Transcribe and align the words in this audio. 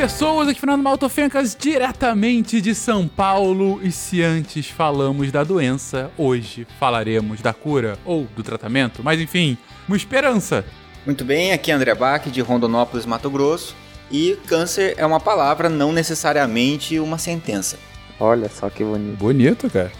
pessoas, 0.00 0.48
aqui 0.48 0.58
Fernando 0.58 0.82
Maltofencas, 0.82 1.54
diretamente 1.54 2.58
de 2.62 2.74
São 2.74 3.06
Paulo. 3.06 3.78
E 3.82 3.92
se 3.92 4.22
antes 4.22 4.66
falamos 4.66 5.30
da 5.30 5.44
doença, 5.44 6.10
hoje 6.16 6.66
falaremos 6.78 7.42
da 7.42 7.52
cura 7.52 7.98
ou 8.02 8.26
do 8.34 8.42
tratamento, 8.42 9.02
mas 9.04 9.20
enfim, 9.20 9.58
uma 9.86 9.98
esperança. 9.98 10.64
Muito 11.04 11.22
bem, 11.22 11.52
aqui 11.52 11.70
é 11.70 11.74
André 11.74 11.94
Bach, 11.94 12.30
de 12.30 12.40
Rondonópolis, 12.40 13.04
Mato 13.04 13.28
Grosso. 13.28 13.76
E 14.10 14.38
câncer 14.46 14.94
é 14.96 15.04
uma 15.04 15.20
palavra, 15.20 15.68
não 15.68 15.92
necessariamente 15.92 16.98
uma 16.98 17.18
sentença. 17.18 17.78
Olha 18.18 18.48
só 18.48 18.70
que 18.70 18.82
bonito. 18.82 19.18
Bonito, 19.18 19.68
cara. 19.68 19.92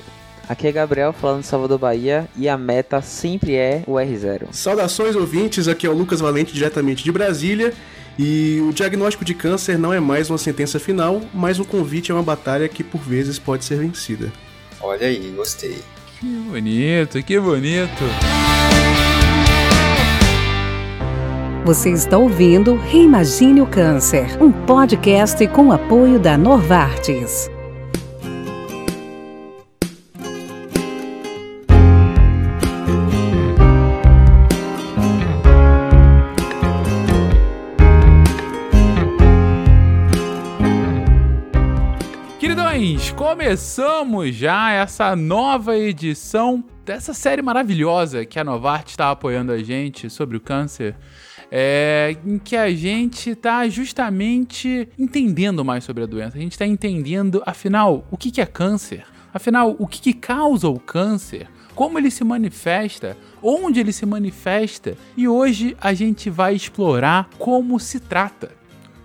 Aqui 0.48 0.67
é 0.67 0.73
Gabriel 0.73 1.12
falando 1.12 1.43
de 1.43 1.46
Salvador 1.46 1.79
Bahia 1.79 2.27
e 2.39 2.48
a 2.48 2.57
meta 2.57 3.03
sempre 3.03 3.55
é 3.55 3.85
o 3.87 3.93
R0. 3.93 4.48
Saudações 4.51 5.14
ouvintes, 5.14 5.69
aqui 5.69 5.87
é 5.87 5.91
o 5.91 5.95
Lucas 5.95 6.21
Valente 6.21 6.55
diretamente 6.55 7.05
de 7.05 7.12
Brasília. 7.12 7.74
E 8.23 8.60
o 8.60 8.70
diagnóstico 8.70 9.24
de 9.24 9.33
câncer 9.33 9.79
não 9.79 9.95
é 9.95 9.98
mais 9.98 10.29
uma 10.29 10.37
sentença 10.37 10.79
final, 10.79 11.23
mas 11.33 11.59
um 11.59 11.65
convite 11.65 12.12
a 12.12 12.15
uma 12.15 12.23
batalha 12.23 12.69
que 12.69 12.84
por 12.84 13.01
vezes 13.01 13.38
pode 13.38 13.65
ser 13.65 13.79
vencida. 13.79 14.30
Olha 14.79 15.06
aí, 15.06 15.33
gostei. 15.34 15.79
Que 16.20 16.27
bonito, 16.27 17.23
que 17.23 17.41
bonito. 17.41 18.05
Você 21.65 21.93
está 21.93 22.19
ouvindo 22.19 22.74
Reimagine 22.74 23.62
o 23.62 23.66
Câncer, 23.66 24.37
um 24.38 24.52
podcast 24.52 25.48
com 25.48 25.73
apoio 25.73 26.21
da 26.21 26.37
Novartis. 26.37 27.51
Começamos 43.16 44.35
já 44.35 44.73
essa 44.73 45.15
nova 45.15 45.77
edição 45.77 46.65
dessa 46.85 47.13
série 47.13 47.43
maravilhosa 47.43 48.25
que 48.25 48.39
a 48.39 48.45
Novartis 48.45 48.93
está 48.93 49.11
apoiando 49.11 49.53
a 49.53 49.63
gente 49.63 50.09
sobre 50.09 50.37
o 50.37 50.41
câncer 50.41 50.97
é, 51.51 52.16
em 52.25 52.38
que 52.38 52.57
a 52.57 52.71
gente 52.71 53.31
está 53.31 53.69
justamente 53.69 54.88
entendendo 54.99 55.65
mais 55.65 55.85
sobre 55.85 56.05
a 56.05 56.07
doença. 56.07 56.38
A 56.38 56.41
gente 56.41 56.53
está 56.53 56.66
entendendo, 56.66 57.43
afinal, 57.45 58.07
o 58.11 58.16
que, 58.16 58.31
que 58.31 58.41
é 58.41 58.47
câncer? 58.47 59.05
Afinal, 59.33 59.77
o 59.79 59.87
que, 59.87 60.01
que 60.01 60.13
causa 60.13 60.69
o 60.69 60.79
câncer? 60.79 61.49
Como 61.75 61.99
ele 61.99 62.11
se 62.11 62.25
manifesta? 62.25 63.16
Onde 63.43 63.81
ele 63.81 63.93
se 63.93 64.05
manifesta? 64.05 64.97
E 65.16 65.27
hoje 65.28 65.77
a 65.81 65.93
gente 65.94 66.28
vai 66.28 66.55
explorar 66.55 67.28
como 67.38 67.78
se 67.78 68.00
trata 68.00 68.59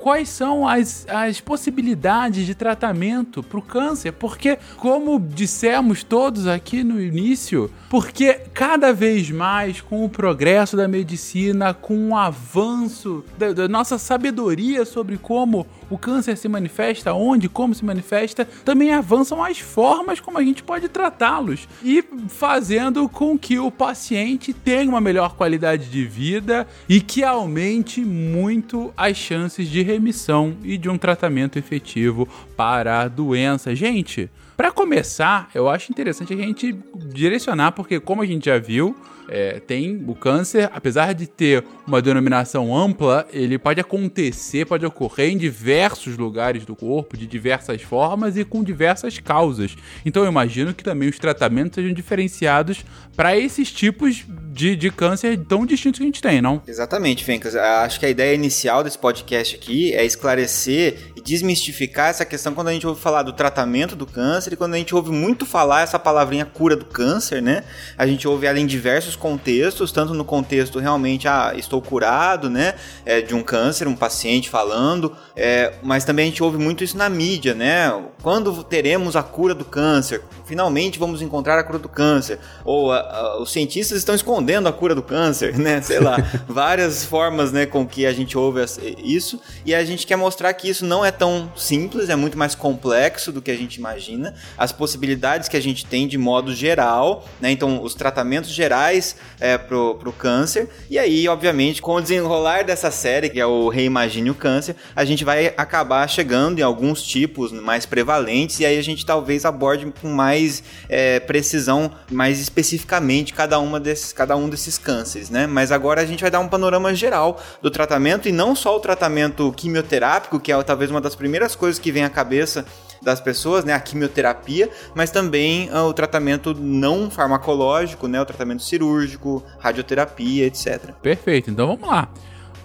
quais 0.05 0.29
são 0.29 0.67
as, 0.67 1.03
as 1.09 1.41
possibilidades 1.41 2.45
de 2.45 2.53
tratamento 2.53 3.41
para 3.41 3.57
o 3.57 3.61
câncer, 3.63 4.11
porque, 4.11 4.55
como 4.77 5.19
dissemos 5.19 6.03
todos 6.03 6.45
aqui 6.45 6.83
no 6.83 7.01
início, 7.01 7.71
porque 7.89 8.35
cada 8.53 8.93
vez 8.93 9.31
mais, 9.31 9.81
com 9.81 10.05
o 10.05 10.09
progresso 10.09 10.77
da 10.77 10.87
medicina, 10.87 11.73
com 11.73 12.09
o 12.09 12.15
avanço 12.15 13.25
da, 13.35 13.51
da 13.51 13.67
nossa 13.67 13.97
sabedoria 13.97 14.85
sobre 14.85 15.17
como 15.17 15.65
o 15.89 15.97
câncer 15.97 16.37
se 16.37 16.47
manifesta, 16.47 17.13
onde, 17.13 17.49
como 17.49 17.73
se 17.73 17.85
manifesta, 17.85 18.45
também 18.63 18.93
avançam 18.93 19.43
as 19.43 19.59
formas 19.59 20.19
como 20.19 20.37
a 20.37 20.43
gente 20.43 20.63
pode 20.63 20.87
tratá-los 20.89 21.67
e 21.83 22.03
fazendo 22.27 23.07
com 23.09 23.37
que 23.37 23.59
o 23.59 23.71
paciente 23.71 24.53
tenha 24.53 24.89
uma 24.89 25.01
melhor 25.01 25.35
qualidade 25.35 25.89
de 25.89 26.05
vida 26.05 26.67
e 26.87 27.01
que 27.01 27.23
aumente 27.23 28.01
muito 28.01 28.93
as 28.95 29.17
chances 29.17 29.67
de 29.67 29.81
remissão 29.81 30.55
e 30.63 30.77
de 30.77 30.89
um 30.89 30.97
tratamento 30.97 31.57
efetivo 31.57 32.27
para 32.55 33.01
a 33.01 33.07
doença. 33.07 33.75
Gente, 33.75 34.29
para 34.55 34.71
começar, 34.71 35.49
eu 35.53 35.69
acho 35.69 35.91
interessante 35.91 36.33
a 36.33 36.37
gente 36.37 36.73
direcionar, 36.95 37.73
porque 37.73 37.99
como 37.99 38.21
a 38.21 38.25
gente 38.25 38.45
já 38.45 38.57
viu, 38.57 38.95
é, 39.29 39.59
tem 39.59 40.03
o 40.07 40.15
câncer, 40.15 40.69
apesar 40.73 41.13
de 41.13 41.27
ter 41.27 41.63
uma 41.87 42.01
denominação 42.01 42.75
ampla, 42.75 43.27
ele 43.31 43.57
pode 43.57 43.79
acontecer, 43.79 44.65
pode 44.65 44.85
ocorrer 44.85 45.31
em 45.31 45.37
diversos 45.37 46.17
lugares 46.17 46.65
do 46.65 46.75
corpo, 46.75 47.17
de 47.17 47.27
diversas 47.27 47.81
formas 47.81 48.37
e 48.37 48.43
com 48.43 48.63
diversas 48.63 49.19
causas. 49.19 49.75
Então 50.05 50.23
eu 50.23 50.29
imagino 50.29 50.73
que 50.73 50.83
também 50.83 51.09
os 51.09 51.19
tratamentos 51.19 51.75
sejam 51.75 51.93
diferenciados 51.93 52.83
para 53.15 53.37
esses 53.37 53.71
tipos 53.71 54.25
de, 54.51 54.75
de 54.75 54.89
câncer 54.89 55.37
tão 55.45 55.65
distintos 55.65 55.99
que 55.99 56.03
a 56.03 56.07
gente 56.07 56.21
tem, 56.21 56.41
não? 56.41 56.61
Exatamente, 56.65 57.23
Fencas. 57.23 57.55
Acho 57.55 57.99
que 57.99 58.05
a 58.05 58.09
ideia 58.09 58.33
inicial 58.33 58.83
desse 58.83 58.97
podcast 58.97 59.55
aqui 59.55 59.93
é 59.93 60.05
esclarecer 60.05 61.11
e 61.15 61.21
desmistificar 61.21 62.09
essa 62.09 62.25
questão 62.25 62.53
quando 62.53 62.69
a 62.69 62.73
gente 62.73 62.87
ouve 62.87 63.01
falar 63.01 63.23
do 63.23 63.33
tratamento 63.33 63.95
do 63.95 64.05
câncer 64.05 64.53
e 64.53 64.55
quando 64.55 64.73
a 64.73 64.77
gente 64.77 64.95
ouve 64.95 65.11
muito 65.11 65.45
falar 65.45 65.81
essa 65.81 65.99
palavrinha 65.99 66.45
cura 66.45 66.75
do 66.75 66.85
câncer, 66.85 67.41
né? 67.41 67.63
A 67.97 68.07
gente 68.07 68.27
ouve 68.27 68.45
ela 68.45 68.59
em 68.59 68.65
diversos 68.65 69.14
contextos, 69.15 69.91
tanto 69.91 70.13
no 70.13 70.25
contexto 70.25 70.79
realmente, 70.79 71.27
ah, 71.27 71.53
estou 71.55 71.81
curado, 71.81 72.49
né, 72.49 72.75
é, 73.05 73.21
de 73.21 73.35
um 73.35 73.43
câncer, 73.43 73.87
um 73.87 73.95
paciente 73.95 74.49
falando, 74.49 75.15
é, 75.35 75.73
mas 75.83 76.05
também 76.05 76.27
a 76.27 76.29
gente 76.29 76.43
ouve 76.43 76.57
muito 76.57 76.83
isso 76.83 76.97
na 76.97 77.09
mídia, 77.09 77.53
né, 77.53 77.91
quando 78.21 78.63
teremos 78.63 79.15
a 79.15 79.23
cura 79.23 79.53
do 79.53 79.65
câncer, 79.65 80.21
finalmente 80.45 80.97
vamos 80.97 81.21
encontrar 81.21 81.59
a 81.59 81.63
cura 81.63 81.79
do 81.79 81.89
câncer, 81.89 82.39
ou 82.63 82.91
a, 82.91 82.99
a, 82.99 83.41
os 83.41 83.51
cientistas 83.51 83.97
estão 83.97 84.15
escondendo 84.15 84.67
a 84.67 84.73
cura 84.73 84.95
do 84.95 85.03
câncer, 85.03 85.57
né, 85.59 85.81
sei 85.81 85.99
lá, 85.99 86.17
várias 86.47 87.05
formas, 87.05 87.51
né, 87.51 87.65
com 87.65 87.85
que 87.85 88.05
a 88.05 88.13
gente 88.13 88.37
ouve 88.37 88.63
isso, 89.03 89.39
e 89.65 89.75
a 89.75 89.83
gente 89.83 90.07
quer 90.07 90.15
mostrar 90.15 90.53
que 90.53 90.69
isso 90.69 90.85
não 90.85 91.03
é 91.03 91.11
tão 91.11 91.51
simples, 91.55 92.09
é 92.09 92.15
muito 92.15 92.37
mais 92.37 92.55
complexo 92.55 93.31
do 93.31 93.41
que 93.41 93.51
a 93.51 93.55
gente 93.55 93.75
imagina, 93.75 94.33
as 94.57 94.71
possibilidades 94.71 95.49
que 95.49 95.57
a 95.57 95.61
gente 95.61 95.85
tem 95.85 96.07
de 96.07 96.17
modo 96.17 96.53
geral, 96.53 97.25
né, 97.41 97.51
então 97.51 97.83
os 97.83 97.93
tratamentos 97.93 98.49
gerais 98.49 99.04
mais 99.05 99.15
é, 99.39 99.57
pro, 99.57 99.95
pro 99.95 100.11
câncer. 100.11 100.69
E 100.89 100.97
aí, 100.97 101.27
obviamente, 101.27 101.81
com 101.81 101.95
o 101.95 102.01
desenrolar 102.01 102.63
dessa 102.63 102.89
série, 102.89 103.29
que 103.29 103.39
é 103.39 103.45
o 103.45 103.69
Reimagine 103.69 104.29
o 104.29 104.35
Câncer, 104.35 104.75
a 104.95 105.05
gente 105.05 105.23
vai 105.23 105.53
acabar 105.57 106.07
chegando 106.09 106.59
em 106.59 106.61
alguns 106.61 107.03
tipos 107.03 107.51
mais 107.51 107.85
prevalentes 107.85 108.59
e 108.59 108.65
aí 108.65 108.77
a 108.77 108.81
gente 108.81 109.05
talvez 109.05 109.45
aborde 109.45 109.85
com 110.01 110.09
mais 110.09 110.63
é, 110.89 111.19
precisão, 111.19 111.91
mais 112.09 112.39
especificamente 112.39 113.33
cada, 113.33 113.59
uma 113.59 113.79
desses, 113.79 114.11
cada 114.11 114.35
um 114.35 114.49
desses 114.49 114.77
cânceres, 114.77 115.29
né? 115.29 115.45
Mas 115.45 115.71
agora 115.71 116.01
a 116.01 116.05
gente 116.05 116.21
vai 116.21 116.31
dar 116.31 116.39
um 116.39 116.47
panorama 116.47 116.95
geral 116.95 117.41
do 117.61 117.69
tratamento 117.69 118.27
e 118.27 118.31
não 118.31 118.55
só 118.55 118.75
o 118.75 118.79
tratamento 118.79 119.53
quimioterápico, 119.55 120.39
que 120.39 120.51
é 120.51 120.63
talvez 120.63 120.89
uma 120.89 121.01
das 121.01 121.15
primeiras 121.15 121.55
coisas 121.55 121.77
que 121.77 121.91
vem 121.91 122.03
à 122.03 122.09
cabeça 122.09 122.65
das 123.01 123.19
pessoas, 123.19 123.63
né, 123.63 123.73
a 123.73 123.79
quimioterapia, 123.79 124.69
mas 124.93 125.11
também 125.11 125.69
uh, 125.69 125.83
o 125.83 125.93
tratamento 125.93 126.53
não 126.53 127.09
farmacológico, 127.09 128.07
né, 128.07 128.21
o 128.21 128.25
tratamento 128.25 128.63
cirúrgico, 128.63 129.43
radioterapia, 129.59 130.45
etc. 130.45 130.91
Perfeito. 131.01 131.49
Então 131.49 131.67
vamos 131.67 131.87
lá. 131.87 132.09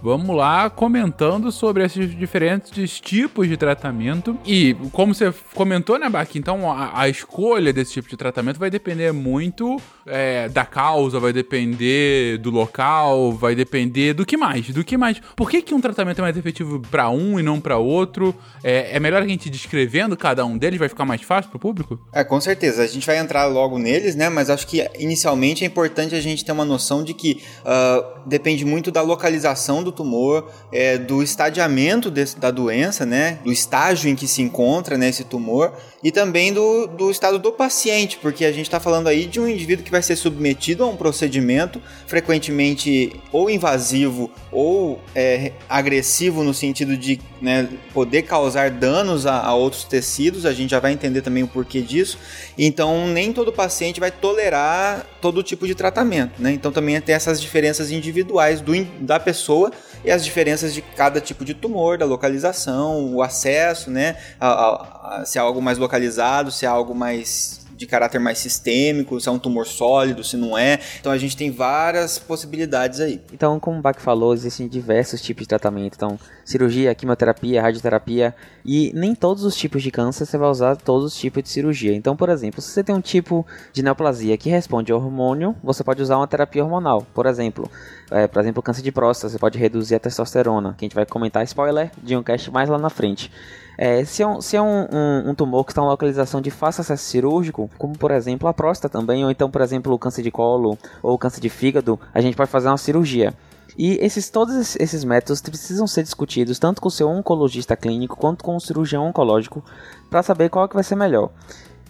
Vamos 0.02 0.34
lá 0.34 0.70
comentando 0.70 1.52
sobre 1.52 1.84
esses 1.84 2.16
diferentes 2.16 2.98
tipos 2.98 3.46
de 3.46 3.56
tratamento. 3.56 4.38
E 4.46 4.74
como 4.92 5.14
você 5.14 5.32
comentou, 5.54 5.98
né, 5.98 6.08
Baki? 6.08 6.38
Então 6.38 6.72
a, 6.72 7.02
a, 7.02 7.08
escolha 7.08 7.70
desse 7.70 7.92
tipo 7.92 8.08
de 8.08 8.16
tratamento 8.16 8.58
vai 8.58 8.70
depender 8.70 9.12
muito 9.12 9.76
é, 10.06 10.48
da 10.48 10.64
causa, 10.64 11.20
vai 11.20 11.34
depender 11.34 12.38
do 12.38 12.50
local, 12.50 13.32
vai 13.32 13.54
depender 13.54 14.14
do 14.14 14.24
que 14.24 14.38
mais. 14.38 14.70
Do 14.70 14.82
que 14.82 14.96
mais. 14.96 15.20
Por 15.36 15.50
que, 15.50 15.60
que 15.60 15.74
um 15.74 15.80
tratamento 15.80 16.18
é 16.20 16.22
mais 16.22 16.36
efetivo 16.36 16.80
para 16.90 17.10
um 17.10 17.38
e 17.38 17.42
não 17.42 17.60
para 17.60 17.76
outro? 17.76 18.34
É, 18.64 18.96
é, 18.96 19.00
melhor 19.00 19.22
a 19.22 19.26
gente 19.26 19.50
descrevendo 19.50 20.16
cada 20.16 20.46
um 20.46 20.56
deles, 20.56 20.78
vai 20.78 20.88
ficar 20.88 21.04
mais 21.04 21.20
fácil 21.20 21.50
para 21.50 21.58
o 21.58 21.60
público? 21.60 21.98
É, 22.10 22.24
com 22.24 22.40
certeza. 22.40 22.82
A 22.82 22.86
gente 22.86 23.06
vai 23.06 23.18
entrar 23.18 23.44
logo 23.44 23.78
neles, 23.78 24.14
né? 24.14 24.30
Mas 24.30 24.48
acho 24.48 24.66
que 24.66 24.88
inicialmente 24.98 25.62
é 25.62 25.66
importante 25.66 26.14
a 26.14 26.20
gente 26.20 26.42
ter 26.42 26.52
uma 26.52 26.64
noção 26.64 27.04
de 27.04 27.12
que 27.12 27.42
uh, 27.60 28.20
depende 28.26 28.64
muito 28.64 28.90
da 28.90 29.02
localização 29.02 29.82
do 29.82 29.89
do 29.90 29.96
tumor, 29.96 30.50
é, 30.72 30.96
do 30.96 31.22
estadiamento 31.22 32.10
desse, 32.10 32.38
da 32.38 32.50
doença, 32.50 33.04
né? 33.04 33.38
Do 33.44 33.52
estágio 33.52 34.08
em 34.08 34.14
que 34.14 34.26
se 34.26 34.40
encontra 34.40 34.96
né, 34.96 35.08
esse 35.08 35.24
tumor 35.24 35.72
e 36.02 36.10
também 36.10 36.52
do, 36.52 36.86
do 36.86 37.10
estado 37.10 37.38
do 37.38 37.52
paciente, 37.52 38.18
porque 38.22 38.44
a 38.44 38.52
gente 38.52 38.66
está 38.66 38.80
falando 38.80 39.08
aí 39.08 39.26
de 39.26 39.38
um 39.38 39.46
indivíduo 39.46 39.84
que 39.84 39.90
vai 39.90 40.02
ser 40.02 40.16
submetido 40.16 40.82
a 40.82 40.86
um 40.86 40.96
procedimento 40.96 41.80
frequentemente 42.06 43.20
ou 43.30 43.50
invasivo 43.50 44.30
ou 44.50 45.00
é, 45.14 45.52
agressivo 45.68 46.42
no 46.42 46.54
sentido 46.54 46.96
de 46.96 47.20
né, 47.40 47.68
poder 47.92 48.22
causar 48.22 48.70
danos 48.70 49.26
a, 49.26 49.40
a, 49.40 49.54
outros 49.54 49.84
tecidos, 49.84 50.46
a 50.46 50.52
gente 50.52 50.70
já 50.70 50.80
vai 50.80 50.92
entender 50.92 51.22
também 51.22 51.42
o 51.42 51.48
porquê 51.48 51.80
disso. 51.80 52.18
Então, 52.56 53.08
nem 53.08 53.32
todo 53.32 53.52
paciente 53.52 54.00
vai 54.00 54.10
tolerar 54.10 55.06
todo 55.20 55.42
tipo 55.42 55.66
de 55.66 55.74
tratamento, 55.74 56.40
né? 56.40 56.52
Então, 56.52 56.72
também 56.72 57.00
tem 57.00 57.14
essas 57.14 57.40
diferenças 57.40 57.90
individuais 57.90 58.60
do, 58.60 58.72
da 59.00 59.18
pessoa 59.20 59.70
e 60.04 60.10
as 60.10 60.24
diferenças 60.24 60.72
de 60.72 60.82
cada 60.82 61.20
tipo 61.20 61.44
de 61.44 61.54
tumor, 61.54 61.98
da 61.98 62.04
localização, 62.06 63.14
o 63.14 63.22
acesso, 63.22 63.90
né? 63.90 64.16
A, 64.38 64.48
a, 64.48 65.20
a, 65.20 65.24
se 65.24 65.38
é 65.38 65.40
algo 65.40 65.60
mais 65.60 65.78
localizado, 65.78 66.50
se 66.50 66.64
é 66.64 66.68
algo 66.68 66.94
mais 66.94 67.59
de 67.80 67.86
caráter 67.86 68.18
mais 68.18 68.38
sistêmico, 68.38 69.18
se 69.18 69.26
é 69.26 69.32
um 69.32 69.38
tumor 69.38 69.66
sólido, 69.66 70.22
se 70.22 70.36
não 70.36 70.56
é. 70.56 70.78
Então 71.00 71.10
a 71.10 71.16
gente 71.16 71.34
tem 71.34 71.50
várias 71.50 72.18
possibilidades 72.18 73.00
aí. 73.00 73.22
Então, 73.32 73.58
como 73.58 73.78
o 73.78 73.80
Bach 73.80 73.98
falou, 73.98 74.34
existem 74.34 74.68
diversos 74.68 75.22
tipos 75.22 75.44
de 75.44 75.48
tratamento. 75.48 75.94
Então, 75.96 76.18
cirurgia, 76.44 76.94
quimioterapia, 76.94 77.62
radioterapia. 77.62 78.34
E 78.66 78.92
nem 78.94 79.14
todos 79.14 79.44
os 79.44 79.56
tipos 79.56 79.82
de 79.82 79.90
câncer 79.90 80.26
você 80.26 80.36
vai 80.36 80.50
usar 80.50 80.76
todos 80.76 81.14
os 81.14 81.18
tipos 81.18 81.42
de 81.42 81.48
cirurgia. 81.48 81.94
Então, 81.94 82.14
por 82.14 82.28
exemplo, 82.28 82.60
se 82.60 82.68
você 82.68 82.84
tem 82.84 82.94
um 82.94 83.00
tipo 83.00 83.46
de 83.72 83.82
neoplasia 83.82 84.36
que 84.36 84.50
responde 84.50 84.92
ao 84.92 85.00
hormônio, 85.00 85.56
você 85.64 85.82
pode 85.82 86.02
usar 86.02 86.18
uma 86.18 86.28
terapia 86.28 86.62
hormonal. 86.62 87.06
Por 87.14 87.24
exemplo, 87.24 87.70
é, 88.10 88.26
por 88.26 88.42
exemplo, 88.42 88.62
câncer 88.62 88.82
de 88.82 88.92
próstata, 88.92 89.32
você 89.32 89.38
pode 89.38 89.58
reduzir 89.58 89.94
a 89.94 89.98
testosterona, 89.98 90.74
que 90.76 90.84
a 90.84 90.86
gente 90.86 90.94
vai 90.94 91.06
comentar 91.06 91.42
spoiler 91.44 91.90
de 92.02 92.14
um 92.14 92.22
cast 92.22 92.50
mais 92.50 92.68
lá 92.68 92.76
na 92.76 92.90
frente. 92.90 93.32
É, 93.82 94.04
se 94.04 94.22
é, 94.22 94.26
um, 94.26 94.42
se 94.42 94.56
é 94.56 94.60
um, 94.60 94.86
um, 94.92 95.30
um 95.30 95.34
tumor 95.34 95.64
que 95.64 95.72
está 95.72 95.80
em 95.80 95.86
localização 95.86 96.42
de 96.42 96.50
fácil 96.50 96.82
acesso 96.82 97.02
cirúrgico, 97.02 97.70
como 97.78 97.96
por 97.96 98.10
exemplo 98.10 98.46
a 98.46 98.52
próstata 98.52 98.90
também, 98.90 99.24
ou 99.24 99.30
então, 99.30 99.50
por 99.50 99.62
exemplo, 99.62 99.94
o 99.94 99.98
câncer 99.98 100.22
de 100.22 100.30
colo 100.30 100.76
ou 101.02 101.14
o 101.14 101.18
câncer 101.18 101.40
de 101.40 101.48
fígado, 101.48 101.98
a 102.12 102.20
gente 102.20 102.36
pode 102.36 102.50
fazer 102.50 102.68
uma 102.68 102.76
cirurgia. 102.76 103.32
E 103.78 103.96
esses, 104.02 104.28
todos 104.28 104.76
esses 104.76 105.02
métodos 105.02 105.40
precisam 105.40 105.86
ser 105.86 106.02
discutidos 106.02 106.58
tanto 106.58 106.78
com 106.78 106.88
o 106.88 106.90
seu 106.90 107.08
oncologista 107.08 107.74
clínico 107.74 108.18
quanto 108.18 108.44
com 108.44 108.54
o 108.54 108.60
cirurgião 108.60 109.06
oncológico 109.06 109.64
para 110.10 110.22
saber 110.22 110.50
qual 110.50 110.68
que 110.68 110.74
vai 110.74 110.84
ser 110.84 110.96
melhor. 110.96 111.30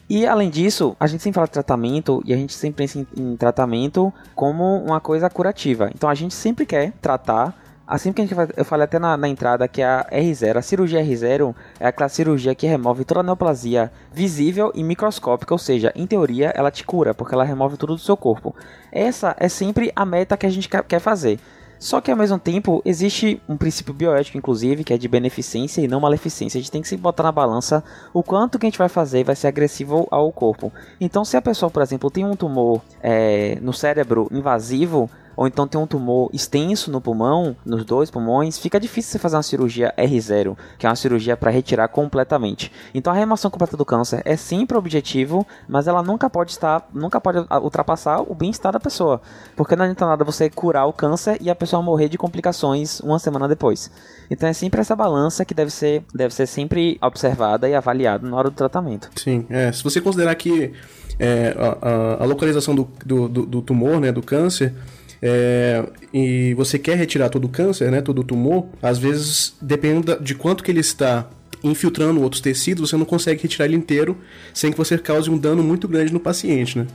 E 0.08 0.24
além 0.24 0.48
disso, 0.48 0.94
a 1.00 1.08
gente 1.08 1.24
sempre 1.24 1.34
fala 1.34 1.48
de 1.48 1.54
tratamento 1.54 2.22
e 2.24 2.32
a 2.32 2.36
gente 2.36 2.52
sempre 2.54 2.84
pensa 2.84 3.00
em, 3.00 3.06
em 3.16 3.36
tratamento 3.36 4.12
como 4.36 4.76
uma 4.84 5.00
coisa 5.00 5.28
curativa. 5.28 5.90
Então 5.92 6.08
a 6.08 6.14
gente 6.14 6.34
sempre 6.34 6.64
quer 6.64 6.92
tratar 7.02 7.59
Assim 7.90 8.12
que 8.12 8.20
a 8.20 8.24
gente 8.24 8.36
vai, 8.36 8.46
eu 8.56 8.64
falei 8.64 8.84
até 8.84 9.00
na, 9.00 9.16
na, 9.16 9.28
entrada 9.28 9.66
que 9.66 9.82
a 9.82 10.06
R0, 10.12 10.56
a 10.56 10.62
cirurgia 10.62 11.02
R0 11.02 11.52
é 11.80 11.88
aquela 11.88 12.08
cirurgia 12.08 12.54
que 12.54 12.64
remove 12.64 13.04
toda 13.04 13.18
a 13.18 13.22
neoplasia 13.24 13.90
visível 14.12 14.70
e 14.76 14.84
microscópica, 14.84 15.52
ou 15.52 15.58
seja, 15.58 15.92
em 15.96 16.06
teoria 16.06 16.52
ela 16.54 16.70
te 16.70 16.84
cura, 16.84 17.12
porque 17.12 17.34
ela 17.34 17.42
remove 17.42 17.76
tudo 17.76 17.96
do 17.96 18.00
seu 18.00 18.16
corpo. 18.16 18.54
Essa 18.92 19.34
é 19.40 19.48
sempre 19.48 19.90
a 19.96 20.06
meta 20.06 20.36
que 20.36 20.46
a 20.46 20.50
gente 20.50 20.68
quer, 20.68 20.84
quer 20.84 21.00
fazer. 21.00 21.40
Só 21.80 22.00
que 22.00 22.12
ao 22.12 22.16
mesmo 22.16 22.38
tempo 22.38 22.80
existe 22.84 23.42
um 23.48 23.56
princípio 23.56 23.92
bioético, 23.92 24.38
inclusive, 24.38 24.84
que 24.84 24.92
é 24.92 24.98
de 24.98 25.08
beneficência 25.08 25.80
e 25.80 25.88
não 25.88 25.98
maleficência. 25.98 26.58
A 26.58 26.60
gente 26.60 26.70
tem 26.70 26.82
que 26.82 26.88
se 26.88 26.96
botar 26.96 27.24
na 27.24 27.32
balança 27.32 27.82
o 28.14 28.22
quanto 28.22 28.56
que 28.56 28.66
a 28.66 28.68
gente 28.68 28.78
vai 28.78 28.88
fazer 28.88 29.24
vai 29.24 29.34
ser 29.34 29.48
agressivo 29.48 30.06
ao 30.12 30.30
corpo. 30.30 30.70
Então, 31.00 31.24
se 31.24 31.36
a 31.36 31.42
pessoa, 31.42 31.70
por 31.70 31.82
exemplo, 31.82 32.08
tem 32.08 32.24
um 32.24 32.36
tumor 32.36 32.82
é, 33.02 33.58
no 33.62 33.72
cérebro 33.72 34.28
invasivo, 34.30 35.10
ou 35.40 35.46
então 35.46 35.66
tem 35.66 35.80
um 35.80 35.86
tumor 35.86 36.28
extenso 36.34 36.90
no 36.90 37.00
pulmão, 37.00 37.56
nos 37.64 37.82
dois 37.82 38.10
pulmões, 38.10 38.58
fica 38.58 38.78
difícil 38.78 39.12
você 39.12 39.18
fazer 39.18 39.36
uma 39.36 39.42
cirurgia 39.42 39.94
R0, 39.96 40.54
que 40.78 40.84
é 40.84 40.88
uma 40.90 40.94
cirurgia 40.94 41.34
para 41.34 41.50
retirar 41.50 41.88
completamente. 41.88 42.70
Então 42.92 43.10
a 43.10 43.16
remoção 43.16 43.50
completa 43.50 43.74
do 43.74 43.82
câncer 43.86 44.20
é 44.26 44.36
sempre 44.36 44.76
objetivo, 44.76 45.46
mas 45.66 45.88
ela 45.88 46.02
nunca 46.02 46.28
pode 46.28 46.50
estar, 46.50 46.86
nunca 46.92 47.18
pode 47.18 47.38
ultrapassar 47.62 48.20
o 48.20 48.34
bem-estar 48.34 48.70
da 48.70 48.78
pessoa, 48.78 49.22
porque 49.56 49.74
não 49.74 49.84
adianta 49.84 50.04
nada 50.04 50.24
você 50.24 50.50
curar 50.50 50.84
o 50.84 50.92
câncer 50.92 51.38
e 51.40 51.48
a 51.48 51.54
pessoa 51.54 51.80
morrer 51.80 52.10
de 52.10 52.18
complicações 52.18 53.00
uma 53.00 53.18
semana 53.18 53.48
depois. 53.48 53.90
Então 54.30 54.46
é 54.46 54.52
sempre 54.52 54.82
essa 54.82 54.94
balança 54.94 55.42
que 55.42 55.54
deve 55.54 55.70
ser, 55.70 56.04
deve 56.14 56.34
ser 56.34 56.44
sempre 56.44 56.98
observada 57.00 57.66
e 57.66 57.74
avaliada 57.74 58.28
na 58.28 58.36
hora 58.36 58.50
do 58.50 58.56
tratamento. 58.56 59.08
Sim, 59.16 59.46
é, 59.48 59.72
se 59.72 59.82
você 59.82 60.02
considerar 60.02 60.34
que 60.34 60.74
é, 61.18 61.56
a, 61.80 62.24
a, 62.24 62.26
localização 62.26 62.74
do, 62.74 62.88
do, 63.04 63.28
do 63.28 63.62
tumor, 63.62 64.00
né, 64.00 64.12
do 64.12 64.22
câncer, 64.22 64.74
é, 65.22 65.84
e 66.12 66.54
você 66.54 66.78
quer 66.78 66.96
retirar 66.96 67.28
todo 67.28 67.44
o 67.44 67.48
câncer, 67.48 67.90
né, 67.90 68.00
todo 68.00 68.20
o 68.20 68.24
tumor, 68.24 68.66
às 68.82 68.98
vezes, 68.98 69.54
depende 69.60 70.16
de 70.20 70.34
quanto 70.34 70.64
que 70.64 70.70
ele 70.70 70.80
está 70.80 71.28
infiltrando 71.62 72.22
outros 72.22 72.40
tecidos, 72.40 72.90
você 72.90 72.96
não 72.96 73.04
consegue 73.04 73.42
retirar 73.42 73.66
ele 73.66 73.76
inteiro 73.76 74.16
sem 74.54 74.70
que 74.72 74.78
você 74.78 74.96
cause 74.96 75.28
um 75.28 75.36
dano 75.36 75.62
muito 75.62 75.86
grande 75.86 76.12
no 76.12 76.20
paciente, 76.20 76.78
né? 76.78 76.86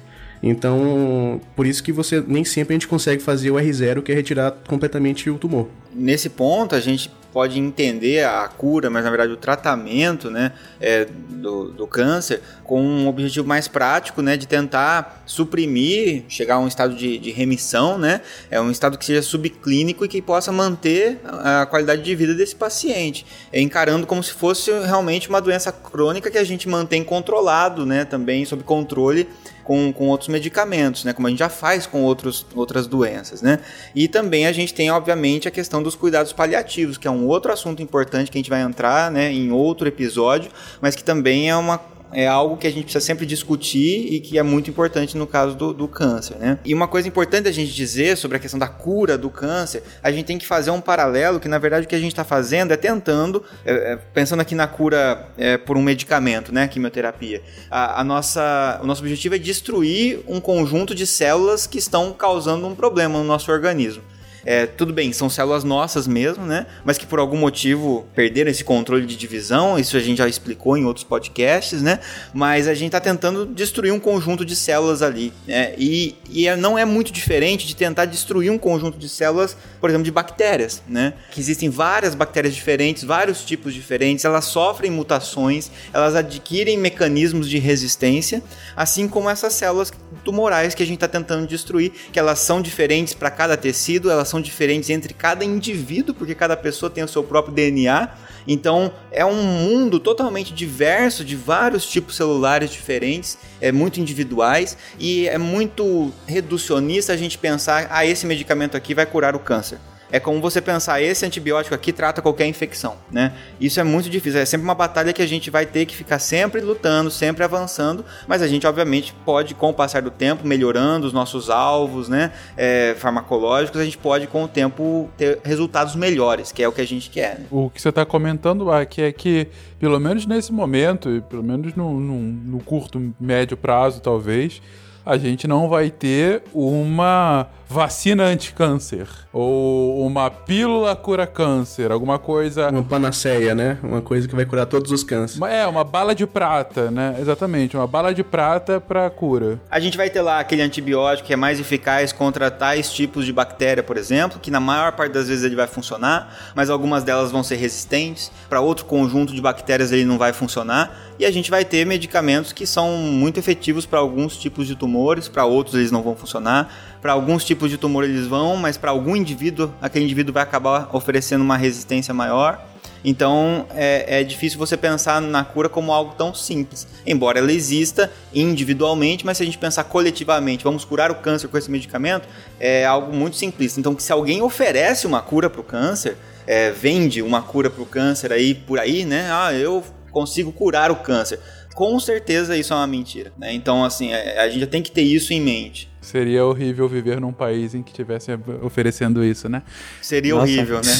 Então, 0.41 1.39
por 1.55 1.65
isso 1.65 1.83
que 1.83 1.91
você 1.91 2.23
nem 2.25 2.43
sempre 2.43 2.73
a 2.73 2.75
gente 2.75 2.87
consegue 2.87 3.21
fazer 3.21 3.51
o 3.51 3.55
R0, 3.55 4.01
que 4.01 4.11
é 4.11 4.15
retirar 4.15 4.51
completamente 4.67 5.29
o 5.29 5.37
tumor. 5.37 5.67
Nesse 5.93 6.29
ponto, 6.29 6.75
a 6.75 6.79
gente 6.79 7.09
pode 7.35 7.59
entender 7.59 8.23
a 8.23 8.47
cura, 8.47 8.89
mas 8.89 9.03
na 9.03 9.09
verdade 9.09 9.33
o 9.33 9.35
tratamento 9.35 10.31
né, 10.31 10.53
é, 10.79 11.03
do, 11.03 11.69
do 11.69 11.85
câncer 11.85 12.41
com 12.63 12.81
um 12.81 13.09
objetivo 13.09 13.45
mais 13.45 13.67
prático 13.67 14.21
né, 14.21 14.37
de 14.37 14.47
tentar 14.47 15.21
suprimir, 15.25 16.23
chegar 16.29 16.55
a 16.55 16.59
um 16.59 16.67
estado 16.69 16.95
de, 16.95 17.17
de 17.17 17.31
remissão, 17.31 17.97
né, 17.97 18.21
é 18.49 18.61
um 18.61 18.71
estado 18.71 18.97
que 18.97 19.03
seja 19.03 19.21
subclínico 19.21 20.05
e 20.05 20.07
que 20.07 20.21
possa 20.21 20.49
manter 20.49 21.19
a 21.25 21.65
qualidade 21.65 22.03
de 22.03 22.15
vida 22.15 22.33
desse 22.33 22.55
paciente, 22.55 23.25
é, 23.51 23.59
encarando 23.59 24.07
como 24.07 24.23
se 24.23 24.31
fosse 24.31 24.71
realmente 24.71 25.27
uma 25.27 25.41
doença 25.41 25.73
crônica 25.73 26.31
que 26.31 26.37
a 26.37 26.43
gente 26.45 26.69
mantém 26.69 27.03
controlado, 27.03 27.85
né, 27.85 28.05
também 28.05 28.45
sob 28.45 28.63
controle 28.63 29.27
com, 29.65 29.91
com 29.91 30.07
outros 30.07 30.29
medicamentos, 30.29 31.03
né? 31.03 31.11
Como 31.11 31.27
a 31.27 31.29
gente 31.29 31.39
já 31.39 31.49
faz 31.49 31.85
com 31.87 32.03
outros, 32.03 32.45
outras 32.55 32.85
doenças, 32.85 33.41
né? 33.41 33.59
E 33.93 34.07
também 34.07 34.45
a 34.45 34.53
gente 34.53 34.73
tem, 34.73 34.91
obviamente, 34.91 35.47
a 35.47 35.51
questão 35.51 35.81
dos 35.81 35.95
cuidados 35.95 36.31
paliativos, 36.31 36.97
que 36.97 37.07
é 37.07 37.11
um 37.11 37.25
outro 37.25 37.51
assunto 37.51 37.81
importante 37.81 38.31
que 38.31 38.37
a 38.37 38.39
gente 38.39 38.49
vai 38.49 38.61
entrar 38.61 39.11
né, 39.11 39.33
em 39.33 39.51
outro 39.51 39.87
episódio, 39.87 40.51
mas 40.79 40.95
que 40.95 41.03
também 41.03 41.49
é 41.49 41.55
uma 41.55 41.79
é 42.11 42.27
algo 42.27 42.57
que 42.57 42.67
a 42.67 42.69
gente 42.69 42.83
precisa 42.83 43.03
sempre 43.03 43.25
discutir 43.25 44.13
e 44.13 44.19
que 44.19 44.37
é 44.37 44.43
muito 44.43 44.69
importante 44.69 45.17
no 45.17 45.27
caso 45.27 45.55
do, 45.55 45.73
do 45.73 45.87
câncer, 45.87 46.37
né? 46.37 46.59
E 46.63 46.73
uma 46.73 46.87
coisa 46.87 47.07
importante 47.07 47.47
a 47.47 47.51
gente 47.51 47.73
dizer 47.73 48.17
sobre 48.17 48.37
a 48.37 48.39
questão 48.39 48.59
da 48.59 48.67
cura 48.67 49.17
do 49.17 49.29
câncer, 49.29 49.83
a 50.01 50.11
gente 50.11 50.25
tem 50.25 50.37
que 50.37 50.45
fazer 50.45 50.71
um 50.71 50.81
paralelo 50.81 51.39
que, 51.39 51.47
na 51.47 51.57
verdade, 51.57 51.85
o 51.85 51.89
que 51.89 51.95
a 51.95 51.99
gente 51.99 52.11
está 52.11 52.23
fazendo 52.23 52.71
é 52.71 52.77
tentando, 52.77 53.43
é, 53.65 53.93
é, 53.93 53.95
pensando 53.95 54.39
aqui 54.39 54.55
na 54.55 54.67
cura 54.67 55.27
é, 55.37 55.57
por 55.57 55.77
um 55.77 55.81
medicamento, 55.81 56.53
né? 56.53 56.67
Quimioterapia. 56.67 57.41
A, 57.69 58.01
a, 58.01 58.03
nossa, 58.03 58.79
o 58.81 58.85
nosso 58.85 59.01
objetivo 59.01 59.35
é 59.35 59.37
destruir 59.37 60.21
um 60.27 60.39
conjunto 60.39 60.95
de 60.95 61.05
células 61.05 61.67
que 61.67 61.77
estão 61.77 62.13
causando 62.13 62.67
um 62.67 62.75
problema 62.75 63.17
no 63.17 63.23
nosso 63.23 63.51
organismo. 63.51 64.03
É, 64.45 64.67
tudo 64.67 64.93
bem, 64.93 65.11
são 65.11 65.29
células 65.29 65.63
nossas 65.63 66.07
mesmo, 66.07 66.45
né? 66.45 66.67
Mas 66.83 66.97
que 66.97 67.05
por 67.05 67.17
algum 67.17 67.37
motivo 67.37 68.05
perderam 68.13 68.51
esse 68.51 68.63
controle 68.63 69.05
de 69.05 69.15
divisão, 69.15 69.79
isso 69.79 69.97
a 69.97 69.99
gente 69.99 70.19
já 70.19 70.27
explicou 70.27 70.77
em 70.77 70.85
outros 70.85 71.03
podcasts, 71.03 71.81
né? 71.81 71.99
Mas 72.33 72.67
a 72.67 72.73
gente 72.73 72.87
está 72.87 72.99
tentando 72.99 73.45
destruir 73.45 73.91
um 73.91 73.99
conjunto 73.99 74.45
de 74.45 74.55
células 74.55 75.01
ali, 75.01 75.33
né? 75.47 75.73
E, 75.77 76.15
e 76.29 76.47
é, 76.47 76.55
não 76.55 76.77
é 76.77 76.85
muito 76.85 77.11
diferente 77.11 77.65
de 77.65 77.75
tentar 77.75 78.05
destruir 78.05 78.51
um 78.51 78.57
conjunto 78.57 78.97
de 78.99 79.09
células, 79.09 79.57
por 79.81 79.89
exemplo, 79.89 80.05
de 80.05 80.11
bactérias, 80.11 80.83
né? 80.87 81.13
Que 81.31 81.39
existem 81.39 81.69
várias 81.69 82.13
bactérias 82.13 82.53
diferentes, 82.53 83.03
vários 83.03 83.43
tipos 83.43 83.73
diferentes, 83.73 84.25
elas 84.25 84.45
sofrem 84.45 84.91
mutações, 84.91 85.71
elas 85.91 86.15
adquirem 86.15 86.77
mecanismos 86.77 87.49
de 87.49 87.57
resistência, 87.57 88.43
assim 88.75 89.07
como 89.07 89.29
essas 89.29 89.53
células 89.53 89.91
tumorais 90.25 90.73
que 90.73 90.83
a 90.83 90.85
gente 90.85 90.95
está 90.95 91.07
tentando 91.07 91.47
destruir, 91.47 91.91
que 92.11 92.19
elas 92.19 92.39
são 92.39 92.61
diferentes 92.61 93.13
para 93.13 93.29
cada 93.29 93.55
tecido, 93.55 94.11
elas 94.11 94.27
são 94.27 94.41
diferentes 94.41 94.89
entre 94.89 95.13
cada 95.13 95.45
indivíduo, 95.45 96.13
porque 96.13 96.35
cada 96.35 96.57
pessoa 96.57 96.89
tem 96.89 97.03
o 97.03 97.07
seu 97.07 97.23
próprio 97.23 97.53
DNA. 97.53 98.09
Então 98.47 98.91
é 99.11 99.23
um 99.25 99.41
mundo 99.41 99.99
totalmente 99.99 100.53
diverso 100.53 101.23
de 101.23 101.35
vários 101.35 101.85
tipos 101.85 102.15
celulares 102.15 102.69
diferentes, 102.69 103.37
é 103.61 103.71
muito 103.71 103.99
individuais 103.99 104.77
e 104.99 105.27
é 105.27 105.37
muito 105.37 106.11
reducionista 106.27 107.13
a 107.13 107.17
gente 107.17 107.37
pensar, 107.37 107.87
ah, 107.89 108.05
esse 108.05 108.25
medicamento 108.25 108.75
aqui 108.75 108.93
vai 108.93 109.05
curar 109.05 109.35
o 109.35 109.39
câncer 109.39 109.79
é 110.11 110.19
como 110.19 110.39
você 110.39 110.61
pensar, 110.61 111.01
esse 111.01 111.25
antibiótico 111.25 111.73
aqui 111.75 111.91
trata 111.91 112.21
qualquer 112.21 112.45
infecção, 112.45 112.95
né? 113.11 113.33
Isso 113.59 113.79
é 113.79 113.83
muito 113.83 114.09
difícil, 114.09 114.39
é 114.39 114.45
sempre 114.45 114.63
uma 114.63 114.75
batalha 114.75 115.11
que 115.11 115.21
a 115.21 115.27
gente 115.27 115.49
vai 115.49 115.65
ter 115.65 115.85
que 115.85 115.95
ficar 115.95 116.19
sempre 116.19 116.61
lutando, 116.61 117.09
sempre 117.09 117.43
avançando, 117.43 118.05
mas 118.27 118.41
a 118.41 118.47
gente 118.47 118.65
obviamente 118.67 119.13
pode, 119.25 119.55
com 119.55 119.69
o 119.69 119.73
passar 119.73 120.01
do 120.01 120.11
tempo, 120.11 120.47
melhorando 120.47 121.07
os 121.07 121.13
nossos 121.13 121.49
alvos, 121.49 122.07
né, 122.07 122.31
é, 122.55 122.95
farmacológicos, 122.97 123.79
a 123.79 123.83
gente 123.83 123.97
pode 123.97 124.27
com 124.27 124.43
o 124.43 124.47
tempo 124.47 125.09
ter 125.17 125.39
resultados 125.43 125.95
melhores, 125.95 126.51
que 126.51 126.61
é 126.61 126.67
o 126.67 126.71
que 126.71 126.81
a 126.81 126.87
gente 126.87 127.09
quer. 127.09 127.39
Né? 127.39 127.45
O 127.51 127.69
que 127.69 127.81
você 127.81 127.89
está 127.89 128.05
comentando 128.05 128.71
aqui 128.71 129.01
é 129.01 129.11
que, 129.11 129.47
pelo 129.79 129.99
menos 129.99 130.25
nesse 130.25 130.51
momento, 130.51 131.09
e 131.09 131.21
pelo 131.21 131.43
menos 131.43 131.75
no, 131.75 131.99
no, 131.99 132.19
no 132.19 132.59
curto, 132.59 133.13
médio 133.19 133.57
prazo 133.57 134.01
talvez, 134.01 134.61
a 135.05 135.17
gente 135.17 135.47
não 135.47 135.69
vai 135.69 135.91
ter 135.91 136.41
uma 136.53 137.47
vacina 137.67 138.23
anti-câncer 138.23 139.07
ou 139.33 140.05
uma 140.05 140.29
pílula 140.29 140.95
cura 140.95 141.27
câncer, 141.27 141.91
alguma 141.91 142.17
coisa. 142.17 142.69
Uma 142.69 142.83
panaceia, 142.83 143.53
né? 143.53 143.77
Uma 143.83 144.01
coisa 144.01 144.27
que 144.27 144.35
vai 144.35 144.45
curar 144.45 144.65
todos 144.65 144.91
os 144.91 145.03
cânceres. 145.03 145.41
É, 145.51 145.67
uma 145.67 145.83
bala 145.83 146.15
de 146.15 146.25
prata, 146.25 146.89
né? 146.89 147.17
Exatamente, 147.19 147.75
uma 147.75 147.87
bala 147.87 148.13
de 148.13 148.23
prata 148.23 148.79
para 148.79 149.09
cura. 149.09 149.59
A 149.69 149.79
gente 149.79 149.97
vai 149.97 150.09
ter 150.09 150.21
lá 150.21 150.39
aquele 150.39 150.61
antibiótico 150.61 151.27
que 151.27 151.33
é 151.33 151.35
mais 151.35 151.59
eficaz 151.59 152.13
contra 152.13 152.49
tais 152.49 152.93
tipos 152.93 153.25
de 153.25 153.33
bactéria, 153.33 153.83
por 153.83 153.97
exemplo, 153.97 154.39
que 154.39 154.49
na 154.49 154.59
maior 154.59 154.93
parte 154.93 155.11
das 155.11 155.27
vezes 155.27 155.43
ele 155.43 155.55
vai 155.55 155.67
funcionar, 155.67 156.53
mas 156.55 156.69
algumas 156.69 157.03
delas 157.03 157.31
vão 157.31 157.43
ser 157.43 157.55
resistentes. 157.55 158.31
Para 158.47 158.61
outro 158.61 158.85
conjunto 158.85 159.33
de 159.33 159.41
bactérias 159.41 159.91
ele 159.91 160.05
não 160.05 160.17
vai 160.17 160.31
funcionar. 160.31 160.95
E 161.17 161.25
a 161.25 161.31
gente 161.31 161.49
vai 161.49 161.63
ter 161.63 161.85
medicamentos 161.85 162.53
que 162.53 162.65
são 162.65 162.97
muito 162.97 163.37
efetivos 163.37 163.85
para 163.85 163.99
alguns 163.99 164.37
tipos 164.37 164.67
de 164.67 164.75
tumores, 164.75 165.27
para 165.27 165.45
outros 165.45 165.75
eles 165.75 165.91
não 165.91 166.01
vão 166.01 166.15
funcionar 166.15 166.69
para 167.05 167.13
alguns 167.13 167.45
tipos 167.45 167.69
de 167.69 167.77
tumor 167.77 168.03
eles 168.03 168.25
vão, 168.25 168.55
mas 168.55 168.77
para 168.77 168.89
algum 168.89 169.15
indivíduo, 169.15 169.71
aquele 169.79 170.05
indivíduo 170.05 170.33
vai 170.33 170.41
acabar 170.41 170.89
oferecendo 170.91 171.43
uma 171.43 171.55
resistência 171.55 172.11
maior. 172.15 172.59
Então 173.03 173.67
é, 173.75 174.21
é 174.21 174.23
difícil 174.23 174.57
você 174.57 174.75
pensar 174.75 175.21
na 175.21 175.45
cura 175.45 175.69
como 175.69 175.93
algo 175.93 176.15
tão 176.17 176.33
simples. 176.33 176.87
Embora 177.05 177.37
ela 177.37 177.51
exista 177.51 178.11
individualmente, 178.33 179.23
mas 179.23 179.37
se 179.37 179.43
a 179.43 179.45
gente 179.45 179.59
pensar 179.59 179.83
coletivamente, 179.83 180.63
vamos 180.63 180.83
curar 180.83 181.11
o 181.11 181.15
câncer 181.17 181.47
com 181.47 181.55
esse 181.59 181.69
medicamento, 181.69 182.27
é 182.59 182.87
algo 182.87 183.15
muito 183.15 183.35
simplista. 183.35 183.79
Então, 183.79 183.95
se 183.99 184.11
alguém 184.11 184.41
oferece 184.41 185.05
uma 185.05 185.21
cura 185.21 185.47
para 185.47 185.61
o 185.61 185.63
câncer, 185.63 186.17
é, 186.47 186.71
vende 186.71 187.21
uma 187.21 187.43
cura 187.43 187.69
para 187.69 187.83
o 187.83 187.85
câncer 187.85 188.33
aí 188.33 188.55
por 188.55 188.79
aí, 188.79 189.05
né? 189.05 189.29
Ah, 189.31 189.53
eu 189.53 189.83
consigo 190.09 190.51
curar 190.51 190.89
o 190.89 190.95
câncer. 190.95 191.39
Com 191.75 191.99
certeza 191.99 192.57
isso 192.57 192.73
é 192.73 192.77
uma 192.77 192.87
mentira. 192.87 193.33
Né? 193.37 193.53
Então, 193.53 193.83
assim, 193.83 194.11
a, 194.11 194.17
é, 194.17 194.39
a 194.39 194.49
gente 194.49 194.61
já 194.61 194.67
tem 194.67 194.81
que 194.81 194.89
ter 194.89 195.03
isso 195.03 195.33
em 195.33 195.41
mente. 195.41 195.93
Seria 196.05 196.45
horrível 196.45 196.87
viver 196.87 197.19
num 197.19 197.33
país 197.33 197.73
em 197.73 197.81
que 197.81 197.89
estivesse 197.89 198.31
oferecendo 198.61 199.23
isso, 199.23 199.49
né? 199.49 199.63
Seria 200.01 200.35
Nossa. 200.35 200.43
horrível, 200.45 200.77
né? 200.77 200.91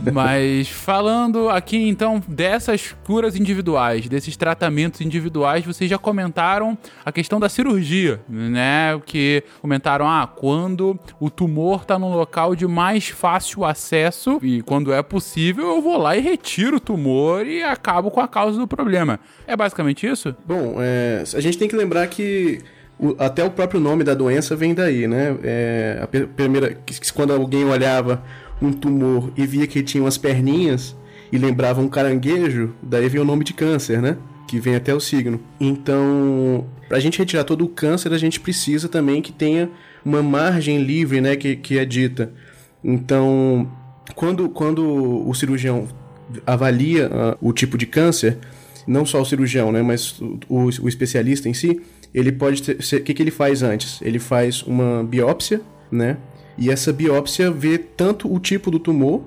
Mas 0.12 0.68
falando 0.68 1.48
aqui 1.48 1.88
então 1.88 2.22
dessas 2.28 2.94
curas 3.04 3.34
individuais, 3.34 4.08
desses 4.08 4.36
tratamentos 4.36 5.00
individuais, 5.00 5.64
vocês 5.64 5.88
já 5.88 5.96
comentaram 5.96 6.76
a 7.04 7.10
questão 7.10 7.40
da 7.40 7.48
cirurgia, 7.48 8.20
né? 8.28 9.00
Que 9.06 9.42
comentaram, 9.60 10.06
ah, 10.06 10.26
quando 10.26 10.98
o 11.18 11.30
tumor 11.30 11.82
está 11.82 11.98
num 11.98 12.14
local 12.14 12.54
de 12.54 12.66
mais 12.66 13.08
fácil 13.08 13.64
acesso 13.64 14.38
e 14.42 14.60
quando 14.60 14.92
é 14.92 15.02
possível, 15.02 15.76
eu 15.76 15.80
vou 15.80 15.96
lá 15.96 16.16
e 16.16 16.20
retiro 16.20 16.76
o 16.76 16.80
tumor 16.80 17.46
e 17.46 17.62
acabo 17.62 18.10
com 18.10 18.20
a 18.20 18.28
causa 18.28 18.58
do 18.58 18.68
problema. 18.68 19.18
É 19.46 19.56
basicamente 19.56 20.06
isso? 20.06 20.36
Bom, 20.44 20.76
é, 20.78 21.24
a 21.34 21.40
gente 21.40 21.56
tem 21.56 21.68
que 21.68 21.76
lembrar 21.76 22.06
que 22.08 22.60
o, 22.98 23.14
até 23.18 23.44
o 23.44 23.50
próprio 23.50 23.80
nome 23.80 24.04
da 24.04 24.14
doença 24.14 24.54
vem 24.54 24.74
daí, 24.74 25.06
né? 25.06 25.36
É, 25.42 25.98
a 26.02 26.06
primeira, 26.06 26.76
quando 27.14 27.32
alguém 27.32 27.64
olhava 27.64 28.22
um 28.60 28.72
tumor 28.72 29.32
e 29.36 29.46
via 29.46 29.66
que 29.66 29.82
tinha 29.82 30.02
umas 30.02 30.16
perninhas 30.16 30.96
e 31.32 31.38
lembrava 31.38 31.80
um 31.80 31.88
caranguejo, 31.88 32.74
daí 32.82 33.08
vem 33.08 33.20
o 33.20 33.24
nome 33.24 33.44
de 33.44 33.52
câncer, 33.52 34.00
né? 34.00 34.16
Que 34.46 34.60
vem 34.60 34.74
até 34.74 34.94
o 34.94 35.00
signo. 35.00 35.40
Então, 35.58 36.66
para 36.88 36.98
a 36.98 37.00
gente 37.00 37.18
retirar 37.18 37.44
todo 37.44 37.64
o 37.64 37.68
câncer, 37.68 38.12
a 38.12 38.18
gente 38.18 38.38
precisa 38.38 38.88
também 38.88 39.22
que 39.22 39.32
tenha 39.32 39.70
uma 40.04 40.22
margem 40.22 40.82
livre, 40.82 41.20
né? 41.20 41.34
Que, 41.36 41.56
que 41.56 41.78
é 41.78 41.84
dita. 41.84 42.32
Então, 42.84 43.70
quando, 44.14 44.48
quando 44.48 45.26
o 45.26 45.34
cirurgião 45.34 45.88
avalia 46.46 47.08
uh, 47.08 47.48
o 47.48 47.52
tipo 47.52 47.76
de 47.76 47.86
câncer, 47.86 48.38
não 48.86 49.06
só 49.06 49.20
o 49.20 49.24
cirurgião, 49.24 49.72
né? 49.72 49.82
Mas 49.82 50.20
o, 50.20 50.38
o, 50.48 50.64
o 50.82 50.88
especialista 50.88 51.48
em 51.48 51.54
si, 51.54 51.80
ele 52.14 52.32
pode 52.32 52.62
ter. 52.62 52.76
O 52.76 53.02
que, 53.02 53.14
que 53.14 53.22
ele 53.22 53.30
faz 53.30 53.62
antes? 53.62 54.00
Ele 54.02 54.18
faz 54.18 54.62
uma 54.62 55.02
biópsia, 55.02 55.60
né? 55.90 56.18
E 56.56 56.70
essa 56.70 56.92
biópsia 56.92 57.50
vê 57.50 57.78
tanto 57.78 58.32
o 58.32 58.38
tipo 58.38 58.70
do 58.70 58.78
tumor, 58.78 59.22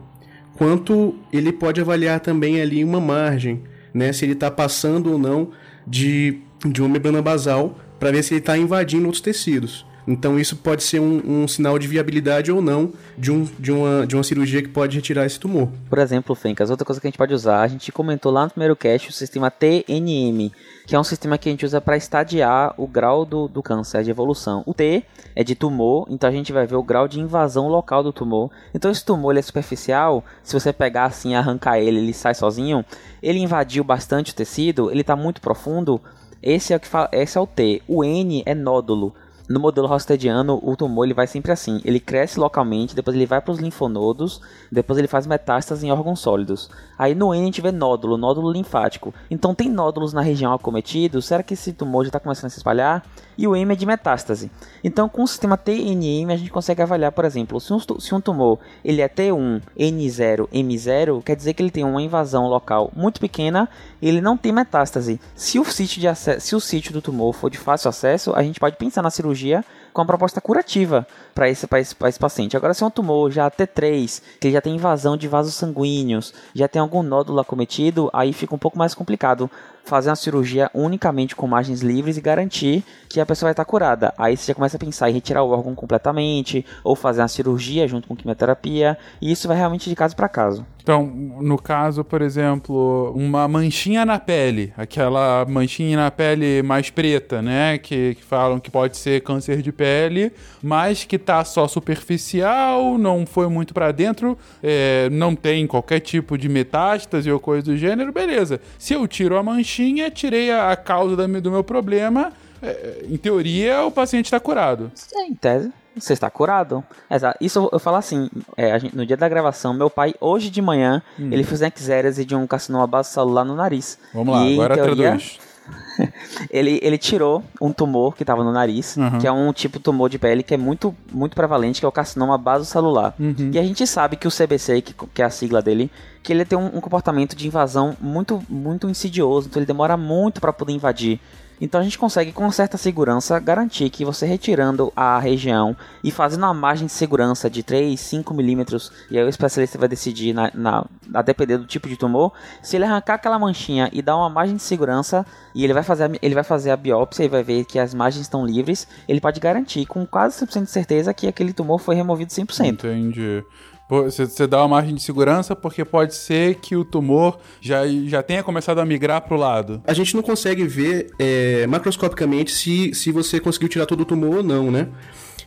quanto 0.56 1.16
ele 1.34 1.52
pode 1.52 1.82
avaliar 1.82 2.20
também 2.20 2.62
ali 2.62 2.84
uma 2.84 3.02
margem, 3.02 3.64
né? 3.94 4.14
Se 4.14 4.26
ele 4.26 4.34
está 4.34 4.52
passando 4.52 5.12
ou 5.12 5.18
não 5.18 5.50
de, 5.86 6.40
de 6.66 6.82
uma 6.82 6.90
membrana 6.90 7.22
basal, 7.22 7.80
para 8.00 8.12
ver 8.12 8.24
se 8.24 8.34
ele 8.34 8.40
está 8.42 8.58
invadindo 8.58 9.06
outros 9.06 9.22
tecidos. 9.22 9.86
Então 10.08 10.40
isso 10.40 10.56
pode 10.58 10.84
ser 10.84 11.00
um, 11.00 11.44
um, 11.44 11.48
sinal 11.48 11.80
de 11.80 11.88
viabilidade 11.88 12.52
ou 12.52 12.62
não 12.62 12.92
de, 13.18 13.32
um, 13.32 13.48
de, 13.58 13.72
uma, 13.72 14.06
de 14.06 14.16
uma 14.16 14.24
cirurgia 14.24 14.62
que 14.62 14.68
pode 14.68 14.96
retirar 14.96 15.26
esse 15.26 15.40
tumor. 15.40 15.70
Por 15.90 15.98
exemplo, 16.00 16.36
Fencas, 16.36 16.70
outra 16.70 16.86
coisa 16.86 17.02
que 17.02 17.08
a 17.08 17.10
gente 17.10 17.18
pode 17.18 17.34
usar, 17.34 17.62
a 17.62 17.68
gente 17.68 17.92
comentou 17.92 18.32
lá 18.32 18.44
no 18.44 18.52
primeiro 18.52 18.76
cast 18.76 19.10
o 19.10 19.14
sistema 19.14 19.50
TNM, 19.50 20.52
que 20.86 20.96
é 20.96 21.00
um 21.00 21.04
sistema 21.04 21.38
que 21.38 21.50
a 21.50 21.52
gente 21.52 21.66
usa 21.66 21.82
para 21.82 21.98
estadiar 21.98 22.74
o 22.78 22.88
grau 22.88 23.26
do, 23.26 23.48
do 23.48 23.64
câncer, 23.64 24.04
de 24.04 24.12
evolução. 24.12 24.64
O 24.66 24.74
T 24.74 25.04
é 25.36 25.44
de 25.44 25.56
tumor, 25.56 26.08
então 26.10 26.30
a 26.30 26.34
gente 26.34 26.54
vai 26.54 26.68
ver 26.68 26.76
o 26.76 26.84
grau 26.84 27.08
de 27.08 27.20
invasão 27.20 27.68
local 27.68 28.04
do 28.04 28.14
tumor. 28.14 28.52
Então 28.74 28.92
esse 28.92 29.04
tumor 29.04 29.32
ele 29.32 29.40
é 29.40 29.44
superficial, 29.44 30.24
se 30.44 30.54
você 30.54 30.72
pegar 30.72 31.06
assim 31.06 31.32
e 31.32 31.36
arrancar 31.36 31.80
ele, 31.80 31.98
ele 31.98 32.14
sai 32.14 32.36
sozinho. 32.36 32.86
Ele 33.24 33.40
invadiu 33.40 33.84
bastante 33.84 34.32
o 34.32 34.36
tecido, 34.36 34.92
ele 34.92 35.02
está 35.02 35.16
muito 35.16 35.42
profundo, 35.42 36.00
esse 36.46 36.74
é 36.74 36.76
o 36.76 36.80
que 36.80 36.88
fala, 36.88 37.10
esse 37.12 37.40
é 37.40 37.42
o 37.42 37.48
T. 37.48 37.82
O 37.88 38.04
N 38.04 38.44
é 38.46 38.54
nódulo. 38.54 39.16
No 39.48 39.60
modelo 39.60 39.88
rostediano, 39.88 40.60
o 40.64 40.76
tumor 40.76 41.06
ele 41.06 41.14
vai 41.14 41.28
sempre 41.28 41.52
assim. 41.52 41.80
Ele 41.86 42.00
cresce 42.00 42.40
localmente, 42.40 42.96
depois 42.96 43.16
ele 43.16 43.28
vai 43.28 43.40
para 43.40 43.52
os 43.52 43.60
linfonodos, 43.60 44.42
depois 44.72 44.98
ele 44.98 45.08
faz 45.08 45.28
metástase 45.28 45.86
em 45.86 45.92
órgãos 45.92 46.20
sólidos. 46.20 46.70
Aí 46.98 47.14
no 47.14 47.34
N 47.34 47.44
a 47.44 47.46
gente 47.46 47.62
vê 47.62 47.72
nódulo, 47.72 48.18
nódulo 48.18 48.52
linfático. 48.52 49.14
Então 49.30 49.54
tem 49.54 49.70
nódulos 49.70 50.14
na 50.14 50.22
região 50.22 50.52
acometido, 50.52 51.22
será 51.22 51.44
que 51.44 51.54
esse 51.54 51.74
tumor 51.74 52.04
já 52.04 52.10
está 52.10 52.20
começando 52.20 52.48
a 52.48 52.50
se 52.50 52.58
espalhar? 52.58 53.06
E 53.38 53.48
o 53.48 53.56
M 53.56 53.72
é 53.72 53.76
de 53.76 53.86
metástase. 53.86 54.52
Então 54.84 55.10
com 55.10 55.24
o 55.24 55.28
sistema 55.28 55.58
TNM 55.58 56.32
a 56.32 56.38
gente 56.38 56.50
consegue 56.50 56.82
avaliar, 56.82 57.12
por 57.12 57.26
exemplo, 57.26 57.60
se 57.60 57.74
um, 57.74 57.80
se 57.80 58.14
um 58.14 58.22
tumor 58.22 58.60
ele 58.84 59.02
é 59.02 59.10
T1, 59.10 59.62
N0, 59.78 60.48
M0, 60.50 61.24
quer 61.24 61.36
dizer 61.36 61.54
que 61.54 61.62
ele 61.62 61.72
tem 61.72 61.84
uma 61.84 62.02
invasão 62.02 62.48
local 62.48 62.92
muito 62.96 63.20
pequena 63.20 63.70
ele 64.02 64.22
não 64.22 64.38
tem 64.38 64.52
metástase. 64.52 65.20
Se 65.36 65.60
o 65.60 65.66
sítio, 65.66 66.02
de 66.02 66.40
se 66.40 66.56
o 66.56 66.60
sítio 66.60 66.94
do 66.94 67.02
tumor 67.02 67.34
for 67.34 67.50
de 67.50 67.58
fácil 67.58 67.90
acesso, 67.90 68.34
a 68.36 68.44
gente 68.44 68.60
pode 68.60 68.76
pensar 68.76 69.02
na 69.02 69.10
cirurgia 69.10 69.64
com 69.92 70.02
uma 70.02 70.08
proposta 70.08 70.42
curativa 70.42 71.08
para 71.34 71.50
esse, 71.50 71.66
esse, 71.66 71.96
esse 72.06 72.20
paciente. 72.20 72.56
Agora, 72.56 72.74
se 72.74 72.84
é 72.84 72.86
um 72.86 72.92
tumor 72.92 73.32
já 73.32 73.50
T3, 73.50 74.22
que 74.40 74.52
já 74.52 74.62
tem 74.62 74.76
invasão 74.76 75.16
de 75.18 75.28
vasos 75.28 75.56
sanguíneos, 75.56 76.34
já 76.54 76.68
tem 76.68 76.82
algum 76.82 77.02
nódulo 77.02 77.40
acometido, 77.40 78.10
aí 78.14 78.34
fica 78.34 78.54
um 78.54 78.60
pouco 78.60 78.78
mais 78.78 78.94
complicado 78.94 79.50
fazer 79.86 80.10
uma 80.10 80.16
cirurgia 80.16 80.70
unicamente 80.74 81.36
com 81.36 81.48
margens 81.48 81.82
livres 81.82 82.18
e 82.18 82.22
garantir 82.22 82.84
que 83.08 83.20
a 83.20 83.26
pessoa 83.26 83.48
vai 83.48 83.54
estar 83.54 83.66
curada. 83.66 84.14
Aí 84.18 84.36
você 84.36 84.48
já 84.48 84.56
começa 84.56 84.78
a 84.78 84.80
pensar 84.80 85.10
em 85.10 85.14
retirar 85.14 85.44
o 85.44 85.52
órgão 85.52 85.74
completamente, 85.76 86.66
ou 86.84 86.96
fazer 86.96 87.22
uma 87.22 87.28
cirurgia 87.28 87.88
junto 87.88 88.08
com 88.08 88.16
quimioterapia, 88.16 88.98
e 89.22 89.32
isso 89.32 89.48
vai 89.48 89.56
realmente 89.56 89.90
de 89.90 89.96
caso 89.96 90.16
para 90.16 90.28
caso. 90.28 90.66
Então, 90.86 91.04
no 91.04 91.58
caso, 91.58 92.04
por 92.04 92.22
exemplo, 92.22 93.12
uma 93.16 93.48
manchinha 93.48 94.06
na 94.06 94.20
pele, 94.20 94.72
aquela 94.78 95.44
manchinha 95.50 95.98
na 95.98 96.12
pele 96.12 96.62
mais 96.62 96.92
preta, 96.92 97.42
né? 97.42 97.80
Que, 97.80 98.14
que 98.14 98.24
falam 98.24 98.60
que 98.60 98.70
pode 98.70 98.96
ser 98.96 99.22
câncer 99.22 99.64
de 99.64 99.72
pele, 99.72 100.32
mas 100.62 101.04
que 101.04 101.18
tá 101.18 101.44
só 101.44 101.68
superficial, 101.68 103.00
não 103.00 103.26
foi 103.26 103.48
muito 103.48 103.74
para 103.74 103.92
dentro, 103.92 104.38
é, 104.62 105.10
não 105.10 105.36
tem 105.36 105.66
qualquer 105.66 106.02
tipo 106.02 106.38
de 106.38 106.48
metástase 106.48 107.32
ou 107.32 107.40
coisa 107.40 107.66
do 107.66 107.76
gênero, 107.76 108.12
beleza. 108.12 108.62
Se 108.78 108.94
eu 108.94 109.08
tiro 109.08 109.38
a 109.38 109.42
manchinha, 109.42 109.75
tirei 110.12 110.52
a, 110.52 110.76
causa 110.76 111.16
do 111.16 111.52
meu 111.52 111.64
problema, 111.64 112.32
é, 112.62 113.06
em 113.10 113.18
teoria 113.18 113.84
o 113.84 113.92
paciente 113.92 114.26
está 114.26 114.40
curado. 114.40 114.92
É, 115.14 115.28
em 115.28 115.34
tese 115.34 115.72
você 115.96 116.14
está 116.14 116.30
curado. 116.30 116.84
Exato. 117.10 117.38
Isso 117.40 117.70
eu 117.72 117.80
falo 117.80 117.98
assim, 117.98 118.30
é, 118.58 118.78
gente, 118.78 118.96
no 118.96 119.06
dia 119.06 119.16
da 119.16 119.30
gravação, 119.30 119.74
meu 119.74 119.90
pai, 119.90 120.14
hoje 120.20 120.50
de 120.50 120.62
manhã, 120.62 121.02
hum. 121.18 121.30
ele 121.32 121.44
fez 121.44 121.62
uma 121.62 121.72
exérese 121.74 122.26
de 122.26 122.36
um 122.36 122.46
carcinoma 122.46 122.86
base 122.86 123.12
celular 123.12 123.46
no 123.46 123.56
nariz. 123.56 123.98
Vamos 124.14 124.36
lá, 124.36 124.46
e, 124.46 124.54
agora 124.54 124.76
teoria, 124.76 124.96
traduz. 124.96 125.40
ele, 126.50 126.80
ele 126.82 126.98
tirou 126.98 127.44
um 127.62 127.72
tumor 127.72 128.16
que 128.16 128.24
estava 128.24 128.44
no 128.44 128.52
nariz, 128.52 128.98
uhum. 128.98 129.20
que 129.20 129.28
é 129.28 129.32
um 129.32 129.52
tipo 129.52 129.78
de 129.78 129.84
tumor 129.84 130.10
de 130.10 130.20
pele 130.20 130.44
que 130.44 130.54
é 130.54 130.58
muito, 130.58 130.96
muito 131.12 131.36
prevalente, 131.36 131.80
que 131.80 131.86
é 131.86 131.90
o 131.90 131.92
carcinoma 131.92 132.38
basocelular. 132.38 133.14
Uhum. 133.20 133.52
E 133.54 133.60
a 133.60 133.64
gente 133.64 133.86
sabe 133.88 134.16
que 134.16 134.28
o 134.28 134.32
CBC, 134.32 134.82
que, 134.82 134.94
que 134.94 135.22
é 135.22 135.26
a 135.26 135.30
sigla 135.30 135.62
dele, 135.62 135.92
que 136.22 136.34
ele 136.34 136.46
tem 136.46 136.58
um, 136.58 136.78
um 136.78 136.82
comportamento 136.82 137.36
de 137.36 137.48
invasão 137.48 137.96
muito, 138.00 138.44
muito 138.50 138.90
insidioso, 138.90 139.48
então 139.48 139.60
ele 139.60 139.68
demora 139.68 139.98
muito 139.98 140.42
para 140.42 140.54
poder 140.54 140.74
invadir 140.74 141.20
então 141.60 141.80
a 141.80 141.84
gente 141.84 141.98
consegue 141.98 142.32
com 142.32 142.50
certa 142.52 142.78
segurança 142.78 143.40
garantir 143.40 143.90
que 143.90 144.06
você 144.06 144.26
retirando 144.26 144.92
a 144.96 145.20
região 145.20 145.76
e 146.04 146.12
fazendo 146.12 146.44
uma 146.44 146.54
margem 146.54 146.88
de 146.88 146.94
segurança 146.94 147.50
de 147.50 147.64
3, 147.64 148.00
5 148.00 148.34
milímetros, 148.34 148.92
e 149.10 149.18
aí 149.18 149.24
o 149.24 149.30
especialista 149.30 149.78
vai 149.78 149.88
decidir, 149.88 150.34
na, 150.34 150.52
na, 150.54 150.86
a 151.14 151.22
depender 151.22 151.58
do 151.58 151.66
tipo 151.66 151.88
de 151.88 151.98
tumor, 151.98 152.34
se 152.62 152.76
ele 152.76 152.86
arrancar 152.86 153.16
aquela 153.16 153.40
manchinha 153.40 153.90
e 153.92 154.02
dar 154.02 154.18
uma 154.18 154.30
margem 154.30 154.56
de 154.56 154.64
segurança, 154.64 155.26
e 155.54 155.64
ele 155.64 155.74
vai 155.74 155.84
fazer 155.84 156.04
a, 156.06 156.12
ele 156.22 156.36
vai 156.36 156.44
fazer 156.44 156.72
a 156.72 156.78
biópsia 156.78 157.24
e 157.24 157.30
vai 157.30 157.44
ver 157.44 157.66
que 157.66 157.80
as 157.80 157.94
margens 157.94 158.24
estão 158.24 158.46
livres, 158.46 158.88
ele 159.08 159.22
pode 159.22 159.40
garantir 159.40 159.86
com 159.86 160.06
quase 160.06 160.46
100% 160.46 160.64
de 160.64 160.72
certeza 160.72 161.14
que 161.14 161.28
aquele 161.28 161.54
tumor 161.54 161.80
foi 161.80 161.96
removido 161.96 162.32
100%. 162.32 162.66
Entendi. 162.66 163.44
Você 163.88 164.48
dá 164.48 164.62
uma 164.62 164.70
margem 164.70 164.96
de 164.96 165.02
segurança 165.02 165.56
porque 165.56 165.86
pode 165.86 166.16
ser 166.16 166.56
que 166.56 166.76
o 166.76 166.84
tumor 166.84 167.38
já, 167.62 167.84
já 168.08 168.24
tenha 168.24 168.42
começado 168.42 168.80
a 168.80 168.86
migrar 168.86 169.22
para 169.22 169.36
o 169.36 169.40
lado. 169.40 169.82
A 169.86 169.94
gente 169.94 170.16
não 170.16 170.24
consegue 170.24 170.66
ver 170.66 171.12
é, 171.20 171.68
macroscopicamente 171.68 172.52
se, 172.52 172.96
se 172.96 173.12
você 173.12 173.40
conseguiu 173.40 173.70
tirar 173.70 173.86
todo 173.86 174.02
o 174.02 174.06
tumor 174.06 174.38
ou 174.38 174.44
não, 174.44 174.72
né? 174.72 174.88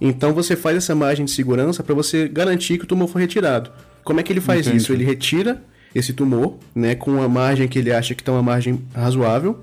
Então 0.00 0.32
você 0.32 0.54
faz 0.54 0.76
essa 0.76 0.94
margem 0.94 1.24
de 1.24 1.32
segurança 1.32 1.82
para 1.82 1.94
você 1.96 2.28
garantir 2.28 2.78
que 2.78 2.84
o 2.84 2.86
tumor 2.86 3.08
foi 3.08 3.22
retirado. 3.22 3.72
Como 4.04 4.20
é 4.20 4.22
que 4.22 4.32
ele 4.32 4.40
faz 4.40 4.60
Entendi. 4.60 4.76
isso? 4.76 4.92
Ele 4.92 5.04
retira 5.04 5.60
esse 5.92 6.12
tumor, 6.12 6.54
né, 6.72 6.94
com 6.94 7.20
a 7.20 7.28
margem 7.28 7.66
que 7.66 7.78
ele 7.78 7.92
acha 7.92 8.14
que 8.14 8.22
está 8.22 8.30
uma 8.30 8.42
margem 8.42 8.84
razoável. 8.94 9.58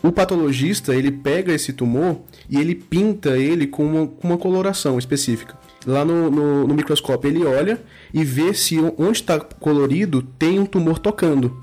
O 0.00 0.12
patologista 0.12 0.94
ele 0.94 1.10
pega 1.10 1.52
esse 1.52 1.72
tumor 1.72 2.20
e 2.48 2.58
ele 2.58 2.74
pinta 2.74 3.36
ele 3.36 3.66
com 3.66 3.84
uma, 3.84 4.06
com 4.06 4.28
uma 4.28 4.38
coloração 4.38 4.96
específica 4.96 5.61
lá 5.86 6.04
no, 6.04 6.30
no, 6.30 6.66
no 6.66 6.74
microscópio 6.74 7.30
ele 7.30 7.44
olha 7.44 7.80
e 8.12 8.24
vê 8.24 8.54
se 8.54 8.78
onde 8.98 9.18
está 9.18 9.38
colorido 9.38 10.22
tem 10.22 10.58
um 10.58 10.66
tumor 10.66 10.98
tocando. 10.98 11.56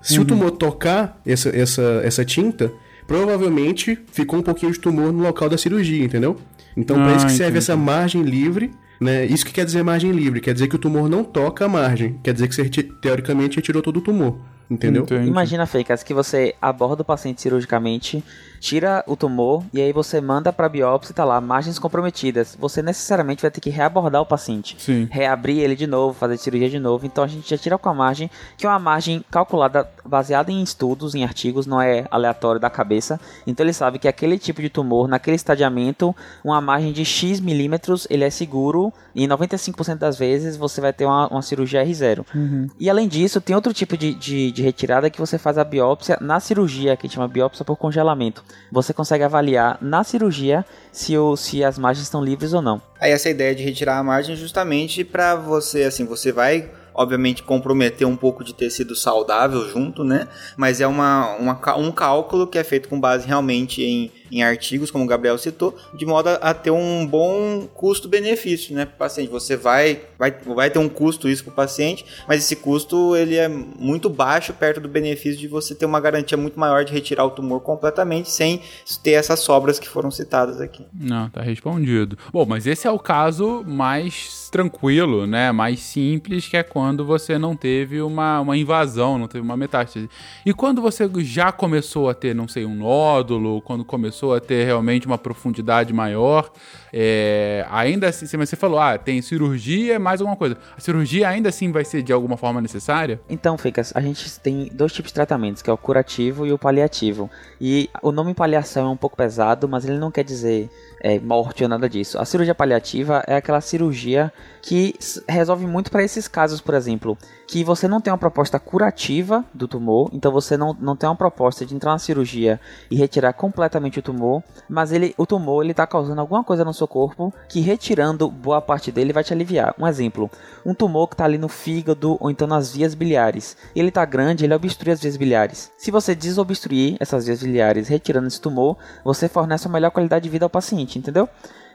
Se 0.00 0.16
uhum. 0.16 0.22
o 0.22 0.26
tumor 0.26 0.50
tocar 0.52 1.20
essa, 1.26 1.48
essa, 1.48 2.00
essa 2.04 2.24
tinta, 2.24 2.72
provavelmente 3.06 3.98
ficou 4.12 4.38
um 4.38 4.42
pouquinho 4.42 4.72
de 4.72 4.78
tumor 4.78 5.12
no 5.12 5.22
local 5.22 5.48
da 5.48 5.58
cirurgia, 5.58 6.04
entendeu? 6.04 6.36
Então, 6.76 7.00
ah, 7.00 7.04
para 7.04 7.16
isso 7.16 7.26
que 7.26 7.32
serve 7.32 7.58
essa 7.58 7.76
margem 7.76 8.22
livre 8.22 8.70
Né? 9.00 9.26
Isso 9.26 9.46
que 9.46 9.52
quer 9.52 9.64
dizer 9.64 9.82
margem 9.82 10.10
livre, 10.10 10.40
quer 10.40 10.52
dizer 10.52 10.68
que 10.68 10.76
o 10.76 10.78
tumor 10.78 11.08
não 11.08 11.22
toca 11.22 11.64
a 11.64 11.68
margem, 11.68 12.18
quer 12.22 12.32
dizer 12.32 12.48
que 12.48 12.54
você 12.54 12.68
teoricamente 12.68 13.56
retirou 13.56 13.80
todo 13.80 13.98
o 13.98 14.00
tumor. 14.00 14.38
Entendeu? 14.70 15.02
Entendi. 15.02 15.26
Imagina, 15.26 15.66
Feicas, 15.66 16.02
que 16.02 16.12
você 16.12 16.54
aborda 16.60 17.02
o 17.02 17.04
paciente 17.04 17.40
cirurgicamente, 17.40 18.22
tira 18.60 19.02
o 19.06 19.16
tumor 19.16 19.64
e 19.72 19.80
aí 19.80 19.92
você 19.92 20.20
manda 20.20 20.52
para 20.52 20.68
biópsia 20.68 21.12
e 21.12 21.14
tá 21.14 21.24
lá, 21.24 21.40
margens 21.40 21.78
comprometidas. 21.78 22.56
Você 22.58 22.82
necessariamente 22.82 23.42
vai 23.42 23.50
ter 23.50 23.60
que 23.60 23.70
reabordar 23.70 24.20
o 24.20 24.26
paciente. 24.26 24.76
Sim. 24.78 25.08
Reabrir 25.10 25.58
ele 25.58 25.74
de 25.74 25.86
novo, 25.86 26.18
fazer 26.18 26.36
cirurgia 26.36 26.68
de 26.68 26.78
novo. 26.78 27.06
Então 27.06 27.24
a 27.24 27.26
gente 27.26 27.48
já 27.48 27.56
tira 27.56 27.78
com 27.78 27.88
a 27.88 27.94
margem, 27.94 28.30
que 28.56 28.66
é 28.66 28.68
uma 28.68 28.78
margem 28.78 29.24
calculada 29.30 29.88
baseada 30.04 30.50
em 30.50 30.62
estudos, 30.62 31.14
em 31.14 31.24
artigos, 31.24 31.66
não 31.66 31.80
é 31.80 32.06
aleatório 32.10 32.60
da 32.60 32.68
cabeça. 32.68 33.20
Então 33.46 33.64
ele 33.64 33.72
sabe 33.72 33.98
que 33.98 34.08
aquele 34.08 34.38
tipo 34.38 34.60
de 34.60 34.68
tumor, 34.68 35.08
naquele 35.08 35.36
estadiamento, 35.36 36.14
uma 36.44 36.60
margem 36.60 36.92
de 36.92 37.04
X 37.04 37.40
milímetros, 37.40 38.06
ele 38.10 38.24
é 38.24 38.30
seguro 38.30 38.92
e 39.14 39.26
95% 39.26 39.96
das 39.96 40.18
vezes 40.18 40.56
você 40.56 40.80
vai 40.80 40.92
ter 40.92 41.06
uma, 41.06 41.28
uma 41.28 41.42
cirurgia 41.42 41.84
R0. 41.84 42.24
Uhum. 42.34 42.68
E 42.78 42.90
além 42.90 43.08
disso, 43.08 43.40
tem 43.40 43.54
outro 43.54 43.72
tipo 43.72 43.96
de, 43.96 44.14
de 44.14 44.57
de 44.58 44.62
retirada 44.64 45.08
que 45.08 45.20
você 45.20 45.38
faz 45.38 45.56
a 45.56 45.62
biópsia 45.62 46.18
na 46.20 46.40
cirurgia, 46.40 46.96
que 46.96 47.08
chama 47.08 47.28
biópsia 47.28 47.64
por 47.64 47.76
congelamento. 47.76 48.42
Você 48.72 48.92
consegue 48.92 49.22
avaliar 49.22 49.78
na 49.80 50.02
cirurgia 50.02 50.64
se, 50.90 51.16
o, 51.16 51.36
se 51.36 51.62
as 51.62 51.78
margens 51.78 52.06
estão 52.06 52.22
livres 52.22 52.52
ou 52.52 52.60
não. 52.60 52.82
Aí 53.00 53.12
essa 53.12 53.30
ideia 53.30 53.54
de 53.54 53.62
retirar 53.62 53.98
a 53.98 54.02
margem 54.02 54.34
justamente 54.34 55.04
para 55.04 55.36
você, 55.36 55.84
assim, 55.84 56.04
você 56.04 56.32
vai 56.32 56.70
obviamente 56.92 57.44
comprometer 57.44 58.04
um 58.04 58.16
pouco 58.16 58.42
de 58.42 58.52
tecido 58.52 58.96
saudável 58.96 59.68
junto, 59.68 60.02
né? 60.02 60.26
Mas 60.56 60.80
é 60.80 60.86
uma, 60.88 61.36
uma, 61.36 61.76
um 61.76 61.92
cálculo 61.92 62.48
que 62.48 62.58
é 62.58 62.64
feito 62.64 62.88
com 62.88 62.98
base 62.98 63.24
realmente 63.24 63.84
em 63.84 64.10
em 64.30 64.42
artigos, 64.42 64.90
como 64.90 65.04
o 65.04 65.06
Gabriel 65.06 65.38
citou, 65.38 65.76
de 65.94 66.04
modo 66.06 66.28
a, 66.28 66.54
ter 66.54 66.70
um 66.70 67.06
bom 67.06 67.68
custo-benefício, 67.74 68.74
né, 68.74 68.84
para 68.84 68.94
o 68.94 68.98
paciente. 68.98 69.30
Você 69.30 69.56
vai, 69.56 70.00
vai, 70.18 70.30
vai 70.30 70.70
ter 70.70 70.78
um 70.78 70.88
custo 70.88 71.28
isso 71.28 71.44
para 71.44 71.52
o 71.52 71.56
paciente, 71.56 72.04
mas 72.26 72.44
esse 72.44 72.56
custo 72.56 73.16
ele 73.16 73.36
é 73.36 73.48
muito 73.48 74.08
baixo 74.08 74.52
perto 74.52 74.80
do 74.80 74.88
benefício 74.88 75.38
de 75.38 75.48
você 75.48 75.74
ter 75.74 75.86
uma 75.86 76.00
garantia 76.00 76.36
muito 76.36 76.58
maior 76.58 76.84
de 76.84 76.92
retirar 76.92 77.24
o 77.24 77.30
tumor 77.30 77.60
completamente 77.60 78.30
sem 78.30 78.60
ter 79.02 79.12
essas 79.12 79.40
sobras 79.40 79.78
que 79.78 79.88
foram 79.88 80.10
citadas 80.10 80.60
aqui. 80.60 80.84
Não, 80.92 81.28
tá 81.30 81.42
respondido. 81.42 82.18
Bom, 82.32 82.44
mas 82.46 82.66
esse 82.66 82.86
é 82.86 82.90
o 82.90 82.98
caso 82.98 83.64
mais 83.66 84.48
tranquilo, 84.50 85.26
né, 85.26 85.52
mais 85.52 85.80
simples, 85.80 86.48
que 86.48 86.56
é 86.56 86.62
quando 86.62 87.04
você 87.04 87.38
não 87.38 87.54
teve 87.54 88.00
uma, 88.00 88.40
uma 88.40 88.56
invasão, 88.56 89.18
não 89.18 89.28
teve 89.28 89.44
uma 89.44 89.56
metástase. 89.56 90.08
E 90.44 90.52
quando 90.52 90.80
você 90.80 91.08
já 91.18 91.52
começou 91.52 92.08
a 92.08 92.14
ter, 92.14 92.34
não 92.34 92.48
sei, 92.48 92.64
um 92.64 92.74
nódulo, 92.74 93.60
quando 93.62 93.84
começou 93.84 94.17
a 94.26 94.40
ter 94.40 94.64
realmente 94.64 95.06
uma 95.06 95.18
profundidade 95.18 95.92
maior. 95.92 96.50
É, 96.92 97.66
ainda 97.70 98.08
assim, 98.08 98.26
você 98.26 98.56
falou, 98.56 98.78
ah, 98.78 98.96
tem 98.98 99.20
cirurgia, 99.20 99.98
mais 99.98 100.20
alguma 100.20 100.36
coisa. 100.36 100.56
A 100.76 100.80
cirurgia 100.80 101.28
ainda 101.28 101.48
assim 101.48 101.70
vai 101.70 101.84
ser 101.84 102.02
de 102.02 102.12
alguma 102.12 102.36
forma 102.36 102.60
necessária? 102.60 103.20
Então, 103.28 103.56
Ficas, 103.58 103.92
a 103.94 104.00
gente 104.00 104.38
tem 104.40 104.70
dois 104.72 104.92
tipos 104.92 105.10
de 105.10 105.14
tratamentos, 105.14 105.62
que 105.62 105.70
é 105.70 105.72
o 105.72 105.76
curativo 105.76 106.46
e 106.46 106.52
o 106.52 106.58
paliativo. 106.58 107.30
E 107.60 107.88
o 108.02 108.12
nome 108.12 108.34
paliação 108.34 108.88
é 108.88 108.90
um 108.90 108.96
pouco 108.96 109.16
pesado, 109.16 109.68
mas 109.68 109.84
ele 109.84 109.98
não 109.98 110.10
quer 110.10 110.24
dizer 110.24 110.70
é, 111.00 111.18
morte 111.18 111.62
ou 111.62 111.68
nada 111.68 111.88
disso. 111.88 112.18
A 112.18 112.24
cirurgia 112.24 112.54
paliativa 112.54 113.22
é 113.26 113.36
aquela 113.36 113.60
cirurgia 113.60 114.32
que 114.62 114.94
resolve 115.28 115.66
muito 115.66 115.90
para 115.90 116.02
esses 116.02 116.28
casos, 116.28 116.60
por 116.60 116.74
exemplo, 116.74 117.16
que 117.46 117.64
você 117.64 117.88
não 117.88 118.00
tem 118.00 118.12
uma 118.12 118.18
proposta 118.18 118.58
curativa 118.58 119.44
do 119.54 119.66
tumor, 119.66 120.10
então 120.12 120.30
você 120.30 120.56
não, 120.56 120.76
não 120.78 120.94
tem 120.94 121.08
uma 121.08 121.16
proposta 121.16 121.64
de 121.64 121.74
entrar 121.74 121.92
na 121.92 121.98
cirurgia 121.98 122.60
e 122.90 122.96
retirar 122.96 123.32
completamente 123.32 123.98
o 123.98 124.02
tumor, 124.02 124.42
mas 124.68 124.92
ele, 124.92 125.14
o 125.16 125.24
tumor 125.24 125.62
ele 125.62 125.70
está 125.70 125.86
causando 125.86 126.20
alguma 126.20 126.44
coisa 126.44 126.64
no 126.64 126.74
seu 126.74 126.86
corpo 126.86 127.32
que 127.48 127.60
retirando 127.60 128.30
boa 128.30 128.60
parte 128.60 128.92
dele 128.92 129.12
vai 129.12 129.24
te 129.24 129.32
aliviar. 129.32 129.74
Um 129.78 129.86
exemplo, 129.86 130.30
um 130.64 130.74
tumor 130.74 131.08
que 131.08 131.14
está 131.14 131.24
ali 131.24 131.38
no 131.38 131.48
fígado 131.48 132.18
ou 132.20 132.30
então 132.30 132.46
nas 132.46 132.74
vias 132.74 132.94
biliares, 132.94 133.56
ele 133.74 133.88
está 133.88 134.04
grande, 134.04 134.44
ele 134.44 134.54
obstrui 134.54 134.92
as 134.92 135.00
vias 135.00 135.16
biliares. 135.16 135.70
Se 135.78 135.90
você 135.90 136.14
desobstruir 136.14 136.96
essas 137.00 137.24
vias 137.24 137.42
biliares 137.42 137.88
retirando 137.88 138.26
esse 138.26 138.40
tumor, 138.40 138.76
você 139.02 139.28
fornece 139.28 139.66
uma 139.66 139.74
melhor 139.74 139.90
qualidade 139.90 140.24
de 140.24 140.28
vida 140.28 140.44
ao 140.44 140.50
paciente, 140.50 140.98
entendeu? 140.98 141.28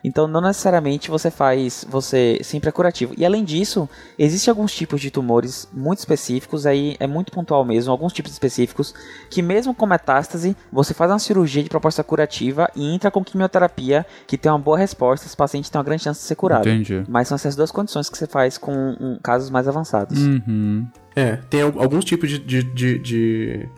Então 0.04 0.28
não 0.28 0.42
necessariamente 0.42 1.10
você 1.10 1.32
faz, 1.32 1.86
você 1.90 2.40
sempre 2.44 2.70
é 2.70 2.72
curativo. 2.72 3.14
E 3.18 3.26
além 3.26 3.44
disso, 3.44 3.88
existem 4.18 4.52
alguns 4.52 4.76
tipos 4.76 5.00
de 5.00 5.10
tumores 5.10 5.68
muito 5.72 6.00
específicos, 6.00 6.66
aí 6.66 6.96
é 7.00 7.08
muito 7.08 7.32
pontual 7.32 7.64
mesmo, 7.64 7.92
alguns 7.92 8.12
tipos 8.12 8.32
específicos, 8.32 8.94
que 9.30 9.42
mesmo 9.42 9.74
com 9.74 9.86
metástase, 9.86 10.56
você 10.72 10.94
faz 10.94 11.12
uma 11.12 11.20
cirurgia 11.20 11.64
de 11.64 11.70
proposta 11.70 12.04
curativa 12.04 12.70
e 12.76 12.94
entra 12.94 13.10
com 13.10 13.24
quimioterapia, 13.24 14.06
que 14.28 14.38
tem 14.38 14.52
uma 14.52 14.60
boa 14.60 14.78
resposta, 14.78 15.26
esse 15.26 15.38
paciente 15.38 15.72
tem 15.72 15.80
uma 15.80 15.86
grande 15.86 16.04
chance 16.04 16.20
de 16.20 16.26
ser 16.26 16.36
curado. 16.36 16.68
Entendi. 16.68 17.04
Mas 17.08 17.28
são 17.28 17.36
essas 17.36 17.56
duas 17.56 17.72
condições 17.72 18.10
que 18.10 18.18
você 18.18 18.28
faz 18.28 18.58
com 18.58 18.74
um, 19.00 19.18
casos 19.22 19.50
mais 19.50 19.68
avançados. 19.68 20.20
Uhum. 20.20 20.86
É, 21.16 21.38
tem 21.50 21.62
alguns 21.62 22.04
tipos 22.04 22.30
de, 22.30 22.40
de, 22.40 22.64
de, 22.64 23.00
de 23.00 23.70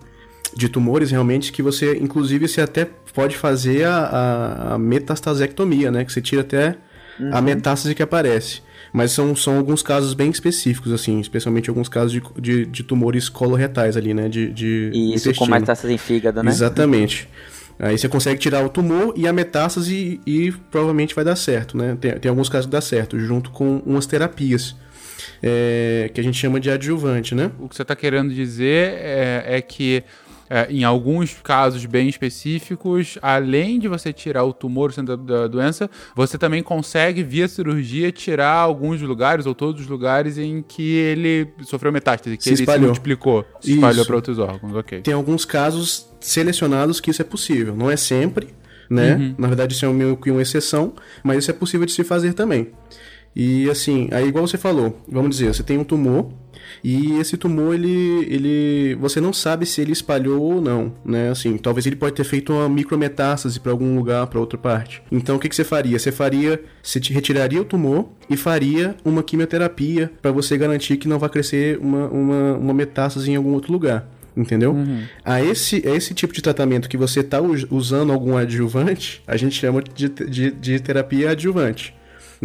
de 0.55 0.69
tumores 0.69 1.11
realmente 1.11 1.51
que 1.51 1.61
você, 1.61 1.97
inclusive, 1.97 2.47
você 2.47 2.61
até 2.61 2.87
pode 3.13 3.35
fazer 3.35 3.85
a, 3.85 3.97
a, 3.97 4.73
a 4.75 4.77
metastasectomia, 4.77 5.91
né? 5.91 6.05
Que 6.05 6.13
você 6.13 6.21
tira 6.21 6.41
até 6.41 6.77
uhum. 7.19 7.29
a 7.33 7.41
metástase 7.41 7.93
que 7.93 8.01
aparece. 8.01 8.61
Mas 8.93 9.11
são, 9.11 9.35
são 9.35 9.57
alguns 9.57 9.81
casos 9.81 10.13
bem 10.13 10.29
específicos, 10.29 10.93
assim, 10.93 11.19
especialmente 11.19 11.69
alguns 11.69 11.89
casos 11.89 12.13
de, 12.13 12.23
de, 12.39 12.65
de 12.65 12.83
tumores 12.83 13.27
coloretais 13.27 13.97
ali, 13.97 14.13
né? 14.13 14.29
De, 14.29 14.49
de 14.51 14.91
Isso, 14.93 15.27
intestino. 15.27 15.35
com 15.35 15.45
metástase 15.47 15.93
em 15.93 15.97
fígado, 15.97 16.41
né? 16.41 16.49
Exatamente. 16.49 17.27
Aí 17.77 17.97
você 17.97 18.07
consegue 18.07 18.39
tirar 18.39 18.63
o 18.63 18.69
tumor 18.69 19.13
e 19.17 19.27
a 19.27 19.33
metástase 19.33 20.21
e, 20.25 20.47
e 20.47 20.51
provavelmente 20.71 21.13
vai 21.13 21.25
dar 21.25 21.35
certo, 21.35 21.77
né? 21.77 21.97
Tem, 21.99 22.17
tem 22.17 22.29
alguns 22.29 22.47
casos 22.47 22.67
que 22.67 22.71
dá 22.71 22.79
certo, 22.79 23.19
junto 23.19 23.51
com 23.51 23.79
umas 23.85 24.05
terapias. 24.05 24.75
É, 25.43 26.09
que 26.13 26.21
a 26.21 26.23
gente 26.23 26.37
chama 26.37 26.59
de 26.59 26.69
adjuvante, 26.71 27.35
né? 27.35 27.51
O 27.59 27.67
que 27.67 27.75
você 27.75 27.81
está 27.81 27.95
querendo 27.95 28.33
dizer 28.33 28.93
é, 28.93 29.43
é 29.57 29.61
que 29.61 30.03
é, 30.49 30.67
em 30.69 30.83
alguns 30.83 31.35
casos 31.43 31.85
bem 31.85 32.07
específicos, 32.07 33.17
além 33.21 33.79
de 33.79 33.87
você 33.87 34.13
tirar 34.13 34.43
o 34.43 34.53
tumor 34.53 34.93
da, 34.93 35.15
da 35.15 35.47
doença, 35.47 35.89
você 36.15 36.37
também 36.37 36.61
consegue, 36.61 37.23
via 37.23 37.47
cirurgia, 37.47 38.11
tirar 38.11 38.53
alguns 38.53 39.01
lugares 39.01 39.45
ou 39.45 39.55
todos 39.55 39.81
os 39.81 39.87
lugares 39.87 40.37
em 40.37 40.61
que 40.61 40.95
ele 40.95 41.47
sofreu 41.63 41.91
metástase, 41.91 42.37
que 42.37 42.43
se 42.43 42.51
ele 42.51 42.61
espalhou. 42.61 42.81
se 42.81 42.85
multiplicou, 42.87 43.45
se 43.59 43.73
espalhou 43.73 44.05
para 44.05 44.15
outros 44.15 44.39
órgãos. 44.39 44.75
Ok. 44.75 45.01
Tem 45.01 45.13
alguns 45.13 45.45
casos 45.45 46.09
selecionados 46.19 46.99
que 46.99 47.09
isso 47.09 47.21
é 47.21 47.25
possível. 47.25 47.75
Não 47.75 47.89
é 47.89 47.97
sempre, 47.97 48.49
né? 48.89 49.15
Uhum. 49.15 49.35
Na 49.37 49.47
verdade, 49.47 49.73
isso 49.73 49.85
é 49.85 49.89
meio 49.89 50.15
que 50.15 50.29
uma 50.29 50.41
exceção, 50.41 50.93
mas 51.23 51.39
isso 51.39 51.51
é 51.51 51.53
possível 51.53 51.85
de 51.85 51.91
se 51.91 52.03
fazer 52.03 52.33
também. 52.33 52.71
E 53.35 53.69
assim, 53.69 54.07
aí 54.11 54.27
igual 54.27 54.47
você 54.47 54.57
falou, 54.57 55.01
vamos 55.07 55.31
dizer, 55.31 55.53
você 55.53 55.63
tem 55.63 55.77
um 55.77 55.83
tumor 55.83 56.31
e 56.83 57.19
esse 57.19 57.37
tumor, 57.37 57.73
ele, 57.73 58.25
ele, 58.29 58.95
você 58.95 59.19
não 59.19 59.33
sabe 59.33 59.65
se 59.65 59.81
ele 59.81 59.91
espalhou 59.91 60.41
ou 60.41 60.61
não, 60.61 60.93
né? 61.03 61.29
Assim, 61.29 61.57
talvez 61.57 61.85
ele 61.85 61.95
pode 61.95 62.15
ter 62.15 62.23
feito 62.23 62.53
uma 62.53 62.69
micrometástase 62.69 63.59
para 63.59 63.71
algum 63.71 63.95
lugar, 63.95 64.27
para 64.27 64.39
outra 64.39 64.57
parte. 64.57 65.01
Então, 65.11 65.35
o 65.35 65.39
que, 65.39 65.49
que 65.49 65.55
você 65.55 65.63
faria? 65.63 65.97
Você 65.97 66.11
faria, 66.11 66.61
você 66.81 66.99
te 66.99 67.13
retiraria 67.13 67.61
o 67.61 67.65
tumor 67.65 68.09
e 68.29 68.37
faria 68.37 68.95
uma 69.03 69.23
quimioterapia 69.23 70.11
para 70.21 70.31
você 70.31 70.57
garantir 70.57 70.97
que 70.97 71.07
não 71.07 71.19
vai 71.19 71.29
crescer 71.29 71.79
uma, 71.79 72.07
uma, 72.07 72.53
uma 72.53 72.73
metástase 72.73 73.31
em 73.31 73.35
algum 73.35 73.53
outro 73.53 73.71
lugar 73.71 74.09
entendeu? 74.37 74.73
Uhum. 74.73 75.03
A 75.23 75.41
esse, 75.41 75.81
a 75.87 75.95
esse 75.95 76.13
tipo 76.13 76.33
de 76.33 76.41
tratamento 76.41 76.89
que 76.89 76.97
você 76.97 77.21
está 77.21 77.39
usando 77.41 78.11
algum 78.11 78.35
adjuvante, 78.35 79.23
a 79.25 79.37
gente 79.37 79.55
chama 79.55 79.81
de, 79.81 80.09
de, 80.09 80.51
de, 80.51 80.79
terapia 80.81 81.29
adjuvante. 81.29 81.95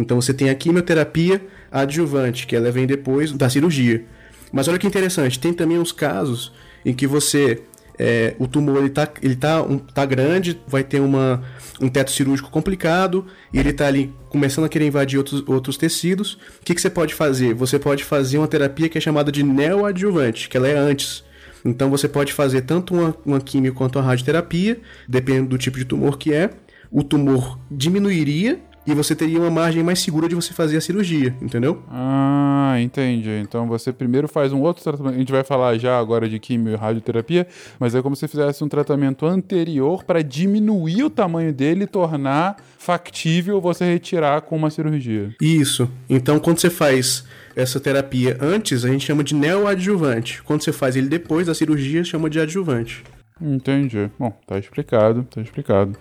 Então 0.01 0.19
você 0.19 0.33
tem 0.33 0.49
a 0.49 0.55
quimioterapia 0.55 1.41
adjuvante, 1.71 2.47
que 2.47 2.55
ela 2.55 2.71
vem 2.71 2.85
depois 2.85 3.31
da 3.31 3.49
cirurgia. 3.49 4.03
Mas 4.51 4.67
olha 4.67 4.77
que 4.77 4.87
interessante, 4.87 5.39
tem 5.39 5.53
também 5.53 5.77
uns 5.79 5.91
casos 5.91 6.51
em 6.83 6.93
que 6.93 7.07
você 7.07 7.61
é, 7.97 8.35
o 8.39 8.47
tumor 8.47 8.79
ele 8.79 8.89
tá, 8.89 9.07
ele 9.21 9.35
tá, 9.35 9.61
um, 9.61 9.77
tá 9.77 10.03
grande, 10.05 10.59
vai 10.67 10.83
ter 10.83 10.99
uma, 10.99 11.43
um 11.79 11.87
teto 11.87 12.09
cirúrgico 12.11 12.49
complicado, 12.49 13.27
e 13.53 13.59
ele 13.59 13.71
tá 13.71 13.85
ali 13.85 14.11
começando 14.27 14.65
a 14.65 14.69
querer 14.69 14.87
invadir 14.87 15.19
outros, 15.19 15.43
outros 15.47 15.77
tecidos. 15.77 16.33
O 16.33 16.65
que, 16.65 16.73
que 16.73 16.81
você 16.81 16.89
pode 16.89 17.13
fazer? 17.13 17.53
Você 17.53 17.77
pode 17.77 18.03
fazer 18.03 18.39
uma 18.39 18.47
terapia 18.47 18.89
que 18.89 18.97
é 18.97 19.01
chamada 19.01 19.31
de 19.31 19.43
neoadjuvante, 19.43 20.49
que 20.49 20.57
ela 20.57 20.67
é 20.67 20.75
antes. 20.75 21.23
Então 21.63 21.91
você 21.91 22.07
pode 22.07 22.33
fazer 22.33 22.61
tanto 22.61 22.95
uma, 22.95 23.15
uma 23.23 23.39
químio 23.39 23.71
quanto 23.71 23.99
uma 23.99 24.05
radioterapia, 24.05 24.79
dependendo 25.07 25.49
do 25.49 25.57
tipo 25.59 25.77
de 25.77 25.85
tumor 25.85 26.17
que 26.17 26.33
é. 26.33 26.49
O 26.89 27.03
tumor 27.03 27.59
diminuiria 27.69 28.59
e 28.85 28.93
você 28.93 29.15
teria 29.15 29.39
uma 29.39 29.51
margem 29.51 29.83
mais 29.83 29.99
segura 29.99 30.27
de 30.27 30.35
você 30.35 30.53
fazer 30.53 30.77
a 30.77 30.81
cirurgia, 30.81 31.35
entendeu? 31.41 31.83
Ah, 31.89 32.75
entendi. 32.79 33.29
Então 33.41 33.67
você 33.67 33.93
primeiro 33.93 34.27
faz 34.27 34.51
um 34.51 34.61
outro 34.61 34.83
tratamento. 34.83 35.15
A 35.15 35.19
gente 35.19 35.31
vai 35.31 35.43
falar 35.43 35.77
já 35.77 35.97
agora 35.99 36.27
de 36.27 36.39
quimio 36.39 36.73
e 36.73 36.75
radioterapia, 36.75 37.47
mas 37.79 37.93
é 37.93 38.01
como 38.01 38.15
se 38.15 38.27
fizesse 38.27 38.63
um 38.63 38.67
tratamento 38.67 39.25
anterior 39.25 40.03
para 40.03 40.23
diminuir 40.23 41.03
o 41.03 41.09
tamanho 41.09 41.53
dele 41.53 41.83
e 41.83 41.87
tornar 41.87 42.57
factível 42.77 43.61
você 43.61 43.85
retirar 43.85 44.41
com 44.41 44.55
uma 44.55 44.69
cirurgia. 44.69 45.35
Isso. 45.39 45.89
Então 46.09 46.39
quando 46.39 46.59
você 46.59 46.69
faz 46.69 47.23
essa 47.55 47.79
terapia 47.79 48.37
antes, 48.41 48.85
a 48.85 48.89
gente 48.89 49.05
chama 49.05 49.23
de 49.23 49.35
neoadjuvante. 49.35 50.41
Quando 50.43 50.63
você 50.63 50.71
faz 50.71 50.95
ele 50.95 51.07
depois 51.07 51.47
da 51.47 51.53
cirurgia, 51.53 52.03
chama 52.03 52.29
de 52.29 52.39
adjuvante. 52.39 53.03
Entendi. 53.41 54.09
Bom, 54.19 54.31
tá 54.45 54.57
explicado, 54.59 55.23
tá 55.23 55.41
explicado. 55.41 55.97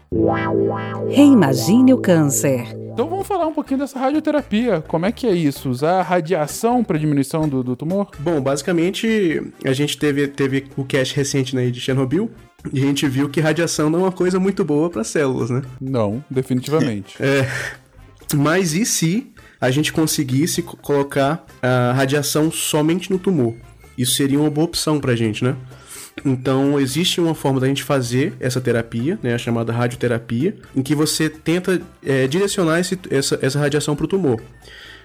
Reimagine 1.08 1.94
o 1.94 1.98
câncer. 1.98 2.66
Então 2.92 3.08
vamos 3.08 3.26
falar 3.26 3.46
um 3.46 3.52
pouquinho 3.52 3.80
dessa 3.80 3.98
radioterapia. 3.98 4.82
Como 4.86 5.06
é 5.06 5.12
que 5.12 5.26
é 5.26 5.32
isso? 5.34 5.70
Usar 5.70 6.02
radiação 6.02 6.84
para 6.84 6.98
diminuição 6.98 7.48
do, 7.48 7.62
do 7.62 7.74
tumor? 7.76 8.10
Bom, 8.18 8.40
basicamente, 8.40 9.42
a 9.64 9.72
gente 9.72 9.96
teve, 9.98 10.28
teve 10.28 10.66
o 10.76 10.84
cast 10.84 11.14
recente 11.16 11.54
né, 11.56 11.70
de 11.70 11.80
Chernobyl, 11.80 12.30
e 12.72 12.80
a 12.80 12.82
gente 12.86 13.08
viu 13.08 13.28
que 13.28 13.40
radiação 13.40 13.88
não 13.88 14.00
é 14.00 14.02
uma 14.02 14.12
coisa 14.12 14.38
muito 14.38 14.62
boa 14.64 14.90
para 14.90 15.02
células, 15.02 15.48
né? 15.50 15.62
Não, 15.80 16.22
definitivamente. 16.30 17.16
É, 17.22 17.46
mas 18.36 18.74
e 18.74 18.84
se 18.84 19.32
a 19.60 19.70
gente 19.70 19.92
conseguisse 19.92 20.62
co- 20.62 20.76
colocar 20.76 21.44
a 21.62 21.92
radiação 21.92 22.50
somente 22.50 23.10
no 23.10 23.18
tumor? 23.18 23.54
Isso 23.98 24.14
seria 24.14 24.38
uma 24.38 24.48
boa 24.50 24.66
opção 24.66 25.00
pra 25.00 25.16
gente, 25.16 25.42
né? 25.42 25.56
Então, 26.24 26.78
existe 26.78 27.20
uma 27.20 27.34
forma 27.34 27.60
da 27.60 27.66
gente 27.66 27.82
fazer 27.82 28.34
essa 28.40 28.60
terapia, 28.60 29.18
né, 29.22 29.34
a 29.34 29.38
chamada 29.38 29.72
radioterapia, 29.72 30.56
em 30.74 30.82
que 30.82 30.94
você 30.94 31.28
tenta 31.28 31.80
é, 32.04 32.26
direcionar 32.26 32.80
esse- 32.80 32.98
essa, 33.10 33.38
essa 33.42 33.58
radiação 33.58 33.94
pro 33.96 34.06
tumor. 34.06 34.40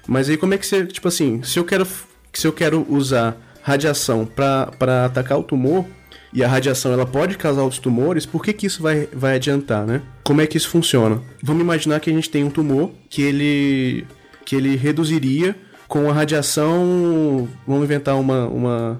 Mas 0.07 0.29
aí 0.29 0.37
como 0.37 0.53
é 0.53 0.57
que 0.57 0.65
você, 0.65 0.85
tipo 0.85 1.07
assim, 1.07 1.41
se 1.43 1.57
eu 1.57 1.63
quero, 1.63 1.87
se 2.33 2.45
eu 2.45 2.53
quero 2.53 2.85
usar 2.89 3.35
radiação 3.63 4.25
para 4.25 5.05
atacar 5.05 5.39
o 5.39 5.43
tumor, 5.43 5.85
e 6.33 6.43
a 6.43 6.47
radiação 6.49 6.91
ela 6.91 7.05
pode 7.05 7.37
causar 7.37 7.61
outros 7.63 7.79
tumores, 7.79 8.25
por 8.25 8.43
que, 8.43 8.51
que 8.51 8.65
isso 8.67 8.83
vai, 8.83 9.07
vai 9.13 9.35
adiantar, 9.35 9.85
né? 9.87 10.01
Como 10.21 10.41
é 10.41 10.45
que 10.47 10.57
isso 10.57 10.67
funciona? 10.69 11.21
Vamos 11.41 11.61
imaginar 11.63 11.99
que 12.01 12.09
a 12.09 12.13
gente 12.13 12.29
tem 12.29 12.43
um 12.43 12.49
tumor 12.49 12.91
que 13.09 13.21
ele, 13.21 14.05
que 14.43 14.53
ele 14.53 14.75
reduziria 14.75 15.55
com 15.87 16.09
a 16.09 16.13
radiação. 16.13 17.47
Vamos 17.65 17.83
inventar 17.85 18.19
uma, 18.19 18.47
uma, 18.47 18.99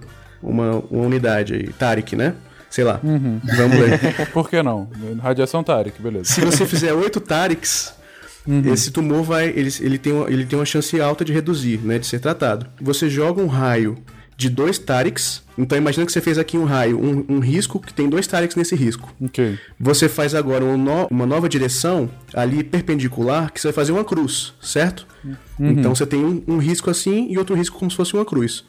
uma, 0.49 0.83
uma 0.91 1.05
unidade 1.05 1.53
aí, 1.53 1.67
Tarik, 1.73 2.15
né? 2.15 2.33
Sei 2.69 2.83
lá. 2.83 2.99
Vamos 3.03 3.77
ler. 3.79 3.99
Por 4.33 4.49
que 4.49 4.61
não? 4.61 4.89
Radiação 5.21 5.63
Tarek, 5.63 6.01
beleza. 6.01 6.25
Se 6.33 6.41
você 6.41 6.65
fizer 6.65 6.93
8 6.93 7.21
Tariks, 7.21 7.93
esse 8.71 8.91
tumor 8.91 9.23
vai. 9.23 9.47
Ele, 9.47 9.69
ele, 9.79 9.97
tem 9.97 10.11
uma, 10.13 10.29
ele 10.29 10.45
tem 10.45 10.59
uma 10.59 10.65
chance 10.65 10.99
alta 10.99 11.23
de 11.23 11.31
reduzir, 11.31 11.79
né? 11.79 11.97
De 11.99 12.05
ser 12.05 12.19
tratado. 12.19 12.65
Você 12.81 13.09
joga 13.09 13.41
um 13.41 13.47
raio 13.47 13.97
de 14.37 14.49
dois 14.49 14.77
Tariks. 14.77 15.41
Então 15.57 15.77
imagina 15.77 16.05
que 16.05 16.11
você 16.11 16.19
fez 16.19 16.37
aqui 16.37 16.57
um 16.57 16.65
raio, 16.65 16.99
um, 17.01 17.23
um 17.29 17.39
risco 17.39 17.79
que 17.79 17.93
tem 17.93 18.09
dois 18.09 18.27
Tariks 18.27 18.57
nesse 18.57 18.75
risco. 18.75 19.09
Ok. 19.23 19.57
Você 19.79 20.09
faz 20.09 20.35
agora 20.35 20.65
uma, 20.65 20.75
no- 20.75 21.07
uma 21.09 21.25
nova 21.25 21.47
direção 21.47 22.09
ali 22.33 22.61
perpendicular 22.61 23.53
que 23.53 23.61
você 23.61 23.67
vai 23.69 23.73
fazer 23.73 23.93
uma 23.93 24.03
cruz, 24.03 24.53
certo? 24.61 25.07
Então 25.57 25.95
você 25.95 26.05
tem 26.05 26.19
um, 26.23 26.43
um 26.45 26.57
risco 26.57 26.89
assim 26.89 27.27
e 27.31 27.37
outro 27.37 27.55
risco 27.55 27.79
como 27.79 27.89
se 27.89 27.95
fosse 27.95 28.13
uma 28.13 28.25
cruz. 28.25 28.65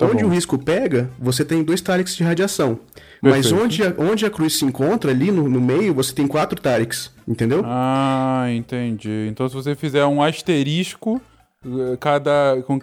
Onde 0.00 0.22
bom. 0.22 0.30
o 0.30 0.32
risco 0.32 0.58
pega, 0.58 1.10
você 1.18 1.44
tem 1.44 1.62
dois 1.62 1.80
Tariks 1.80 2.16
de 2.16 2.22
radiação. 2.22 2.78
Mas 3.20 3.48
Perfeito. 3.48 3.64
onde 3.64 3.82
a, 3.82 3.94
onde 3.98 4.26
a 4.26 4.30
cruz 4.30 4.58
se 4.58 4.64
encontra, 4.64 5.10
ali 5.10 5.30
no, 5.30 5.48
no 5.48 5.60
meio, 5.60 5.92
você 5.92 6.12
tem 6.14 6.26
quatro 6.26 6.60
Tariks, 6.60 7.10
entendeu? 7.26 7.62
Ah, 7.64 8.46
entendi. 8.50 9.26
Então 9.28 9.48
se 9.48 9.54
você 9.54 9.74
fizer 9.74 10.04
um 10.06 10.22
asterisco, 10.22 11.20
eh, 11.64 11.96
cada, 11.98 12.62
com 12.66 12.80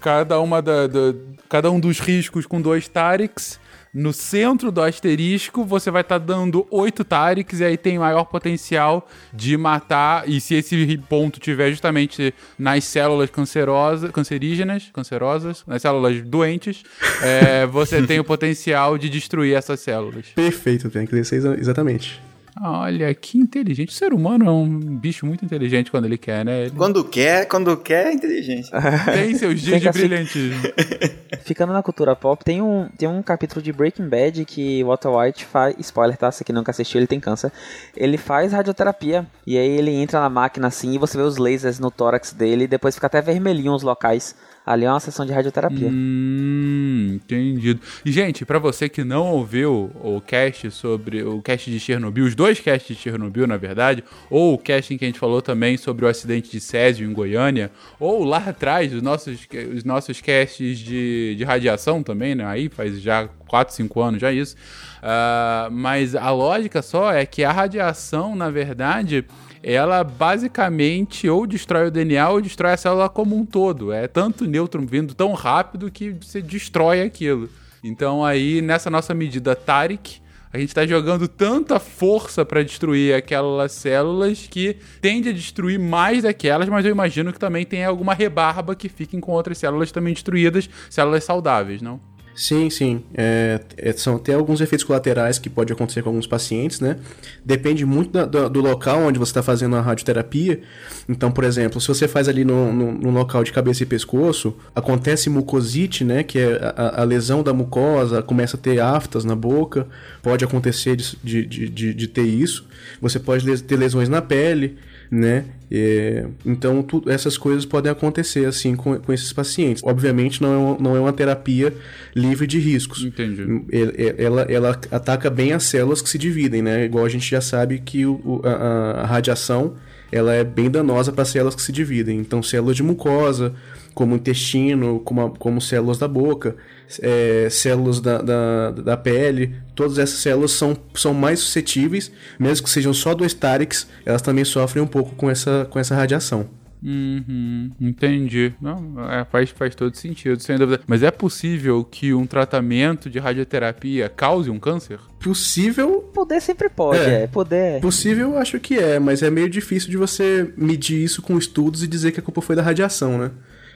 cada 0.00 0.40
uma 0.40 0.60
da, 0.62 0.86
da- 0.86 1.14
cada 1.48 1.70
um 1.70 1.78
dos 1.80 1.98
riscos 2.00 2.46
com 2.46 2.60
dois 2.60 2.88
Tariks, 2.88 3.58
no 3.92 4.12
centro 4.12 4.70
do 4.70 4.82
asterisco 4.82 5.64
você 5.64 5.90
vai 5.90 6.02
estar 6.02 6.18
dando 6.18 6.66
oito 6.70 7.02
Tariks 7.04 7.60
e 7.60 7.64
aí 7.64 7.76
tem 7.76 7.98
maior 7.98 8.24
potencial 8.24 9.08
de 9.32 9.56
matar. 9.56 10.28
E 10.28 10.40
se 10.40 10.54
esse 10.54 10.98
ponto 11.08 11.40
tiver 11.40 11.70
justamente 11.70 12.34
nas 12.58 12.84
células 12.84 13.30
cancerosas, 13.30 14.10
cancerígenas, 14.10 14.90
cancerosas, 14.92 15.64
nas 15.66 15.80
células 15.82 16.20
doentes, 16.22 16.82
eh, 17.22 17.66
você 17.66 18.02
tem 18.06 18.20
o 18.20 18.24
potencial 18.24 18.98
de 18.98 19.08
destruir 19.08 19.56
essas 19.56 19.80
células. 19.80 20.26
Perfeito, 20.34 20.90
tem 20.90 21.06
que 21.06 21.16
exatamente. 21.16 22.20
Olha, 22.60 23.14
que 23.14 23.38
inteligente. 23.38 23.90
O 23.90 23.92
ser 23.92 24.12
humano 24.12 24.46
é 24.46 24.50
um 24.50 24.78
bicho 24.96 25.24
muito 25.26 25.44
inteligente 25.44 25.90
quando 25.90 26.06
ele 26.06 26.18
quer, 26.18 26.44
né? 26.44 26.62
Ele 26.62 26.70
Quando 26.70 27.04
quer, 27.04 27.46
quando 27.46 27.76
quer, 27.76 28.06
é 28.08 28.12
inteligente. 28.12 28.68
tem 29.12 29.34
seus 29.34 29.60
dias 29.60 29.76
de 29.76 29.82
que 29.82 29.88
assi- 29.88 29.98
brilhantismo. 30.00 30.60
Ficando 31.44 31.72
na 31.72 31.82
cultura 31.82 32.16
pop, 32.16 32.44
tem 32.44 32.60
um, 32.60 32.88
tem 32.98 33.08
um 33.08 33.22
capítulo 33.22 33.62
de 33.62 33.72
Breaking 33.72 34.08
Bad 34.08 34.44
que 34.44 34.82
Walter 34.84 35.08
White 35.08 35.44
faz. 35.44 35.74
Spoiler, 35.78 36.16
tá? 36.16 36.30
Se 36.30 36.42
aqui 36.42 36.52
nunca 36.52 36.70
assistiu, 36.70 36.98
ele 36.98 37.06
tem 37.06 37.20
câncer. 37.20 37.52
Ele 37.96 38.18
faz 38.18 38.52
radioterapia. 38.52 39.26
E 39.46 39.56
aí 39.56 39.68
ele 39.78 39.90
entra 39.92 40.20
na 40.20 40.28
máquina 40.28 40.66
assim 40.68 40.94
e 40.94 40.98
você 40.98 41.16
vê 41.16 41.22
os 41.22 41.36
lasers 41.36 41.78
no 41.78 41.90
tórax 41.90 42.32
dele 42.32 42.64
e 42.64 42.68
depois 42.68 42.94
fica 42.94 43.06
até 43.06 43.20
vermelhinho 43.22 43.72
os 43.72 43.82
locais. 43.82 44.34
Ali 44.68 44.84
é 44.84 44.90
uma 44.90 45.00
sessão 45.00 45.24
de 45.24 45.32
radioterapia. 45.32 45.88
Hum, 45.88 47.12
entendido. 47.14 47.80
E, 48.04 48.12
gente, 48.12 48.44
pra 48.44 48.58
você 48.58 48.86
que 48.86 49.02
não 49.02 49.28
ouviu 49.28 49.90
o 49.94 50.20
cast 50.20 50.70
sobre 50.72 51.22
o 51.22 51.40
cast 51.40 51.70
de 51.70 51.80
Chernobyl, 51.80 52.26
os 52.26 52.34
dois 52.34 52.60
casts 52.60 52.94
de 52.94 53.02
Chernobyl, 53.02 53.46
na 53.46 53.56
verdade, 53.56 54.04
ou 54.28 54.52
o 54.52 54.58
cast 54.58 54.92
em 54.92 54.98
que 54.98 55.06
a 55.06 55.08
gente 55.08 55.18
falou 55.18 55.40
também 55.40 55.78
sobre 55.78 56.04
o 56.04 56.08
acidente 56.08 56.50
de 56.50 56.60
Césio 56.60 57.08
em 57.08 57.14
Goiânia, 57.14 57.70
ou 57.98 58.22
lá 58.24 58.44
atrás, 58.46 58.92
os 58.92 59.00
nossos, 59.00 59.48
os 59.74 59.84
nossos 59.84 60.20
casts 60.20 60.78
de, 60.78 61.34
de 61.34 61.44
radiação 61.44 62.02
também, 62.02 62.34
né? 62.34 62.44
Aí 62.44 62.68
faz 62.68 63.00
já 63.00 63.26
4, 63.48 63.74
5 63.74 64.00
anos 64.02 64.20
já 64.20 64.30
isso. 64.30 64.54
Ah, 65.02 65.70
mas 65.72 66.14
a 66.14 66.30
lógica 66.30 66.82
só 66.82 67.10
é 67.10 67.24
que 67.24 67.42
a 67.42 67.52
radiação, 67.52 68.36
na 68.36 68.50
verdade, 68.50 69.24
ela 69.62 70.02
basicamente 70.04 71.28
ou 71.28 71.46
destrói 71.46 71.88
o 71.88 71.90
DNA 71.90 72.28
ou 72.28 72.40
destrói 72.40 72.72
a 72.72 72.76
célula 72.76 73.08
como 73.08 73.36
um 73.36 73.44
todo. 73.44 73.92
É 73.92 74.06
tanto 74.06 74.46
nêutron 74.46 74.86
vindo 74.86 75.14
tão 75.14 75.32
rápido 75.32 75.90
que 75.90 76.10
você 76.10 76.40
destrói 76.40 77.02
aquilo. 77.02 77.48
Então 77.82 78.24
aí, 78.24 78.60
nessa 78.60 78.90
nossa 78.90 79.14
medida 79.14 79.54
Tarik, 79.54 80.20
a 80.52 80.58
gente 80.58 80.68
está 80.68 80.86
jogando 80.86 81.28
tanta 81.28 81.78
força 81.78 82.44
para 82.44 82.62
destruir 82.62 83.14
aquelas 83.14 83.72
células 83.72 84.46
que 84.48 84.76
tende 85.00 85.28
a 85.28 85.32
destruir 85.32 85.78
mais 85.78 86.22
daquelas, 86.22 86.68
mas 86.68 86.86
eu 86.86 86.90
imagino 86.90 87.32
que 87.32 87.38
também 87.38 87.66
tem 87.66 87.84
alguma 87.84 88.14
rebarba 88.14 88.74
que 88.74 88.88
fiquem 88.88 89.20
com 89.20 89.32
outras 89.32 89.58
células 89.58 89.92
também 89.92 90.14
destruídas, 90.14 90.68
células 90.88 91.24
saudáveis, 91.24 91.82
não? 91.82 92.00
Sim, 92.40 92.70
sim. 92.70 93.02
É, 93.14 93.60
é, 93.76 93.92
são 93.94 94.14
até 94.14 94.32
alguns 94.32 94.60
efeitos 94.60 94.84
colaterais 94.84 95.40
que 95.40 95.50
pode 95.50 95.72
acontecer 95.72 96.02
com 96.02 96.10
alguns 96.10 96.24
pacientes, 96.26 96.78
né? 96.78 96.96
Depende 97.44 97.84
muito 97.84 98.12
da- 98.12 98.24
da- 98.26 98.46
do 98.46 98.60
local 98.60 99.00
onde 99.00 99.18
você 99.18 99.30
está 99.30 99.42
fazendo 99.42 99.74
a 99.74 99.80
radioterapia. 99.80 100.60
Então, 101.08 101.32
por 101.32 101.42
exemplo, 101.42 101.80
se 101.80 101.88
você 101.88 102.06
faz 102.06 102.28
ali 102.28 102.44
no, 102.44 102.72
no- 102.72 102.92
no 102.92 103.10
local 103.10 103.42
de 103.42 103.50
cabeça 103.52 103.82
e 103.82 103.86
pescoço, 103.86 104.54
acontece 104.72 105.28
mucosite, 105.28 106.04
né? 106.04 106.22
Que 106.22 106.38
é 106.38 106.60
a, 106.76 107.00
a 107.00 107.04
lesão 107.04 107.42
da 107.42 107.52
mucosa, 107.52 108.22
começa 108.22 108.56
a 108.56 108.60
ter 108.60 108.78
aftas 108.78 109.24
na 109.24 109.34
boca. 109.34 109.88
Pode 110.22 110.44
acontecer 110.44 110.94
de, 110.94 111.16
de, 111.24 111.44
de- 111.44 111.92
de- 111.92 112.06
ter 112.06 112.22
isso. 112.22 112.68
Você 113.02 113.18
pode 113.18 113.62
ter 113.62 113.76
lesões 113.76 114.08
na 114.08 114.22
pele, 114.22 114.78
né? 115.10 115.44
É, 115.70 116.24
então, 116.46 116.82
tu- 116.82 117.02
essas 117.06 117.36
coisas 117.36 117.66
podem 117.66 117.92
acontecer 117.92 118.46
assim 118.46 118.74
com, 118.74 118.98
com 118.98 119.12
esses 119.12 119.32
pacientes. 119.32 119.82
Obviamente, 119.84 120.40
não 120.40 120.52
é, 120.52 120.56
uma, 120.56 120.78
não 120.78 120.96
é 120.96 121.00
uma 121.00 121.12
terapia 121.12 121.74
livre 122.16 122.46
de 122.46 122.58
riscos. 122.58 123.04
Entendi. 123.04 123.42
Ele- 123.70 124.14
Ela, 124.18 124.42
ela 124.42 124.70
ataca 124.90 125.28
bem 125.28 125.52
as 125.52 125.64
células 125.64 126.00
que 126.00 126.08
se 126.08 126.16
dividem, 126.18 126.62
né? 126.62 126.84
Igual 126.86 127.04
a 127.04 127.08
gente 127.08 127.28
já 127.30 127.40
sabe 127.40 127.78
que 127.80 128.06
o- 128.06 128.40
a, 128.44 129.02
a 129.02 129.06
radiação 129.06 129.74
ela 130.10 130.32
é 130.32 130.42
bem 130.42 130.70
danosa 130.70 131.12
para 131.12 131.24
células 131.26 131.54
que 131.54 131.60
se 131.60 131.70
dividem. 131.70 132.18
Então, 132.18 132.42
células 132.42 132.74
de 132.76 132.82
mucosa, 132.82 133.52
como 133.92 134.14
o 134.14 134.16
intestino, 134.16 135.00
como, 135.00 135.20
a- 135.26 135.30
como 135.30 135.60
células 135.60 135.98
da 135.98 136.08
boca, 136.08 136.56
é, 137.02 137.48
células 137.50 138.00
da, 138.00 138.22
da, 138.22 138.70
da 138.70 138.96
pele, 138.96 139.54
todas 139.74 139.98
essas 139.98 140.18
células 140.18 140.52
são, 140.52 140.76
são 140.94 141.12
mais 141.14 141.40
suscetíveis, 141.40 142.10
mesmo 142.38 142.64
que 142.64 142.70
sejam 142.70 142.92
só 142.94 143.14
dois 143.14 143.34
Tariks, 143.34 143.86
elas 144.06 144.22
também 144.22 144.44
sofrem 144.44 144.82
um 144.82 144.86
pouco 144.86 145.14
com 145.14 145.28
essa, 145.30 145.66
com 145.70 145.78
essa 145.78 145.94
radiação. 145.94 146.46
Uhum, 146.80 147.72
entendi. 147.80 148.52
Não, 148.62 148.94
é, 149.10 149.24
faz, 149.24 149.50
faz 149.50 149.74
todo 149.74 149.96
sentido, 149.96 150.40
sem 150.40 150.56
dúvida. 150.56 150.80
Mas 150.86 151.02
é 151.02 151.10
possível 151.10 151.82
que 151.84 152.14
um 152.14 152.24
tratamento 152.24 153.10
de 153.10 153.18
radioterapia 153.18 154.08
cause 154.08 154.48
um 154.48 154.60
câncer? 154.60 155.00
Possível 155.20 156.08
Poder 156.14 156.40
sempre 156.40 156.68
pode, 156.68 157.00
É. 157.00 157.22
é. 157.22 157.26
Poder. 157.26 157.80
Possível, 157.80 158.30
eu 158.32 158.38
acho 158.38 158.60
que 158.60 158.78
é, 158.78 158.98
mas 159.00 159.22
é 159.22 159.30
meio 159.30 159.50
difícil 159.50 159.90
de 159.90 159.96
você 159.96 160.52
medir 160.56 161.02
isso 161.02 161.20
com 161.20 161.36
estudos 161.36 161.82
e 161.82 161.88
dizer 161.88 162.12
que 162.12 162.20
a 162.20 162.22
culpa 162.22 162.40
foi 162.40 162.54
da 162.54 162.62
radiação, 162.62 163.18
né? 163.18 163.30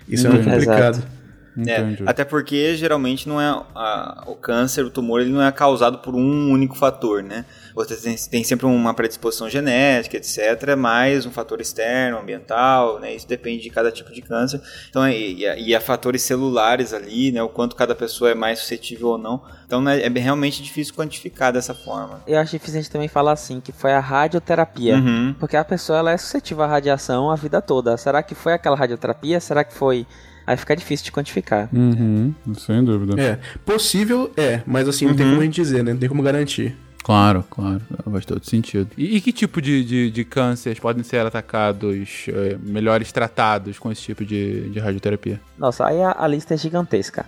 Isso 0.08 0.26
é 0.26 0.30
muito 0.30 0.46
Uhum. 0.46 0.52
complicado. 0.52 0.94
Exato. 0.98 1.21
É, 1.66 1.96
até 2.06 2.24
porque 2.24 2.74
geralmente 2.76 3.28
não 3.28 3.40
é 3.40 3.46
a- 3.74 4.24
o 4.26 4.34
câncer, 4.34 4.84
o 4.84 4.90
tumor, 4.90 5.20
ele 5.20 5.30
não 5.30 5.42
é 5.42 5.52
causado 5.52 5.98
por 5.98 6.14
um 6.14 6.50
único 6.50 6.74
fator, 6.74 7.22
né? 7.22 7.44
Você 7.74 7.96
tem, 7.96 8.16
tem 8.30 8.44
sempre 8.44 8.66
uma 8.66 8.92
predisposição 8.94 9.48
genética, 9.50 10.16
etc., 10.16 10.74
mais 10.76 11.24
um 11.26 11.30
fator 11.30 11.60
externo, 11.60 12.18
ambiental, 12.18 12.98
né? 13.00 13.14
Isso 13.14 13.26
depende 13.28 13.62
de 13.62 13.70
cada 13.70 13.90
tipo 13.90 14.12
de 14.12 14.22
câncer. 14.22 14.60
Então, 14.88 15.06
e, 15.08 15.40
e, 15.40 15.46
há- 15.46 15.56
e 15.58 15.74
há 15.74 15.80
fatores 15.80 16.22
celulares 16.22 16.92
ali, 16.94 17.30
né? 17.32 17.42
O 17.42 17.48
quanto 17.48 17.76
cada 17.76 17.94
pessoa 17.94 18.30
é 18.30 18.34
mais 18.34 18.58
suscetível 18.58 19.08
ou 19.08 19.18
não. 19.18 19.42
Então, 19.66 19.80
né, 19.80 20.02
é 20.02 20.08
bem- 20.10 20.22
realmente 20.22 20.62
difícil 20.62 20.94
quantificar 20.94 21.52
dessa 21.52 21.74
forma. 21.74 22.22
Eu 22.26 22.38
acho 22.38 22.52
difícil 22.52 22.78
a 22.78 22.82
gente 22.82 22.90
também 22.90 23.08
falar 23.08 23.32
assim, 23.32 23.60
que 23.60 23.72
foi 23.72 23.92
a 23.92 24.00
radioterapia. 24.00 24.96
Uhum. 24.96 25.34
Porque 25.38 25.56
a 25.56 25.64
pessoa 25.64 25.98
ela 25.98 26.12
é 26.12 26.16
suscetível 26.16 26.64
à 26.64 26.66
radiação 26.66 27.30
a 27.30 27.36
vida 27.36 27.60
toda. 27.62 27.96
Será 27.96 28.22
que 28.22 28.34
foi 28.34 28.52
aquela 28.52 28.76
radioterapia? 28.76 29.40
Será 29.40 29.64
que 29.64 29.74
foi. 29.74 30.06
Aí 30.46 30.56
fica 30.56 30.74
difícil 30.74 31.04
de 31.04 31.12
quantificar. 31.12 31.68
Uhum, 31.72 32.34
sem 32.58 32.84
dúvida. 32.84 33.20
É, 33.20 33.38
possível 33.64 34.30
é, 34.36 34.62
mas 34.66 34.88
assim, 34.88 35.06
não 35.06 35.14
tem 35.14 35.28
como 35.28 35.40
a 35.40 35.44
gente 35.44 35.54
dizer, 35.54 35.84
né? 35.84 35.92
Não 35.92 36.00
tem 36.00 36.08
como 36.08 36.22
garantir. 36.22 36.76
Claro, 37.02 37.44
claro. 37.50 37.80
Faz 38.10 38.24
todo 38.24 38.44
sentido. 38.44 38.88
E, 38.96 39.16
e 39.16 39.20
que 39.20 39.32
tipo 39.32 39.60
de, 39.60 39.84
de, 39.84 40.10
de 40.10 40.24
cânceres 40.24 40.78
podem 40.78 41.02
ser 41.02 41.26
atacados, 41.26 42.26
é, 42.28 42.56
melhores 42.62 43.10
tratados 43.10 43.78
com 43.78 43.90
esse 43.90 44.02
tipo 44.02 44.24
de, 44.24 44.70
de 44.70 44.78
radioterapia? 44.78 45.40
Nossa, 45.58 45.86
aí 45.86 46.00
a, 46.00 46.14
a 46.16 46.26
lista 46.28 46.54
é 46.54 46.56
gigantesca. 46.56 47.26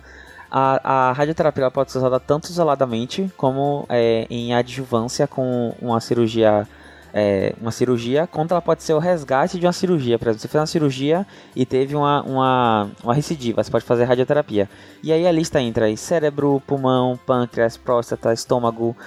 A, 0.49 1.09
a 1.09 1.11
radioterapia 1.11 1.69
pode 1.69 1.91
ser 1.91 1.97
usada 1.97 2.19
tanto 2.19 2.49
isoladamente 2.49 3.29
como 3.35 3.85
é, 3.89 4.25
em 4.29 4.53
adjuvância 4.53 5.27
com 5.27 5.75
uma 5.81 5.99
cirurgia 5.99 6.65
é, 7.17 7.55
uma 7.61 7.71
cirurgia, 7.71 8.27
quanto 8.27 8.51
ela 8.51 8.61
pode 8.61 8.83
ser 8.83 8.93
o 8.93 8.99
resgate 8.99 9.57
de 9.57 9.65
uma 9.65 9.71
cirurgia. 9.71 10.19
Por 10.19 10.27
exemplo, 10.27 10.41
você 10.41 10.49
fez 10.49 10.59
uma 10.59 10.67
cirurgia 10.67 11.25
e 11.55 11.65
teve 11.65 11.95
uma, 11.95 12.21
uma, 12.23 12.91
uma 13.01 13.13
recidiva, 13.13 13.63
você 13.63 13.71
pode 13.71 13.85
fazer 13.85 14.03
radioterapia. 14.03 14.69
E 15.01 15.13
aí 15.13 15.25
a 15.25 15.31
lista 15.31 15.61
entra 15.61 15.85
aí 15.85 15.95
cérebro, 15.95 16.61
pulmão, 16.67 17.17
pâncreas, 17.25 17.77
próstata, 17.77 18.33
estômago, 18.33 18.97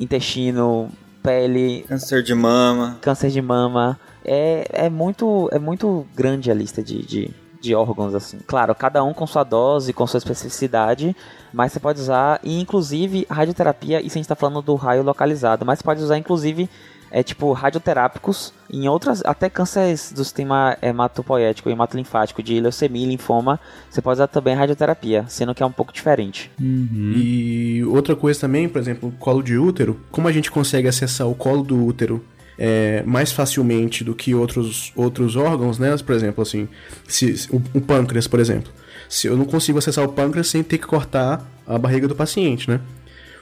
intestino, 0.00 0.88
pele. 1.22 1.84
Câncer 1.86 2.22
de 2.22 2.34
mama. 2.34 2.96
Câncer 3.02 3.28
de 3.28 3.42
mama. 3.42 4.00
É, 4.24 4.66
é, 4.72 4.88
muito, 4.88 5.50
é 5.52 5.58
muito 5.58 6.06
grande 6.16 6.50
a 6.50 6.54
lista 6.54 6.82
de, 6.82 7.04
de, 7.04 7.30
de 7.60 7.74
órgãos, 7.74 8.14
assim. 8.14 8.38
Claro, 8.46 8.74
cada 8.74 9.04
um 9.04 9.12
com 9.12 9.26
sua 9.26 9.44
dose, 9.44 9.92
com 9.92 10.06
sua 10.06 10.16
especificidade, 10.16 11.14
mas 11.52 11.72
você 11.72 11.80
pode 11.80 12.00
usar, 12.00 12.40
e 12.42 12.58
inclusive, 12.58 13.26
radioterapia, 13.28 14.00
isso 14.00 14.14
a 14.14 14.18
gente 14.18 14.20
está 14.20 14.36
falando 14.36 14.62
do 14.62 14.74
raio 14.74 15.02
localizado, 15.02 15.66
mas 15.66 15.80
você 15.80 15.84
pode 15.84 16.02
usar, 16.02 16.16
inclusive, 16.16 16.70
é 17.12 17.22
tipo 17.22 17.52
radioterápicos 17.52 18.54
em 18.70 18.88
outras, 18.88 19.22
até 19.26 19.50
cânceres 19.50 20.12
do 20.12 20.24
sistema 20.24 20.78
hematopoético 20.80 21.68
e 21.68 21.72
hematolinfático 21.72 22.42
de 22.42 22.58
leucemia 22.58 23.04
e 23.04 23.08
linfoma, 23.10 23.60
você 23.90 24.00
pode 24.00 24.14
usar 24.14 24.26
também 24.28 24.54
radioterapia, 24.54 25.26
sendo 25.28 25.54
que 25.54 25.62
é 25.62 25.66
um 25.66 25.70
pouco 25.70 25.92
diferente. 25.92 26.50
Uhum. 26.58 27.12
E 27.14 27.84
outra 27.84 28.16
coisa 28.16 28.40
também, 28.40 28.66
por 28.66 28.80
exemplo, 28.80 29.12
colo 29.18 29.42
de 29.42 29.58
útero, 29.58 30.00
como 30.10 30.26
a 30.26 30.32
gente 30.32 30.50
consegue 30.50 30.88
acessar 30.88 31.28
o 31.28 31.34
colo 31.34 31.62
do 31.62 31.84
útero 31.84 32.24
é, 32.58 33.02
mais 33.04 33.30
facilmente 33.30 34.02
do 34.02 34.14
que 34.14 34.34
outros, 34.34 34.90
outros 34.96 35.36
órgãos, 35.36 35.78
né? 35.78 35.94
Por 35.98 36.14
exemplo, 36.14 36.40
assim, 36.40 36.66
se, 37.06 37.46
o, 37.50 37.60
o 37.74 37.80
pâncreas, 37.80 38.26
por 38.26 38.40
exemplo. 38.40 38.72
Se 39.06 39.26
eu 39.26 39.36
não 39.36 39.44
consigo 39.44 39.78
acessar 39.78 40.02
o 40.04 40.08
pâncreas 40.08 40.48
sem 40.48 40.62
ter 40.62 40.78
que 40.78 40.86
cortar 40.86 41.46
a 41.66 41.76
barriga 41.76 42.08
do 42.08 42.14
paciente, 42.14 42.70
né? 42.70 42.80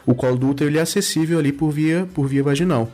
O 0.05 0.15
colo 0.15 0.37
do 0.37 0.49
útero 0.49 0.69
ele 0.69 0.79
é 0.79 0.81
acessível 0.83 1.39
ali 1.39 1.53
por 1.53 1.71
via, 1.71 2.09
por 2.13 2.27
via 2.27 2.43
vaginal. 2.43 2.91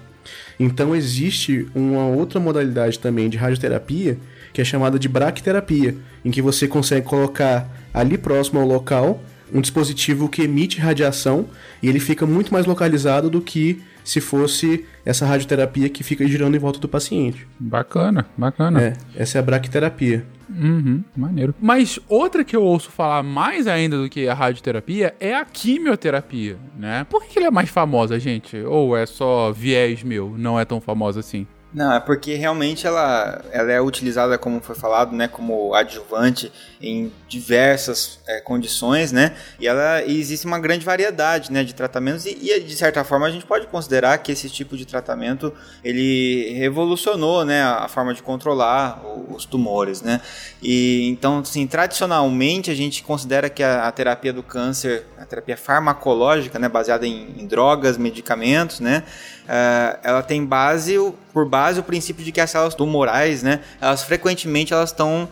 Então 0.59 0.95
existe 0.95 1.67
uma 1.75 2.07
outra 2.07 2.41
modalidade 2.41 2.99
também 2.99 3.29
de 3.29 3.37
radioterapia 3.37 4.19
que 4.53 4.61
é 4.63 4.65
chamada 4.65 4.99
de 4.99 5.07
braquiterapia, 5.07 5.95
em 6.25 6.31
que 6.31 6.41
você 6.41 6.67
consegue 6.67 7.07
colocar 7.07 7.69
ali 7.93 8.17
próximo 8.17 8.59
ao 8.59 8.67
local 8.67 9.23
um 9.53 9.61
dispositivo 9.61 10.29
que 10.29 10.43
emite 10.43 10.81
radiação 10.81 11.47
e 11.83 11.89
ele 11.89 12.01
fica 12.01 12.27
muito 12.27 12.53
mais 12.53 12.67
localizado 12.67 13.29
do 13.29 13.41
que 13.41 13.83
se 14.07 14.21
fosse 14.21 14.87
essa 15.05 15.27
radioterapia 15.27 15.89
que 15.89 16.05
fica 16.05 16.27
girando 16.27 16.55
em 16.55 16.61
volta 16.61 16.79
do 16.79 16.89
paciente. 16.89 17.47
Bacana, 17.59 18.25
bacana. 18.39 18.81
É, 18.81 18.93
essa 19.17 19.37
é 19.37 19.41
a 19.41 19.43
braquiterapia. 19.43 20.25
Uhum, 20.49 21.03
maneiro. 21.17 21.53
Mas 21.61 21.99
outra 22.09 22.45
que 22.45 22.55
eu 22.55 22.63
ouço 22.63 22.89
falar 22.89 23.25
mais 23.25 23.67
ainda 23.67 24.01
do 24.01 24.09
que 24.09 24.29
a 24.29 24.33
radioterapia 24.33 25.13
é 25.19 25.35
a 25.35 25.45
quimioterapia, 25.45 26.57
né? 26.79 27.05
Por 27.11 27.25
que, 27.25 27.31
que 27.31 27.39
ela 27.41 27.49
é 27.49 27.51
mais 27.51 27.69
famosa, 27.69 28.17
gente? 28.21 28.57
Ou 28.59 28.97
é 28.97 29.07
só 29.07 29.51
viés 29.51 30.05
meu, 30.05 30.33
não 30.39 30.59
é 30.59 30.65
tão 30.65 30.81
famosa 30.81 31.19
assim? 31.19 31.45
Não, 31.77 31.93
é 31.93 32.01
porque 32.01 32.33
realmente 32.37 32.87
ela, 32.87 33.45
ela 33.53 33.71
é 33.71 33.79
utilizada, 33.79 34.39
como 34.39 34.63
foi 34.63 34.75
falado, 34.75 35.15
né, 35.15 35.29
como 35.29 35.75
adjuvante 35.75 36.51
em 36.81 37.13
diversas 37.29 38.19
é, 38.27 38.41
condições, 38.41 39.13
né, 39.13 39.37
e 39.61 39.69
ela 39.69 40.03
existe 40.03 40.47
uma 40.47 40.59
grande 40.59 40.87
variedade, 40.87 41.53
né, 41.53 41.63
de 41.63 41.75
tratamentos 41.75 42.25
e, 42.25 42.31
e, 42.31 42.61
de 42.61 42.75
certa 42.75 43.05
forma 43.05 43.27
a 43.27 43.31
gente 43.31 43.45
pode 43.45 43.67
considerar 43.67 44.17
que 44.17 44.33
esse 44.33 44.49
tipo 44.49 44.75
de 44.75 44.87
tratamento 44.87 45.53
ele 45.85 46.55
revolucionou, 46.55 47.45
né, 47.45 47.63
a, 47.63 47.87
forma 47.89 48.15
de 48.15 48.23
controlar 48.23 49.03
os 49.29 49.45
tumores, 49.45 50.01
né, 50.01 50.23
e 50.63 51.07
então, 51.11 51.41
assim, 51.41 51.67
tradicionalmente 51.67 52.71
a 52.71 52.75
gente 52.75 53.03
considera 53.03 53.51
que 53.51 53.63
a, 53.63 53.87
a 53.87 53.93
terapia 53.93 54.33
do 54.33 54.43
câncer, 54.43 55.05
a 55.19 55.27
terapia 55.27 55.59
farmacológica, 55.59 56.59
né, 56.59 56.71
baseada 56.71 57.07
em, 57.07 57.35
em 57.37 57.47
drogas, 57.47 57.99
medicamentos, 57.99 58.81
né, 58.81 59.03
uh, 59.47 59.99
ela 60.03 60.23
tem 60.23 60.45
base, 60.45 60.95
por 61.33 61.49
base 61.49 61.81
o 61.81 61.83
princípio 61.83 62.25
de 62.25 62.33
que 62.33 62.41
as 62.41 62.51
células 62.51 62.75
tumorais, 62.75 63.43
né, 63.43 63.61
elas 63.81 64.03
frequentemente 64.03 64.73
elas 64.73 64.91
estão 64.91 65.29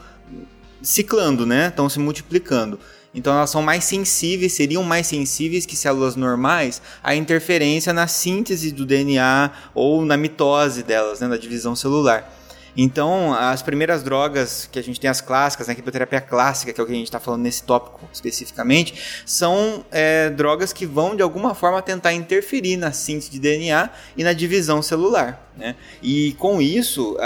ciclando, 0.82 1.44
né, 1.44 1.68
estão 1.68 1.88
se 1.88 1.98
multiplicando. 1.98 2.78
Então 3.14 3.32
elas 3.32 3.50
são 3.50 3.62
mais 3.62 3.84
sensíveis, 3.84 4.54
seriam 4.54 4.82
mais 4.82 5.06
sensíveis 5.06 5.64
que 5.64 5.76
células 5.76 6.16
normais 6.16 6.82
à 7.02 7.14
interferência 7.14 7.92
na 7.92 8.08
síntese 8.08 8.72
do 8.72 8.84
DNA 8.84 9.52
ou 9.72 10.04
na 10.04 10.16
mitose 10.16 10.82
delas, 10.82 11.20
né, 11.20 11.28
na 11.28 11.36
divisão 11.36 11.76
celular. 11.76 12.28
Então, 12.76 13.32
as 13.32 13.62
primeiras 13.62 14.02
drogas 14.02 14.68
que 14.70 14.78
a 14.78 14.82
gente 14.82 14.98
tem, 14.98 15.08
as 15.08 15.20
clássicas, 15.20 15.68
né, 15.68 15.74
quimioterapia 15.74 16.20
clássica, 16.20 16.72
que 16.72 16.80
é 16.80 16.82
o 16.84 16.86
que 16.86 16.92
a 16.92 16.96
gente 16.96 17.06
está 17.06 17.20
falando 17.20 17.42
nesse 17.42 17.62
tópico 17.62 18.00
especificamente, 18.12 19.22
são 19.24 19.84
é, 19.90 20.30
drogas 20.30 20.72
que 20.72 20.84
vão 20.84 21.14
de 21.14 21.22
alguma 21.22 21.54
forma 21.54 21.80
tentar 21.80 22.12
interferir 22.12 22.76
na 22.76 22.92
síntese 22.92 23.30
de 23.30 23.38
DNA 23.38 23.90
e 24.16 24.24
na 24.24 24.32
divisão 24.32 24.82
celular. 24.82 25.48
Né? 25.56 25.76
E 26.02 26.32
com 26.34 26.60
isso, 26.60 27.16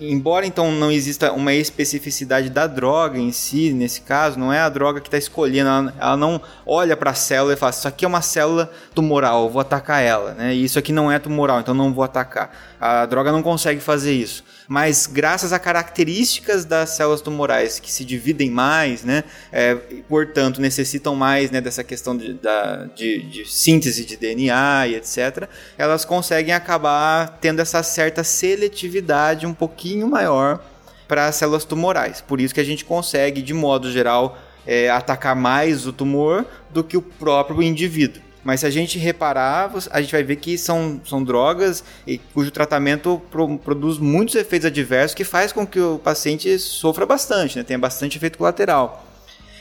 embora 0.00 0.46
então 0.46 0.72
não 0.72 0.90
exista 0.90 1.32
uma 1.32 1.52
especificidade 1.52 2.50
da 2.50 2.66
droga 2.66 3.18
em 3.18 3.32
si, 3.32 3.72
nesse 3.72 4.00
caso, 4.00 4.38
não 4.38 4.52
é 4.52 4.60
a 4.60 4.68
droga 4.68 5.00
que 5.00 5.08
está 5.08 5.18
escolhendo, 5.18 5.68
ela, 5.68 5.94
ela, 5.98 6.16
não 6.16 6.40
olha 6.66 6.96
para 6.96 7.10
a 7.10 7.14
célula 7.14 7.54
e 7.54 7.56
fala: 7.56 7.70
Isso 7.70 7.88
aqui 7.88 8.04
é 8.04 8.08
uma 8.08 8.22
célula 8.22 8.70
tumoral, 8.94 9.44
eu 9.44 9.50
vou 9.50 9.60
atacar 9.60 10.02
ela, 10.02 10.34
né? 10.34 10.54
e 10.54 10.64
isso 10.64 10.78
aqui 10.78 10.92
não 10.92 11.10
é 11.10 11.18
tumoral, 11.18 11.60
então 11.60 11.74
não 11.74 11.92
vou 11.92 12.04
atacar. 12.04 12.50
A 12.80 13.06
droga 13.06 13.32
não 13.32 13.42
consegue 13.42 13.80
fazer 13.80 14.12
isso 14.12 14.44
mas 14.68 15.06
graças 15.06 15.52
a 15.52 15.58
características 15.58 16.66
das 16.66 16.90
células 16.90 17.22
tumorais 17.22 17.80
que 17.80 17.90
se 17.90 18.04
dividem 18.04 18.50
mais, 18.50 19.02
né, 19.02 19.24
é, 19.50 19.74
portanto 20.06 20.60
necessitam 20.60 21.16
mais 21.16 21.50
né, 21.50 21.58
dessa 21.58 21.82
questão 21.82 22.14
de, 22.14 22.34
da, 22.34 22.84
de, 22.94 23.22
de 23.22 23.50
síntese 23.50 24.04
de 24.04 24.16
DNA 24.16 24.88
e 24.88 24.94
etc., 24.96 25.48
elas 25.78 26.04
conseguem 26.04 26.52
acabar 26.52 27.38
tendo 27.40 27.60
essa 27.60 27.82
certa 27.82 28.22
seletividade 28.22 29.46
um 29.46 29.54
pouquinho 29.54 29.87
maior 29.96 30.60
para 31.06 31.26
as 31.26 31.36
células 31.36 31.64
tumorais. 31.64 32.20
Por 32.20 32.40
isso 32.40 32.54
que 32.54 32.60
a 32.60 32.64
gente 32.64 32.84
consegue, 32.84 33.40
de 33.40 33.54
modo 33.54 33.90
geral, 33.90 34.38
é, 34.66 34.90
atacar 34.90 35.34
mais 35.34 35.86
o 35.86 35.92
tumor 35.92 36.44
do 36.70 36.84
que 36.84 36.96
o 36.96 37.02
próprio 37.02 37.62
indivíduo. 37.62 38.22
Mas 38.44 38.60
se 38.60 38.66
a 38.66 38.70
gente 38.70 38.98
reparar, 38.98 39.72
a 39.90 40.00
gente 40.00 40.12
vai 40.12 40.22
ver 40.22 40.36
que 40.36 40.56
são, 40.56 41.00
são 41.04 41.22
drogas 41.22 41.82
e, 42.06 42.18
cujo 42.18 42.50
tratamento 42.50 43.20
pro, 43.30 43.58
produz 43.58 43.98
muitos 43.98 44.34
efeitos 44.34 44.66
adversos 44.66 45.14
que 45.14 45.24
faz 45.24 45.52
com 45.52 45.66
que 45.66 45.80
o 45.80 45.98
paciente 45.98 46.58
sofra 46.58 47.04
bastante, 47.04 47.58
né? 47.58 47.64
tenha 47.64 47.78
bastante 47.78 48.16
efeito 48.16 48.38
colateral. 48.38 49.07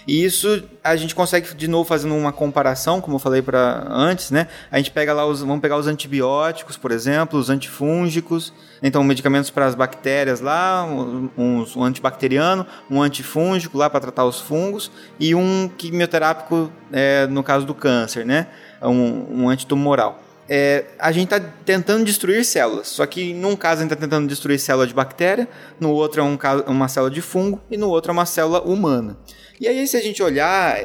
E 0.07 0.23
isso 0.23 0.63
a 0.81 0.95
gente 0.95 1.13
consegue 1.13 1.53
de 1.53 1.67
novo 1.67 1.83
fazendo 1.83 2.15
uma 2.15 2.31
comparação, 2.31 3.01
como 3.01 3.17
eu 3.17 3.19
falei 3.19 3.41
para 3.41 3.85
antes, 3.89 4.31
né? 4.31 4.47
A 4.71 4.77
gente 4.77 4.89
pega 4.89 5.13
lá 5.13 5.25
os, 5.25 5.41
vamos 5.41 5.59
pegar 5.59 5.75
os 5.75 5.85
antibióticos, 5.85 6.77
por 6.77 6.91
exemplo, 6.91 7.37
os 7.37 7.49
antifúngicos, 7.49 8.53
então 8.81 9.03
medicamentos 9.03 9.49
para 9.49 9.65
as 9.65 9.75
bactérias 9.75 10.39
lá, 10.39 10.85
um, 10.85 11.29
um 11.37 11.83
antibacteriano, 11.83 12.65
um 12.89 13.01
antifúngico 13.01 13.77
lá 13.77 13.89
para 13.89 13.99
tratar 13.99 14.23
os 14.23 14.39
fungos 14.39 14.89
e 15.19 15.35
um 15.35 15.69
quimioterápico 15.77 16.71
é, 16.91 17.27
no 17.27 17.43
caso 17.43 17.65
do 17.65 17.75
câncer, 17.75 18.25
né? 18.25 18.47
Um, 18.81 19.43
um 19.43 19.49
antitumoral. 19.49 20.23
É, 20.49 20.85
a 20.97 21.11
gente 21.11 21.33
está 21.33 21.39
tentando 21.65 22.05
destruir 22.05 22.45
células. 22.45 22.87
Só 22.87 23.05
que 23.05 23.33
num 23.33 23.55
caso 23.55 23.79
a 23.79 23.83
gente 23.83 23.93
está 23.93 24.01
tentando 24.01 24.27
destruir 24.27 24.57
célula 24.57 24.87
de 24.87 24.93
bactéria, 24.93 25.47
no 25.79 25.91
outro 25.91 26.21
é 26.21 26.23
um, 26.23 26.37
uma 26.67 26.87
célula 26.87 27.11
de 27.11 27.21
fungo 27.21 27.59
e 27.69 27.75
no 27.75 27.89
outro 27.89 28.11
é 28.11 28.13
uma 28.13 28.25
célula 28.25 28.61
humana. 28.61 29.17
E 29.59 29.67
aí, 29.67 29.87
se 29.87 29.97
a 29.97 30.01
gente 30.01 30.21
olhar 30.21 30.77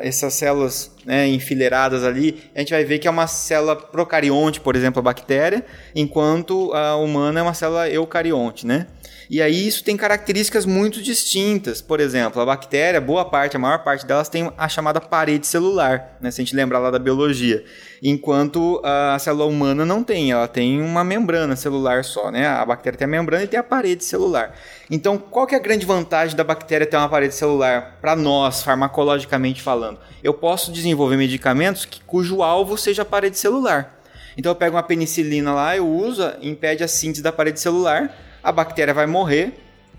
essas 0.00 0.34
células 0.34 0.90
né, 1.06 1.26
enfileiradas 1.26 2.04
ali, 2.04 2.42
a 2.54 2.58
gente 2.58 2.70
vai 2.70 2.84
ver 2.84 2.98
que 2.98 3.08
é 3.08 3.10
uma 3.10 3.26
célula 3.26 3.74
procarionte, 3.74 4.60
por 4.60 4.76
exemplo, 4.76 5.00
a 5.00 5.02
bactéria, 5.02 5.64
enquanto 5.94 6.70
a 6.74 6.96
humana 6.96 7.40
é 7.40 7.42
uma 7.42 7.54
célula 7.54 7.88
eucarionte, 7.88 8.66
né? 8.66 8.86
E 9.30 9.40
aí 9.40 9.68
isso 9.68 9.84
tem 9.84 9.96
características 9.96 10.66
muito 10.66 11.00
distintas. 11.00 11.80
Por 11.80 12.00
exemplo, 12.00 12.42
a 12.42 12.44
bactéria, 12.44 13.00
boa 13.00 13.24
parte, 13.24 13.54
a 13.54 13.60
maior 13.60 13.84
parte 13.84 14.04
delas 14.04 14.28
tem 14.28 14.50
a 14.58 14.68
chamada 14.68 15.00
parede 15.00 15.46
celular, 15.46 16.16
né? 16.20 16.32
Se 16.32 16.40
a 16.40 16.44
gente 16.44 16.56
lembrar 16.56 16.80
lá 16.80 16.90
da 16.90 16.98
biologia. 16.98 17.64
Enquanto 18.02 18.82
a 18.82 19.16
célula 19.20 19.44
humana 19.44 19.84
não 19.84 20.02
tem, 20.02 20.32
ela 20.32 20.48
tem 20.48 20.82
uma 20.82 21.04
membrana 21.04 21.54
celular 21.54 22.02
só, 22.02 22.28
né? 22.32 22.48
A 22.48 22.66
bactéria 22.66 22.98
tem 22.98 23.04
a 23.04 23.08
membrana 23.08 23.44
e 23.44 23.46
tem 23.46 23.60
a 23.60 23.62
parede 23.62 24.02
celular. 24.04 24.52
Então, 24.90 25.16
qual 25.16 25.46
que 25.46 25.54
é 25.54 25.58
a 25.58 25.62
grande 25.62 25.86
vantagem 25.86 26.34
da 26.34 26.42
bactéria 26.42 26.84
ter 26.84 26.96
uma 26.96 27.08
parede 27.08 27.36
celular 27.36 27.98
para 28.00 28.16
nós, 28.16 28.64
farmacologicamente 28.64 29.62
falando? 29.62 30.00
Eu 30.24 30.34
posso 30.34 30.72
desenvolver 30.72 31.16
medicamentos 31.16 31.84
que, 31.84 32.02
cujo 32.02 32.42
alvo 32.42 32.76
seja 32.76 33.02
a 33.02 33.04
parede 33.04 33.38
celular. 33.38 33.96
Então 34.36 34.50
eu 34.50 34.56
pego 34.56 34.74
uma 34.74 34.82
penicilina 34.82 35.54
lá, 35.54 35.76
eu 35.76 35.88
uso, 35.88 36.32
impede 36.42 36.82
a 36.82 36.88
síntese 36.88 37.22
da 37.22 37.30
parede 37.30 37.60
celular, 37.60 38.12
a 38.42 38.52
bactéria 38.52 38.94
vai 38.94 39.06
morrer. 39.06 39.52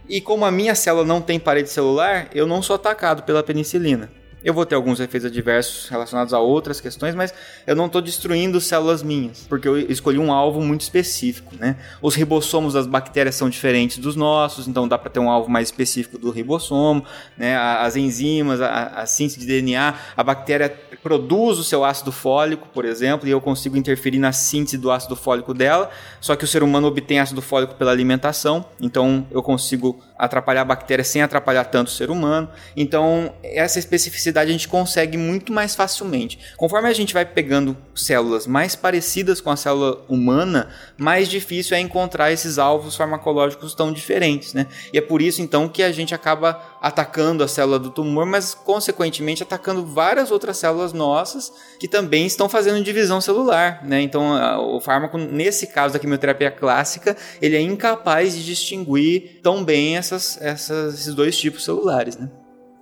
E 0.08 0.20
como 0.20 0.44
a 0.44 0.52
minha 0.52 0.76
célula 0.76 1.06
não 1.06 1.22
tem 1.22 1.40
parede 1.40 1.70
celular, 1.70 2.28
eu 2.34 2.46
não 2.46 2.62
sou 2.62 2.76
atacado 2.76 3.24
pela 3.24 3.44
penicilina. 3.44 4.12
Eu 4.44 4.54
vou 4.54 4.66
ter 4.66 4.74
alguns 4.74 5.00
efeitos 5.00 5.30
adversos 5.30 5.88
relacionados 5.88 6.34
a 6.34 6.40
outras 6.40 6.82
questões, 6.82 7.14
mas 7.14 7.32
eu 7.68 7.76
não 7.76 7.86
estou 7.86 8.02
destruindo 8.02 8.60
células 8.60 9.04
minhas, 9.04 9.46
porque 9.48 9.68
eu 9.68 9.78
escolhi 9.78 10.18
um 10.18 10.32
alvo 10.32 10.60
muito 10.62 10.82
específico, 10.82 11.54
né? 11.60 11.76
Os 12.02 12.16
ribossomos 12.16 12.74
das 12.74 12.88
bactérias 12.88 13.36
são 13.36 13.50
diferentes 13.50 14.00
dos 14.00 14.16
nossos, 14.16 14.68
então 14.68 14.88
dá 14.88 14.98
para 14.98 15.12
ter 15.12 15.20
um 15.20 15.30
alvo 15.30 15.50
mais 15.50 15.68
específico 15.68 16.18
do 16.18 16.32
ribossomo, 16.32 17.06
né? 17.38 17.56
As 17.56 17.96
enzimas, 17.96 18.62
a, 18.62 18.88
a 18.88 19.06
síntese 19.06 19.40
de 19.40 19.46
DNA, 19.46 19.94
a 20.18 20.24
bactéria 20.24 20.76
produz 21.04 21.60
o 21.60 21.64
seu 21.64 21.86
ácido 21.86 22.12
fólico, 22.12 22.68
por 22.74 22.86
exemplo, 22.86 23.28
e 23.28 23.32
eu 23.32 23.42
consigo 23.42 23.78
interferir 23.78 24.20
na 24.20 24.32
síntese 24.32 24.78
do 24.78 24.92
ácido 24.92 25.16
fólico 25.16 25.54
dela, 25.54 25.90
só 26.20 26.36
que 26.36 26.44
o 26.44 26.48
ser 26.48 26.64
humano 26.64 26.88
obtém 26.88 27.20
ácido 27.20 27.42
fólico 27.42 27.76
pela 27.76 27.92
alimentação, 27.92 28.66
então 28.80 29.28
eu 29.32 29.44
consigo 29.44 30.02
atrapalhar 30.22 30.62
a 30.62 30.66
bactéria 30.66 31.04
sem 31.04 31.24
atrapalhar 31.24 31.64
tanto 31.66 31.88
o 31.88 31.92
ser 31.92 32.12
humano. 32.12 32.48
Então, 32.78 33.34
essa 33.42 33.80
especificidade 33.80 34.52
a 34.52 34.54
gente 34.54 34.68
consegue 34.68 35.18
muito 35.18 35.52
mais 35.52 35.74
facilmente. 35.74 36.38
Conforme 36.56 36.88
a 36.88 36.94
gente 36.94 37.12
vai 37.12 37.26
pegando 37.26 37.76
células 37.96 38.46
mais 38.46 38.76
parecidas 38.76 39.42
com 39.42 39.50
a 39.50 39.56
célula 39.56 40.06
humana, 40.08 40.70
mais 40.96 41.28
difícil 41.28 41.76
é 41.76 41.80
encontrar 41.80 42.32
esses 42.32 42.60
alvos 42.60 42.96
farmacológicos 42.96 43.74
tão 43.74 43.92
diferentes, 43.92 44.54
né? 44.54 44.68
E 44.94 44.98
é 45.00 45.02
por 45.02 45.24
isso 45.24 45.42
então 45.42 45.68
que 45.68 45.82
a 45.82 45.92
gente 45.92 46.14
acaba 46.14 46.62
atacando 46.80 47.44
a 47.44 47.48
célula 47.48 47.80
do 47.80 47.90
tumor, 47.90 48.28
mas 48.28 48.54
consequentemente 48.54 49.42
atacando 49.42 49.84
várias 49.84 50.30
outras 50.30 50.58
células 50.58 50.94
nossas 50.94 51.52
que 51.80 51.88
também 51.88 52.28
estão 52.28 52.48
fazendo 52.48 52.84
divisão 52.84 53.20
celular, 53.20 53.84
né? 53.84 54.00
Então, 54.02 54.76
o 54.76 54.80
fármaco 54.80 55.18
nesse 55.18 55.66
caso 55.66 55.94
da 55.96 56.00
quimioterapia 56.00 56.52
clássica, 56.52 57.18
ele 57.42 57.56
é 57.56 57.62
incapaz 57.62 58.36
de 58.36 58.46
distinguir 58.46 59.40
tão 59.42 59.64
bem 59.64 59.98
essa 59.98 60.16
essas, 60.16 60.38
essas, 60.42 60.94
esses 60.96 61.14
dois 61.14 61.38
tipos 61.38 61.64
celulares, 61.64 62.18
né? 62.18 62.30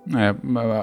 É, 0.08 0.34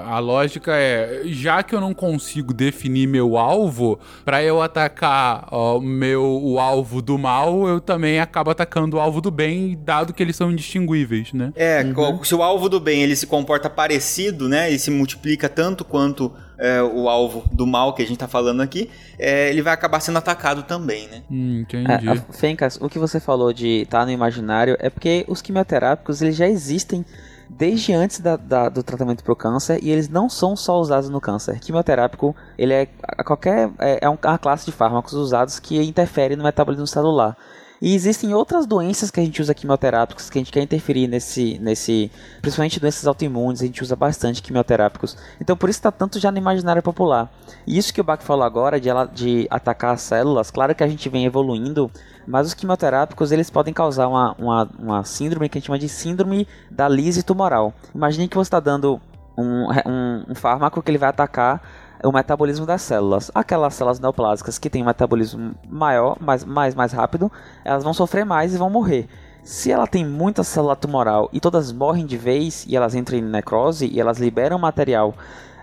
a 0.06 0.18
lógica 0.20 0.72
é, 0.74 1.22
já 1.26 1.62
que 1.62 1.74
eu 1.74 1.80
não 1.80 1.92
consigo 1.92 2.54
definir 2.54 3.06
meu 3.06 3.36
alvo, 3.36 3.98
para 4.24 4.42
eu 4.42 4.62
atacar 4.62 5.48
ó, 5.50 5.80
meu, 5.80 6.22
o 6.22 6.58
alvo 6.60 7.02
do 7.02 7.18
mal, 7.18 7.66
eu 7.66 7.80
também 7.80 8.20
acabo 8.20 8.50
atacando 8.50 8.96
o 8.96 9.00
alvo 9.00 9.20
do 9.20 9.30
bem, 9.30 9.78
dado 9.82 10.14
que 10.14 10.22
eles 10.22 10.36
são 10.36 10.52
indistinguíveis, 10.52 11.32
né? 11.32 11.52
É, 11.56 11.82
uhum. 11.82 12.22
se 12.22 12.34
o 12.34 12.42
alvo 12.42 12.68
do 12.68 12.78
bem 12.78 13.02
ele 13.02 13.16
se 13.16 13.26
comporta 13.26 13.68
parecido, 13.68 14.48
né, 14.48 14.70
e 14.70 14.78
se 14.78 14.90
multiplica 14.90 15.48
tanto 15.48 15.84
quanto 15.84 16.32
é, 16.58 16.82
o 16.82 17.08
alvo 17.08 17.44
do 17.52 17.66
mal 17.66 17.94
que 17.94 18.02
a 18.02 18.06
gente 18.06 18.18
tá 18.18 18.28
falando 18.28 18.60
aqui, 18.60 18.88
é, 19.18 19.50
ele 19.50 19.62
vai 19.62 19.72
acabar 19.72 20.00
sendo 20.00 20.18
atacado 20.18 20.62
também, 20.62 21.06
né? 21.08 21.22
Hum, 21.30 21.60
entendi. 21.60 22.08
É, 22.08 22.32
Fencas, 22.32 22.78
o 22.80 22.88
que 22.88 22.98
você 22.98 23.20
falou 23.20 23.52
de 23.52 23.82
estar 23.82 24.00
tá 24.00 24.06
no 24.06 24.12
imaginário 24.12 24.76
é 24.80 24.88
porque 24.90 25.24
os 25.28 25.42
quimioterápicos 25.42 26.22
eles 26.22 26.36
já 26.36 26.48
existem 26.48 27.04
desde 27.48 27.92
antes 27.92 28.20
da, 28.20 28.36
da, 28.36 28.68
do 28.68 28.82
tratamento 28.82 29.24
para 29.24 29.32
o 29.32 29.36
câncer 29.36 29.82
e 29.82 29.90
eles 29.90 30.08
não 30.08 30.28
são 30.28 30.54
só 30.54 30.78
usados 30.78 31.08
no 31.08 31.20
câncer. 31.20 31.58
Quimioterápico 31.60 32.34
ele 32.56 32.72
é 32.72 32.86
qualquer 33.24 33.70
é, 33.78 34.00
é 34.02 34.08
uma 34.08 34.38
classe 34.38 34.66
de 34.66 34.72
fármacos 34.72 35.14
usados 35.14 35.58
que 35.58 35.80
interfere 35.82 36.36
no 36.36 36.44
metabolismo 36.44 36.86
celular. 36.86 37.36
E 37.80 37.94
existem 37.94 38.34
outras 38.34 38.66
doenças 38.66 39.10
que 39.10 39.20
a 39.20 39.24
gente 39.24 39.40
usa 39.40 39.54
quimioterápicos, 39.54 40.28
que 40.28 40.38
a 40.38 40.40
gente 40.40 40.50
quer 40.50 40.62
interferir 40.62 41.06
nesse, 41.06 41.58
nesse 41.60 42.10
principalmente 42.40 42.80
doenças 42.80 43.06
autoimunes, 43.06 43.62
a 43.62 43.66
gente 43.66 43.82
usa 43.82 43.94
bastante 43.94 44.42
quimioterápicos. 44.42 45.16
Então 45.40 45.56
por 45.56 45.70
isso 45.70 45.78
está 45.78 45.92
tanto 45.92 46.18
já 46.18 46.32
no 46.32 46.38
imaginário 46.38 46.82
popular. 46.82 47.32
E 47.66 47.78
isso 47.78 47.94
que 47.94 48.00
o 48.00 48.04
Bach 48.04 48.22
falou 48.22 48.44
agora, 48.44 48.80
de, 48.80 48.88
ela, 48.88 49.04
de 49.04 49.46
atacar 49.50 49.94
as 49.94 50.02
células, 50.02 50.50
claro 50.50 50.74
que 50.74 50.82
a 50.82 50.88
gente 50.88 51.08
vem 51.08 51.24
evoluindo, 51.24 51.90
mas 52.26 52.48
os 52.48 52.54
quimioterápicos 52.54 53.30
eles 53.30 53.48
podem 53.48 53.72
causar 53.72 54.08
uma, 54.08 54.34
uma, 54.38 54.68
uma 54.78 55.04
síndrome 55.04 55.48
que 55.48 55.58
a 55.58 55.60
gente 55.60 55.66
chama 55.66 55.78
de 55.78 55.88
síndrome 55.88 56.48
da 56.70 56.88
lise 56.88 57.22
tumoral. 57.22 57.72
Imagine 57.94 58.26
que 58.26 58.36
você 58.36 58.48
está 58.48 58.60
dando 58.60 59.00
um, 59.36 59.68
um, 59.86 60.24
um 60.30 60.34
fármaco 60.34 60.82
que 60.82 60.90
ele 60.90 60.98
vai 60.98 61.10
atacar 61.10 61.62
o 62.02 62.12
metabolismo 62.12 62.66
das 62.66 62.82
células. 62.82 63.30
Aquelas 63.34 63.74
células 63.74 64.00
neoplásicas 64.00 64.58
que 64.58 64.70
têm 64.70 64.82
um 64.82 64.86
metabolismo 64.86 65.54
maior, 65.68 66.16
mais, 66.20 66.44
mais, 66.44 66.74
mais 66.74 66.92
rápido, 66.92 67.30
elas 67.64 67.82
vão 67.82 67.94
sofrer 67.94 68.24
mais 68.24 68.54
e 68.54 68.58
vão 68.58 68.70
morrer. 68.70 69.08
Se 69.42 69.72
ela 69.72 69.86
tem 69.86 70.04
muita 70.04 70.44
célula 70.44 70.76
tumoral 70.76 71.30
e 71.32 71.40
todas 71.40 71.72
morrem 71.72 72.04
de 72.04 72.16
vez 72.16 72.66
e 72.68 72.76
elas 72.76 72.94
entram 72.94 73.18
em 73.18 73.22
necrose 73.22 73.86
e 73.86 73.98
elas 73.98 74.18
liberam 74.18 74.58
material 74.58 75.14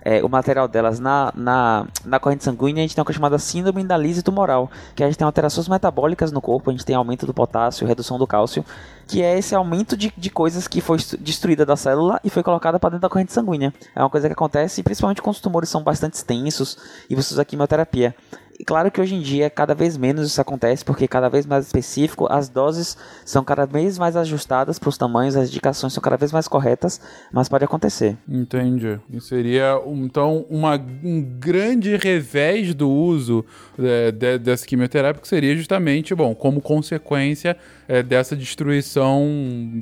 é, 0.06 0.24
o 0.24 0.30
material 0.30 0.68
delas 0.68 1.00
na, 1.00 1.34
na, 1.36 1.88
na 2.06 2.20
corrente 2.20 2.44
sanguínea, 2.44 2.84
a 2.84 2.86
gente 2.86 2.96
tem 2.96 3.02
uma 3.02 3.06
coisa 3.06 3.18
chamada 3.18 3.40
síndrome 3.40 3.84
da 3.84 3.98
lise 3.98 4.22
tumoral, 4.22 4.70
que 4.96 5.04
a 5.04 5.08
gente 5.08 5.18
tem 5.18 5.26
alterações 5.26 5.68
metabólicas 5.68 6.32
no 6.32 6.40
corpo, 6.40 6.70
a 6.70 6.74
gente 6.74 6.86
tem 6.86 6.96
aumento 6.96 7.26
do 7.26 7.34
potássio, 7.34 7.88
redução 7.88 8.20
do 8.20 8.28
cálcio, 8.28 8.64
que 9.08 9.24
é 9.24 9.36
esse 9.36 9.56
aumento 9.56 9.98
de, 9.98 10.14
de 10.16 10.30
coisas 10.30 10.68
que 10.68 10.80
foi 10.80 11.00
destruída 11.20 11.66
da 11.66 11.76
célula 11.76 12.20
e 12.24 12.30
foi 12.30 12.44
colocada 12.44 12.80
para 12.80 12.92
dentro 12.92 13.02
da 13.02 13.10
corrente 13.10 13.34
sanguínea. 13.34 13.74
É 13.96 14.00
uma 14.00 14.10
coisa 14.10 14.28
que 14.28 14.34
acontece 14.34 14.84
principalmente 14.84 15.24
quando 15.24 15.36
os 15.36 15.42
tumores 15.42 15.70
são 15.70 15.82
bastante 15.82 16.14
extensos 16.14 16.78
e 17.10 17.16
você 17.16 17.34
usa 17.34 17.44
quimioterapia. 17.44 18.16
E 18.58 18.64
claro 18.64 18.90
que 18.90 19.02
hoje 19.02 19.16
em 19.16 19.22
dia 19.22 19.50
cada 19.50 19.76
vez 19.76 19.98
menos 19.98 20.28
isso 20.28 20.40
acontece, 20.40 20.84
porque 20.84 21.08
cada 21.08 21.30
vez 21.30 21.46
mais 21.46 21.66
específico, 21.66 22.28
as 22.30 22.48
doses 22.48 22.98
são 23.26 23.44
cada 23.44 23.66
vez 23.66 23.98
mais 23.98 24.16
ajustadas 24.16 24.80
para 24.80 24.90
os 24.90 24.98
tamanhos, 24.98 25.36
as 25.36 25.50
indicações 25.50 25.94
são 25.94 26.02
cada 26.02 26.18
vez 26.18 26.32
mais 26.32 26.48
corretas, 26.48 27.02
mas 27.32 27.50
pode 27.50 27.66
acontecer. 27.66 28.18
Entendi. 28.28 29.00
E 29.12 29.20
seria 29.20 29.82
então 29.86 30.46
uma, 30.50 30.76
um 31.04 31.22
grande 31.22 31.98
revés 31.98 32.74
do 32.74 32.90
uso 32.90 33.46
é, 33.78 34.12
de, 34.12 34.38
dessa 34.38 34.66
quimioterapia, 34.66 35.22
que 35.22 35.28
seria 35.28 35.56
justamente, 35.56 36.16
bom, 36.16 36.34
como 36.34 36.62
consequência 36.62 37.58
é, 37.88 38.02
dessa 38.02 38.36
destruição 38.36 39.26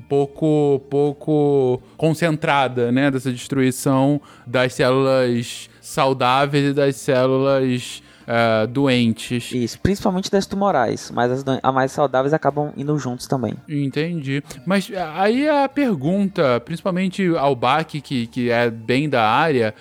pouco, 0.09 0.81
pouco 0.89 1.81
concentrada, 1.95 2.91
né? 2.91 3.11
Dessa 3.11 3.31
destruição 3.31 4.19
das 4.47 4.73
células 4.73 5.69
saudáveis 5.79 6.71
e 6.71 6.73
das 6.73 6.95
células 6.95 8.02
uh, 8.23 8.67
doentes. 8.67 9.51
Isso, 9.51 9.79
principalmente 9.79 10.29
das 10.31 10.45
tumorais, 10.45 11.11
mas 11.11 11.31
as, 11.31 11.45
as 11.61 11.73
mais 11.73 11.91
saudáveis 11.91 12.33
acabam 12.33 12.71
indo 12.75 12.97
juntos 12.97 13.27
também. 13.27 13.53
Entendi. 13.67 14.43
Mas 14.65 14.91
ah, 14.95 15.21
aí 15.21 15.47
a 15.47 15.67
pergunta, 15.69 16.59
principalmente 16.61 17.27
ao 17.35 17.55
BAC, 17.55 18.01
que, 18.01 18.27
que 18.27 18.49
é 18.49 18.69
bem 18.69 19.09
da 19.09 19.27
área, 19.27 19.73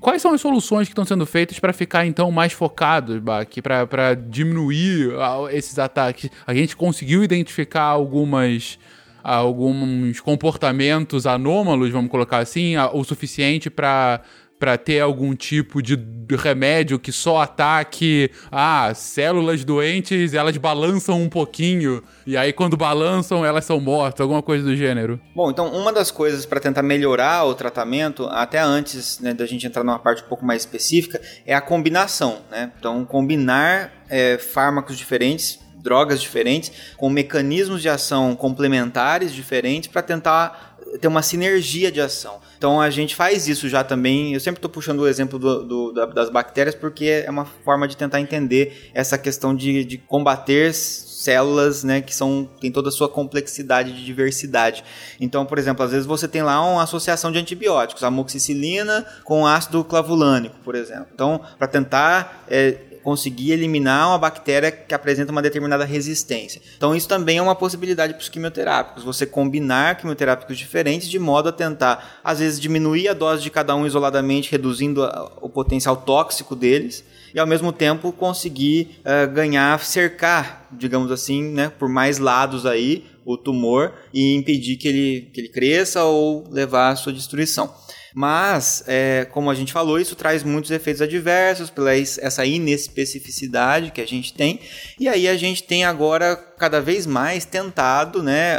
quais 0.00 0.22
são 0.22 0.32
as 0.32 0.40
soluções 0.40 0.88
que 0.88 0.92
estão 0.92 1.04
sendo 1.04 1.26
feitas 1.26 1.58
para 1.58 1.72
ficar 1.72 2.06
então 2.06 2.30
mais 2.30 2.52
focados, 2.52 3.18
BAC, 3.18 3.62
para 3.62 4.14
diminuir 4.14 5.12
esses 5.50 5.78
ataques? 5.78 6.30
A 6.46 6.54
gente 6.54 6.76
conseguiu 6.76 7.22
identificar 7.22 7.82
algumas 7.82 8.78
alguns 9.22 10.20
comportamentos 10.20 11.26
anômalos, 11.26 11.90
vamos 11.90 12.10
colocar 12.10 12.38
assim, 12.38 12.76
o 12.92 13.04
suficiente 13.04 13.68
para 13.68 14.22
para 14.58 14.76
ter 14.76 15.00
algum 15.00 15.34
tipo 15.34 15.80
de 15.82 15.98
remédio 16.36 16.98
que 16.98 17.12
só 17.12 17.40
ataque 17.40 18.30
ah, 18.50 18.92
células 18.94 19.64
doentes, 19.64 20.34
elas 20.34 20.56
balançam 20.56 21.22
um 21.22 21.28
pouquinho 21.28 22.02
e 22.26 22.36
aí 22.36 22.52
quando 22.52 22.76
balançam 22.76 23.44
elas 23.44 23.64
são 23.64 23.80
mortas, 23.80 24.20
alguma 24.20 24.42
coisa 24.42 24.64
do 24.64 24.76
gênero. 24.76 25.20
Bom, 25.34 25.50
então 25.50 25.68
uma 25.72 25.92
das 25.92 26.10
coisas 26.10 26.44
para 26.44 26.60
tentar 26.60 26.82
melhorar 26.82 27.44
o 27.44 27.54
tratamento, 27.54 28.26
até 28.26 28.60
antes 28.60 29.20
né, 29.20 29.32
da 29.32 29.46
gente 29.46 29.66
entrar 29.66 29.84
numa 29.84 29.98
parte 29.98 30.22
um 30.22 30.28
pouco 30.28 30.44
mais 30.44 30.62
específica, 30.62 31.20
é 31.46 31.54
a 31.54 31.60
combinação, 31.60 32.38
né? 32.50 32.72
Então 32.78 33.04
combinar 33.04 33.92
é, 34.08 34.38
fármacos 34.38 34.96
diferentes 34.96 35.60
drogas 35.80 36.20
diferentes, 36.20 36.72
com 36.96 37.08
mecanismos 37.08 37.80
de 37.80 37.88
ação 37.88 38.34
complementares 38.34 39.32
diferentes 39.32 39.88
para 39.88 40.02
tentar 40.02 40.77
ter 41.00 41.08
uma 41.08 41.22
sinergia 41.22 41.92
de 41.92 42.00
ação. 42.00 42.40
Então 42.56 42.80
a 42.80 42.90
gente 42.90 43.14
faz 43.14 43.46
isso 43.48 43.68
já 43.68 43.84
também. 43.84 44.34
Eu 44.34 44.40
sempre 44.40 44.58
estou 44.58 44.70
puxando 44.70 45.00
o 45.00 45.08
exemplo 45.08 45.38
do, 45.38 45.64
do, 45.64 45.92
das 46.12 46.30
bactérias 46.30 46.74
porque 46.74 47.24
é 47.26 47.30
uma 47.30 47.44
forma 47.44 47.86
de 47.86 47.96
tentar 47.96 48.20
entender 48.20 48.90
essa 48.94 49.18
questão 49.18 49.54
de, 49.54 49.84
de 49.84 49.98
combater 49.98 50.72
células, 50.74 51.82
né, 51.82 52.00
que 52.00 52.14
são 52.14 52.48
tem 52.60 52.70
toda 52.70 52.90
a 52.90 52.92
sua 52.92 53.08
complexidade 53.08 53.92
de 53.92 54.04
diversidade. 54.04 54.84
Então, 55.20 55.44
por 55.44 55.58
exemplo, 55.58 55.84
às 55.84 55.90
vezes 55.90 56.06
você 56.06 56.28
tem 56.28 56.42
lá 56.42 56.64
uma 56.64 56.84
associação 56.84 57.32
de 57.32 57.38
antibióticos, 57.38 58.04
amoxicilina 58.04 59.04
com 59.24 59.44
ácido 59.46 59.82
clavulânico, 59.82 60.56
por 60.64 60.76
exemplo. 60.76 61.08
Então, 61.12 61.40
para 61.58 61.66
tentar 61.66 62.44
é, 62.48 62.76
conseguir 63.08 63.52
eliminar 63.52 64.08
uma 64.08 64.18
bactéria 64.18 64.70
que 64.70 64.92
apresenta 64.92 65.32
uma 65.32 65.40
determinada 65.40 65.86
resistência. 65.86 66.60
Então, 66.76 66.94
isso 66.94 67.08
também 67.08 67.38
é 67.38 67.42
uma 67.42 67.54
possibilidade 67.54 68.12
para 68.12 68.20
os 68.20 68.28
quimioterápicos, 68.28 69.02
você 69.02 69.24
combinar 69.24 69.96
quimioterápicos 69.96 70.58
diferentes 70.58 71.08
de 71.08 71.18
modo 71.18 71.48
a 71.48 71.52
tentar, 71.52 72.20
às 72.22 72.38
vezes, 72.38 72.60
diminuir 72.60 73.08
a 73.08 73.14
dose 73.14 73.42
de 73.42 73.48
cada 73.48 73.74
um 73.74 73.86
isoladamente, 73.86 74.52
reduzindo 74.52 75.02
a, 75.04 75.32
o 75.40 75.48
potencial 75.48 75.96
tóxico 75.96 76.54
deles, 76.54 77.02
e 77.34 77.40
ao 77.40 77.46
mesmo 77.46 77.72
tempo 77.72 78.12
conseguir 78.12 79.00
uh, 79.00 79.32
ganhar, 79.32 79.82
cercar, 79.82 80.66
digamos 80.70 81.10
assim, 81.10 81.42
né, 81.42 81.72
por 81.78 81.88
mais 81.88 82.18
lados 82.18 82.66
aí, 82.66 83.06
o 83.24 83.38
tumor 83.38 83.94
e 84.12 84.34
impedir 84.34 84.76
que 84.76 84.86
ele, 84.86 85.30
que 85.32 85.40
ele 85.40 85.48
cresça 85.48 86.04
ou 86.04 86.44
levar 86.50 86.90
à 86.90 86.96
sua 86.96 87.12
destruição. 87.12 87.72
Mas, 88.20 88.82
é, 88.88 89.28
como 89.30 89.48
a 89.48 89.54
gente 89.54 89.72
falou, 89.72 89.96
isso 90.00 90.16
traz 90.16 90.42
muitos 90.42 90.72
efeitos 90.72 91.00
adversos 91.00 91.70
pela 91.70 91.96
essa 91.96 92.44
inespecificidade 92.44 93.92
que 93.92 94.00
a 94.00 94.06
gente 94.08 94.34
tem. 94.34 94.58
E 94.98 95.08
aí 95.08 95.28
a 95.28 95.36
gente 95.36 95.62
tem 95.62 95.84
agora 95.84 96.34
cada 96.34 96.80
vez 96.80 97.06
mais 97.06 97.44
tentado 97.44 98.20
né, 98.20 98.58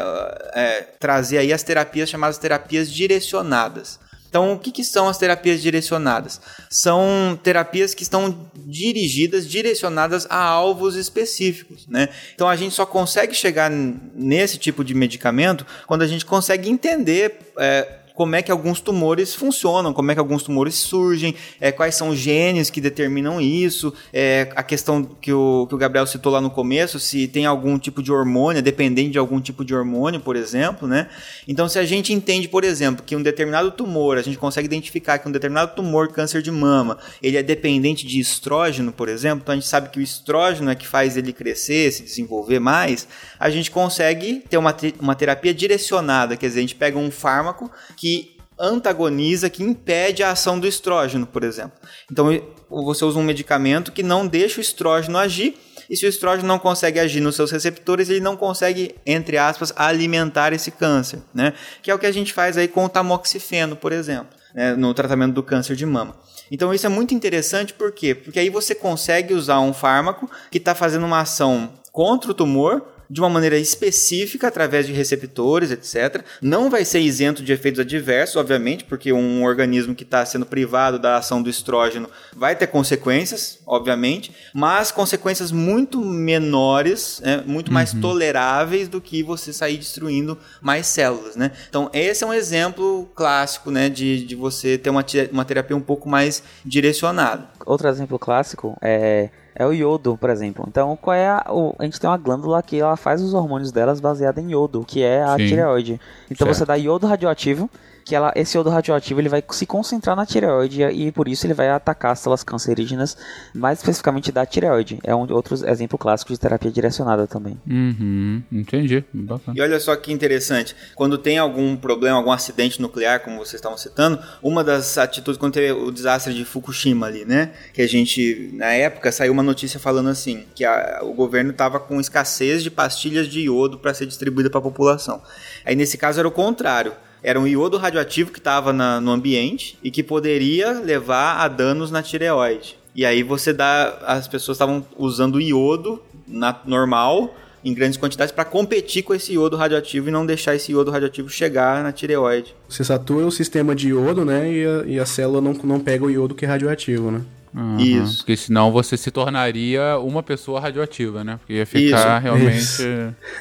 é, 0.53 0.87
trazer 0.97 1.39
aí 1.39 1.51
as 1.51 1.61
terapias 1.61 2.09
chamadas 2.09 2.37
terapias 2.37 2.89
direcionadas. 2.89 3.99
Então, 4.29 4.53
o 4.53 4.59
que, 4.59 4.71
que 4.71 4.83
são 4.83 5.09
as 5.09 5.17
terapias 5.17 5.61
direcionadas? 5.61 6.39
São 6.69 7.37
terapias 7.43 7.93
que 7.93 8.03
estão 8.03 8.49
dirigidas, 8.55 9.45
direcionadas 9.45 10.25
a 10.29 10.41
alvos 10.41 10.95
específicos, 10.95 11.87
né? 11.87 12.07
Então, 12.33 12.47
a 12.47 12.55
gente 12.55 12.75
só 12.75 12.85
consegue 12.85 13.33
chegar 13.33 13.69
nesse 13.69 14.57
tipo 14.57 14.85
de 14.85 14.93
medicamento 14.93 15.65
quando 15.87 16.03
a 16.03 16.07
gente 16.07 16.25
consegue 16.25 16.69
entender 16.69 17.39
é, 17.57 17.98
como 18.19 18.35
é 18.35 18.41
que 18.41 18.51
alguns 18.51 18.81
tumores 18.81 19.33
funcionam, 19.33 19.93
como 19.93 20.11
é 20.11 20.13
que 20.13 20.19
alguns 20.19 20.43
tumores 20.43 20.75
surgem, 20.75 21.33
é, 21.57 21.71
quais 21.71 21.95
são 21.95 22.09
os 22.09 22.19
genes 22.19 22.69
que 22.69 22.81
determinam 22.81 23.39
isso, 23.39 23.93
é, 24.11 24.51
a 24.57 24.61
questão 24.61 25.05
que 25.21 25.31
o, 25.31 25.65
que 25.69 25.73
o 25.73 25.77
Gabriel 25.77 26.05
citou 26.05 26.29
lá 26.29 26.41
no 26.41 26.49
começo, 26.49 26.99
se 26.99 27.29
tem 27.29 27.45
algum 27.45 27.79
tipo 27.79 28.03
de 28.03 28.11
hormônio, 28.11 28.61
dependente 28.61 29.11
de 29.11 29.17
algum 29.17 29.39
tipo 29.39 29.63
de 29.63 29.73
hormônio, 29.73 30.19
por 30.19 30.35
exemplo, 30.35 30.85
né? 30.85 31.07
Então, 31.47 31.69
se 31.69 31.79
a 31.79 31.85
gente 31.85 32.11
entende, 32.11 32.49
por 32.49 32.65
exemplo, 32.65 33.05
que 33.05 33.15
um 33.15 33.23
determinado 33.23 33.71
tumor, 33.71 34.17
a 34.17 34.21
gente 34.21 34.37
consegue 34.37 34.65
identificar 34.65 35.17
que 35.17 35.29
um 35.29 35.31
determinado 35.31 35.73
tumor, 35.73 36.09
câncer 36.09 36.41
de 36.41 36.51
mama, 36.51 36.97
ele 37.23 37.37
é 37.37 37.41
dependente 37.41 38.05
de 38.05 38.19
estrógeno, 38.19 38.91
por 38.91 39.07
exemplo, 39.07 39.43
então 39.43 39.53
a 39.53 39.55
gente 39.55 39.69
sabe 39.69 39.87
que 39.87 39.97
o 39.97 40.01
estrógeno 40.03 40.69
é 40.69 40.75
que 40.75 40.85
faz 40.85 41.15
ele 41.15 41.31
crescer, 41.31 41.89
se 41.93 42.03
desenvolver 42.03 42.59
mais, 42.59 43.07
a 43.39 43.49
gente 43.49 43.71
consegue 43.71 44.43
ter 44.49 44.57
uma, 44.57 44.75
uma 44.99 45.15
terapia 45.15 45.53
direcionada, 45.53 46.35
quer 46.35 46.47
dizer, 46.47 46.59
a 46.59 46.63
gente 46.63 46.75
pega 46.75 46.97
um 46.97 47.09
fármaco 47.09 47.71
que 47.95 48.08
que 48.09 48.37
antagoniza, 48.57 49.49
que 49.49 49.63
impede 49.63 50.23
a 50.23 50.31
ação 50.31 50.59
do 50.59 50.67
estrógeno, 50.67 51.25
por 51.25 51.43
exemplo. 51.43 51.73
Então 52.11 52.27
você 52.69 53.05
usa 53.05 53.19
um 53.19 53.23
medicamento 53.23 53.91
que 53.91 54.03
não 54.03 54.27
deixa 54.27 54.57
o 54.57 54.61
estrógeno 54.61 55.17
agir, 55.17 55.55
e 55.89 55.95
se 55.95 56.05
o 56.05 56.09
estrógeno 56.09 56.47
não 56.47 56.59
consegue 56.59 56.99
agir 56.99 57.21
nos 57.21 57.35
seus 57.35 57.51
receptores, 57.51 58.09
ele 58.09 58.19
não 58.19 58.35
consegue, 58.35 58.95
entre 59.05 59.37
aspas, 59.37 59.73
alimentar 59.75 60.53
esse 60.53 60.71
câncer, 60.71 61.19
né? 61.33 61.53
Que 61.81 61.89
é 61.89 61.95
o 61.95 61.99
que 61.99 62.05
a 62.05 62.11
gente 62.11 62.33
faz 62.33 62.57
aí 62.57 62.67
com 62.67 62.85
o 62.85 62.89
tamoxifeno, 62.89 63.75
por 63.75 63.91
exemplo, 63.91 64.27
né? 64.53 64.75
no 64.75 64.93
tratamento 64.93 65.33
do 65.33 65.41
câncer 65.41 65.75
de 65.75 65.85
mama. 65.85 66.15
Então 66.51 66.73
isso 66.73 66.85
é 66.85 66.89
muito 66.89 67.13
interessante, 67.13 67.73
por 67.73 67.91
quê? 67.91 68.13
Porque 68.13 68.39
aí 68.39 68.49
você 68.49 68.75
consegue 68.75 69.33
usar 69.33 69.59
um 69.61 69.73
fármaco 69.73 70.29
que 70.51 70.57
está 70.57 70.75
fazendo 70.75 71.05
uma 71.05 71.21
ação 71.21 71.73
contra 71.91 72.31
o 72.31 72.35
tumor, 72.35 72.83
de 73.09 73.19
uma 73.19 73.29
maneira 73.29 73.57
específica 73.57 74.47
através 74.47 74.85
de 74.85 74.93
receptores, 74.93 75.71
etc. 75.71 76.23
Não 76.41 76.69
vai 76.69 76.85
ser 76.85 76.99
isento 76.99 77.41
de 77.41 77.51
efeitos 77.51 77.79
adversos, 77.79 78.35
obviamente, 78.35 78.83
porque 78.83 79.11
um 79.11 79.43
organismo 79.43 79.95
que 79.95 80.03
está 80.03 80.23
sendo 80.25 80.45
privado 80.45 80.99
da 80.99 81.17
ação 81.17 81.41
do 81.41 81.49
estrógeno 81.49 82.09
vai 82.35 82.55
ter 82.55 82.67
consequências, 82.67 83.59
obviamente, 83.65 84.31
mas 84.53 84.91
consequências 84.91 85.51
muito 85.51 85.99
menores, 85.99 87.19
né, 87.23 87.43
muito 87.45 87.73
mais 87.73 87.93
uhum. 87.93 88.01
toleráveis 88.01 88.87
do 88.87 89.01
que 89.01 89.23
você 89.23 89.51
sair 89.51 89.77
destruindo 89.77 90.37
mais 90.61 90.85
células, 90.85 91.35
né? 91.35 91.51
Então 91.67 91.89
esse 91.93 92.23
é 92.23 92.27
um 92.27 92.33
exemplo 92.33 93.09
clássico, 93.15 93.71
né, 93.71 93.89
de, 93.89 94.25
de 94.25 94.35
você 94.35 94.77
ter 94.77 94.89
uma, 94.89 95.05
uma 95.31 95.45
terapia 95.45 95.75
um 95.75 95.81
pouco 95.81 96.07
mais 96.07 96.43
direcionada. 96.63 97.49
Outro 97.65 97.87
exemplo 97.87 98.19
clássico 98.19 98.77
é 98.81 99.29
é 99.59 99.65
o 99.65 99.73
iodo, 99.73 100.17
por 100.17 100.29
exemplo. 100.29 100.63
Então, 100.67 100.95
qual 100.95 101.13
é 101.13 101.27
a, 101.27 101.45
o, 101.49 101.75
a 101.77 101.83
gente 101.83 101.99
tem 101.99 102.09
uma 102.09 102.17
glândula 102.17 102.63
que 102.63 102.79
ela 102.79 102.95
faz 102.95 103.21
os 103.21 103.33
hormônios 103.33 103.73
delas 103.73 103.99
baseada 103.99 104.39
em 104.39 104.51
iodo, 104.51 104.85
que 104.87 105.03
é 105.03 105.21
a 105.21 105.35
Sim. 105.35 105.47
tireoide. 105.47 106.01
Então 106.31 106.47
certo. 106.47 106.57
você 106.57 106.65
dá 106.65 106.75
iodo 106.75 107.05
radioativo 107.05 107.69
que 108.05 108.15
ela, 108.15 108.31
esse 108.35 108.57
iodo 108.57 108.69
radioativo 108.69 109.19
ele 109.19 109.29
vai 109.29 109.43
se 109.51 109.65
concentrar 109.65 110.15
na 110.15 110.25
tireoide 110.25 110.83
e 110.83 111.11
por 111.11 111.27
isso 111.27 111.45
ele 111.45 111.53
vai 111.53 111.69
atacar 111.69 112.11
as 112.11 112.19
células 112.19 112.43
cancerígenas, 112.43 113.17
mais 113.53 113.79
especificamente 113.79 114.31
da 114.31 114.45
tireoide. 114.45 114.99
É 115.03 115.15
um 115.15 115.31
outro 115.31 115.55
exemplo 115.67 115.97
clássico 115.97 116.31
de 116.33 116.39
terapia 116.39 116.71
direcionada 116.71 117.27
também. 117.27 117.59
Uhum, 117.67 118.41
entendi. 118.51 119.03
Bacana. 119.13 119.57
E 119.57 119.61
olha 119.61 119.79
só 119.79 119.95
que 119.95 120.11
interessante, 120.11 120.75
quando 120.95 121.17
tem 121.17 121.37
algum 121.37 121.75
problema, 121.75 122.17
algum 122.17 122.31
acidente 122.31 122.81
nuclear, 122.81 123.19
como 123.21 123.37
vocês 123.37 123.55
estavam 123.55 123.77
citando, 123.77 124.19
uma 124.41 124.63
das 124.63 124.97
atitudes 124.97 125.37
quando 125.37 125.53
teve 125.53 125.71
o 125.71 125.91
desastre 125.91 126.33
de 126.33 126.45
Fukushima 126.45 127.07
ali, 127.07 127.25
né, 127.25 127.51
que 127.73 127.81
a 127.81 127.87
gente 127.87 128.49
na 128.53 128.71
época 128.73 129.11
saiu 129.11 129.33
uma 129.33 129.43
notícia 129.43 129.79
falando 129.79 130.09
assim, 130.09 130.45
que 130.55 130.65
a, 130.65 130.99
o 131.03 131.13
governo 131.13 131.51
estava 131.51 131.79
com 131.79 131.99
escassez 131.99 132.63
de 132.63 132.71
pastilhas 132.71 133.27
de 133.27 133.41
iodo 133.41 133.77
para 133.77 133.93
ser 133.93 134.05
distribuída 134.05 134.49
para 134.49 134.59
a 134.59 134.63
população. 134.63 135.21
Aí 135.65 135.75
nesse 135.75 135.97
caso 135.97 136.19
era 136.19 136.27
o 136.27 136.31
contrário 136.31 136.93
era 137.23 137.39
um 137.39 137.47
iodo 137.47 137.77
radioativo 137.77 138.31
que 138.31 138.39
estava 138.39 138.71
no 138.73 139.11
ambiente 139.11 139.77
e 139.83 139.91
que 139.91 140.03
poderia 140.03 140.71
levar 140.79 141.37
a 141.37 141.47
danos 141.47 141.91
na 141.91 142.01
tireoide. 142.01 142.77
E 142.95 143.05
aí 143.05 143.23
você 143.23 143.53
dá. 143.53 143.99
As 144.05 144.27
pessoas 144.27 144.55
estavam 144.55 144.85
usando 144.97 145.39
iodo 145.39 146.01
na, 146.27 146.57
normal 146.65 147.35
em 147.63 147.73
grandes 147.73 147.97
quantidades 147.97 148.31
para 148.31 148.45
competir 148.45 149.03
com 149.03 149.13
esse 149.13 149.33
iodo 149.33 149.57
radioativo 149.57 150.07
e 150.07 150.11
não 150.11 150.25
deixar 150.25 150.55
esse 150.55 150.71
iodo 150.71 150.91
radioativo 150.91 151.29
chegar 151.29 151.83
na 151.83 151.91
tireoide. 151.91 152.55
Você 152.67 152.83
satura 152.83 153.25
o 153.25 153.31
sistema 153.31 153.75
de 153.75 153.89
iodo, 153.89 154.23
né? 154.23 154.51
E 154.51 154.65
a, 154.65 154.83
e 154.85 154.99
a 154.99 155.05
célula 155.05 155.41
não, 155.41 155.53
não 155.53 155.79
pega 155.79 156.05
o 156.05 156.09
iodo 156.09 156.35
que 156.35 156.45
é 156.45 156.47
radioativo, 156.47 157.11
né? 157.11 157.21
Uhum, 157.53 157.79
Isso. 157.79 158.17
Porque 158.17 158.37
senão 158.37 158.71
você 158.71 158.95
se 158.95 159.09
tornaria 159.09 159.97
uma 159.99 160.21
pessoa 160.21 160.59
radioativa, 160.59 161.23
né? 161.23 161.37
Porque 161.37 161.53
ia 161.53 161.65
ficar 161.65 162.17
Isso. 162.17 162.23
realmente. 162.23 162.57
Isso. 162.57 162.83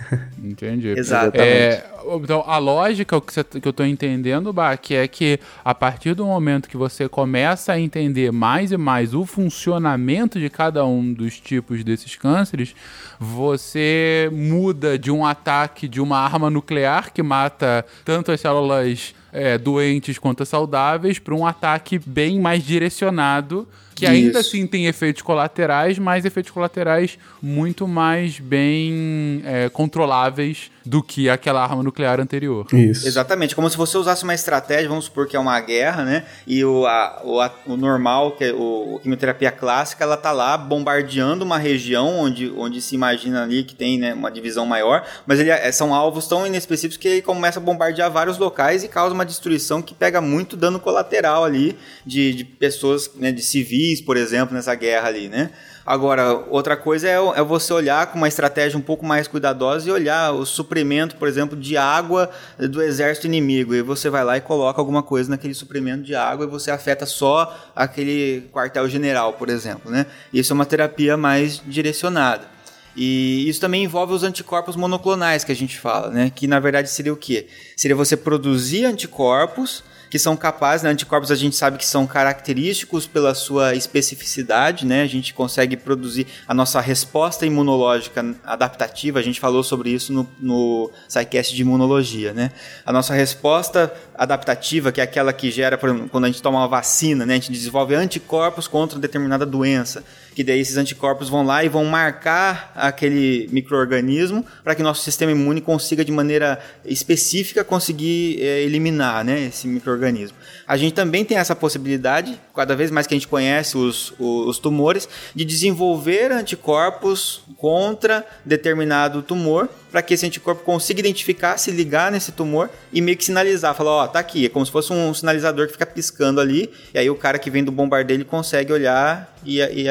Entendi. 0.43 0.89
Exatamente. 0.89 1.41
É, 1.41 1.85
então, 2.17 2.43
a 2.47 2.57
lógica 2.59 3.21
que, 3.21 3.33
você, 3.33 3.45
que 3.45 3.69
eu 3.69 3.71
estou 3.71 3.85
entendendo, 3.85 4.53
Bach, 4.53 4.81
é 4.91 5.07
que 5.07 5.39
a 5.63 5.75
partir 5.75 6.15
do 6.15 6.25
momento 6.25 6.69
que 6.69 6.77
você 6.77 7.09
começa 7.09 7.73
a 7.73 7.81
entender 7.81 8.33
mais 8.33 8.73
e 8.73 8.77
mais 8.79 9.13
o 9.13 9.27
funcionamento 9.27 10.39
de 10.41 10.49
cada 10.49 10.87
um 10.87 11.13
dos 11.13 11.39
tipos 11.39 11.85
desses 11.85 12.17
cânceres, 12.17 12.75
você 13.21 14.31
muda 14.33 14.99
de 14.99 15.11
um 15.11 15.25
ataque 15.25 15.87
de 15.87 16.01
uma 16.01 16.19
arma 16.19 16.49
nuclear 16.49 17.13
que 17.13 17.23
mata 17.23 17.85
tanto 18.05 18.33
as 18.33 18.41
células 18.41 19.15
é, 19.33 19.59
doentes 19.59 20.19
quanto 20.19 20.47
saudáveis 20.47 21.19
para 21.19 21.35
um 21.35 21.47
ataque 21.47 21.99
bem 21.99 22.41
mais 22.41 22.63
direcionado 22.65 23.69
que 23.99 24.07
ainda 24.07 24.39
Isso. 24.39 24.49
assim 24.49 24.67
tem 24.67 24.87
efeitos 24.87 25.23
colaterais, 25.23 25.99
mas 25.99 26.25
efeitos 26.25 26.53
colaterais 26.53 27.19
muito 27.43 27.89
mais 27.89 28.39
bem 28.39 29.43
é, 29.45 29.69
controláveis 29.69 30.71
do 30.87 31.03
que 31.03 31.29
aquela 31.29 31.63
arma 31.63 31.83
nuclear 31.83 32.21
anterior. 32.21 32.67
Isso. 32.73 33.07
Exatamente, 33.07 33.55
como 33.55 33.69
se 33.69 33.77
você 33.77 33.99
usasse 33.99 34.25
uma 34.25 34.35
estratégia, 34.35 34.89
vamos 34.89 35.07
supor 35.07 35.27
que 35.27 35.37
é 35.37 35.39
uma 35.39 35.61
guerra, 35.61 36.05
né? 36.05 36.25
E 36.47 36.65
o, 36.65 36.87
a, 36.87 37.21
o, 37.25 37.41
a, 37.41 37.55
o 37.67 37.77
normal, 37.77 38.33
que 38.33 38.45
é 38.45 38.53
o, 38.55 38.97
a 38.97 39.03
quimioterapia 39.03 39.51
clássica, 39.51 40.05
ela 40.05 40.17
tá 40.17 40.33
lá 40.33 40.57
bombardeando 40.57 41.45
uma 41.45 41.59
região 41.59 42.09
onde, 42.19 42.51
onde 42.57 42.81
se 42.81 42.95
imagina 42.95 43.43
ali 43.43 43.65
que 43.65 43.75
tem 43.75 43.99
né, 43.99 44.15
uma 44.15 44.31
divisão 44.31 44.65
maior, 44.65 45.05
mas 45.27 45.41
ele, 45.41 45.51
é, 45.51 45.71
são 45.73 45.93
alvos 45.93 46.27
tão 46.27 46.47
inespecíficos 46.47 46.97
que 46.97 47.09
ele 47.09 47.23
começa 47.23 47.59
a 47.59 47.63
bombardear 47.63 48.11
vários 48.11 48.39
locais 48.39 48.83
e 48.83 48.89
causa 48.89 49.15
uma 49.15 49.27
destruição 49.27 49.83
que 49.83 49.95
pega 49.95 50.21
muito 50.21 50.57
dano 50.57 50.81
colateral 50.81 51.45
ali 51.45 51.77
de, 52.07 52.33
de 52.33 52.45
pessoas, 52.45 53.11
né, 53.17 53.33
de 53.33 53.43
civis 53.43 53.88
por 53.97 54.17
exemplo, 54.17 54.55
nessa 54.55 54.75
guerra 54.75 55.09
ali, 55.09 55.29
né? 55.29 55.51
Agora, 55.89 56.45
outra 56.51 56.77
coisa 56.77 57.09
é, 57.09 57.15
é, 57.15 57.43
você 57.43 57.73
olhar 57.73 58.09
com 58.09 58.19
uma 58.19 58.29
estratégia 58.29 58.79
um 58.79 58.83
pouco 58.83 59.07
mais 59.07 59.27
cuidadosa 59.27 59.89
e 59.89 59.91
olhar 59.91 60.33
o 60.33 60.45
suprimento, 60.45 61.17
por 61.17 61.27
exemplo, 61.27 61.59
de 61.59 61.79
água 61.79 62.31
do 62.59 62.83
exército 62.83 63.27
inimigo. 63.27 63.75
E 63.75 63.81
você 63.81 64.11
vai 64.11 64.23
lá 64.23 64.37
e 64.37 64.41
coloca 64.43 64.79
alguma 64.79 65.03
coisa 65.03 65.31
naquele 65.31 65.55
suprimento 65.55 66.03
de 66.03 66.15
água 66.15 66.45
e 66.45 66.49
você 66.49 66.71
afeta 66.71 67.07
só 67.07 67.73
aquele 67.75 68.51
quartel-general, 68.53 69.33
por 69.33 69.49
exemplo, 69.49 69.91
né? 69.91 70.05
Isso 70.31 70.53
é 70.53 70.55
uma 70.55 70.67
terapia 70.67 71.17
mais 71.17 71.63
direcionada. 71.67 72.59
E 72.95 73.49
isso 73.49 73.61
também 73.61 73.85
envolve 73.85 74.13
os 74.13 74.25
anticorpos 74.25 74.77
monoclonais 74.77 75.43
que 75.43 75.53
a 75.53 75.57
gente 75.57 75.79
fala, 75.79 76.11
né? 76.11 76.31
Que 76.35 76.47
na 76.47 76.61
verdade 76.61 76.91
seria 76.91 77.15
o 77.15 77.17
quê? 77.17 77.47
Seria 77.77 77.97
você 77.97 78.15
produzir 78.15 78.85
anticorpos 78.85 79.83
que 80.11 80.19
são 80.19 80.37
capazes, 80.37 80.83
né? 80.83 80.91
anticorpos 80.91 81.31
a 81.31 81.35
gente 81.35 81.57
sabe 81.57 81.79
que 81.79 81.87
são 81.87 82.07
característicos 82.07 83.07
pela 83.07 83.35
sua 83.35 83.75
especificidade, 83.75 84.87
né? 84.87 85.03
A 85.03 85.07
gente 85.07 85.35
consegue 85.35 85.77
produzir 85.77 86.27
a 86.47 86.55
nossa 86.55 86.81
resposta 86.81 87.45
imunológica 87.45 88.35
adaptativa, 88.45 89.19
a 89.19 89.23
gente 89.23 89.41
falou 89.41 89.63
sobre 89.63 89.91
isso 89.91 90.13
no, 90.13 90.29
no 90.41 90.91
SciCast 91.09 91.55
de 91.55 91.63
imunologia, 91.63 92.33
né? 92.33 92.51
A 92.85 92.93
nossa 92.93 93.15
resposta 93.15 93.93
adaptativa, 94.15 94.91
que 94.91 95.01
é 95.01 95.05
aquela 95.05 95.33
que 95.33 95.51
gera, 95.51 95.77
por 95.77 95.91
exemplo, 95.91 96.09
quando 96.09 96.25
a 96.25 96.29
gente 96.29 96.43
toma 96.43 96.59
uma 96.59 96.69
vacina, 96.69 97.27
né? 97.27 97.35
A 97.35 97.37
gente 97.37 97.53
desenvolve 97.53 97.95
anticorpos 97.95 98.67
contra 98.67 98.99
determinada 98.99 99.45
doença 99.45 100.05
que 100.39 100.45
daí 100.45 100.61
esses 100.61 100.77
anticorpos 100.77 101.29
vão 101.29 101.45
lá 101.45 101.65
e 101.65 101.69
vão 101.69 101.85
marcar 101.85 102.71
aquele 102.77 103.49
microorganismo 103.51 104.47
para 104.63 104.73
que 104.77 104.85
nosso 104.85 105.03
sistema 105.03 105.33
imune 105.33 105.61
consiga 105.61 106.05
de 106.05 106.13
maneira 106.13 106.61
específica 106.85 107.65
conseguir 107.65 108.41
é, 108.41 108.63
eliminar, 108.63 109.25
né, 109.25 109.47
esse 109.47 109.67
microorganismo. 109.67 110.39
A 110.65 110.77
gente 110.77 110.95
também 110.95 111.25
tem 111.25 111.37
essa 111.37 111.57
possibilidade, 111.57 112.41
cada 112.55 112.77
vez 112.77 112.89
mais 112.89 113.05
que 113.05 113.15
a 113.15 113.17
gente 113.17 113.27
conhece 113.27 113.77
os, 113.77 114.15
os 114.17 114.61
tumores, 114.61 115.09
de 115.35 115.45
desenvolver 115.45 116.31
anticorpos 116.31 117.43
contra 117.57 118.25
determinado 118.45 119.23
tumor 119.23 119.69
para 119.91 120.03
que 120.03 120.15
esse 120.15 120.27
anticorpo 120.27 120.63
consiga 120.63 121.01
identificar, 121.01 121.57
se 121.59 121.71
ligar 121.71 122.13
nesse 122.13 122.33
tumor 122.33 122.71
e 122.93 123.01
meio 123.01 123.17
que 123.17 123.25
sinalizar, 123.25 123.75
falar, 123.75 123.91
ó, 123.91 124.05
oh, 124.05 124.09
tá 124.09 124.19
aqui, 124.19 124.47
é 124.47 124.49
como 124.49 124.65
se 124.65 124.73
fosse 124.73 124.93
um 124.93 125.13
sinalizador 125.15 125.67
que 125.67 125.73
fica 125.73 125.87
piscando 125.87 126.41
ali, 126.41 126.71
e 126.93 126.99
aí 126.99 127.09
o 127.09 127.15
cara 127.15 127.39
que 127.39 127.51
vem 127.51 127.65
do 127.65 127.73
bombardeio 127.73 128.19
ele 128.19 128.25
consegue 128.25 128.73
olhar 128.73 129.37
e, 129.45 129.61
e, 129.61 129.87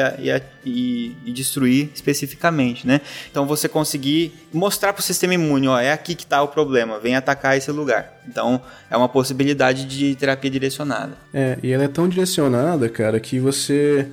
e, 0.64 1.16
e, 1.24 1.32
destruir 1.32 1.90
especificamente, 1.94 2.86
né? 2.86 3.00
Então 3.30 3.46
você 3.46 3.68
conseguir 3.68 4.32
mostrar 4.52 4.92
para 4.92 5.00
o 5.00 5.02
sistema 5.02 5.34
imune, 5.34 5.68
ó, 5.68 5.78
é 5.78 5.92
aqui 5.92 6.14
que 6.14 6.24
está 6.24 6.42
o 6.42 6.48
problema, 6.48 6.98
vem 6.98 7.16
atacar 7.16 7.56
esse 7.56 7.70
lugar. 7.70 8.20
Então 8.26 8.60
é 8.90 8.96
uma 8.96 9.08
possibilidade 9.08 9.84
de 9.84 10.14
terapia 10.14 10.50
direcionada. 10.50 11.12
É, 11.32 11.58
e 11.62 11.72
ela 11.72 11.84
é 11.84 11.88
tão 11.88 12.08
direcionada, 12.08 12.88
cara, 12.88 13.18
que 13.18 13.40
você 13.40 14.06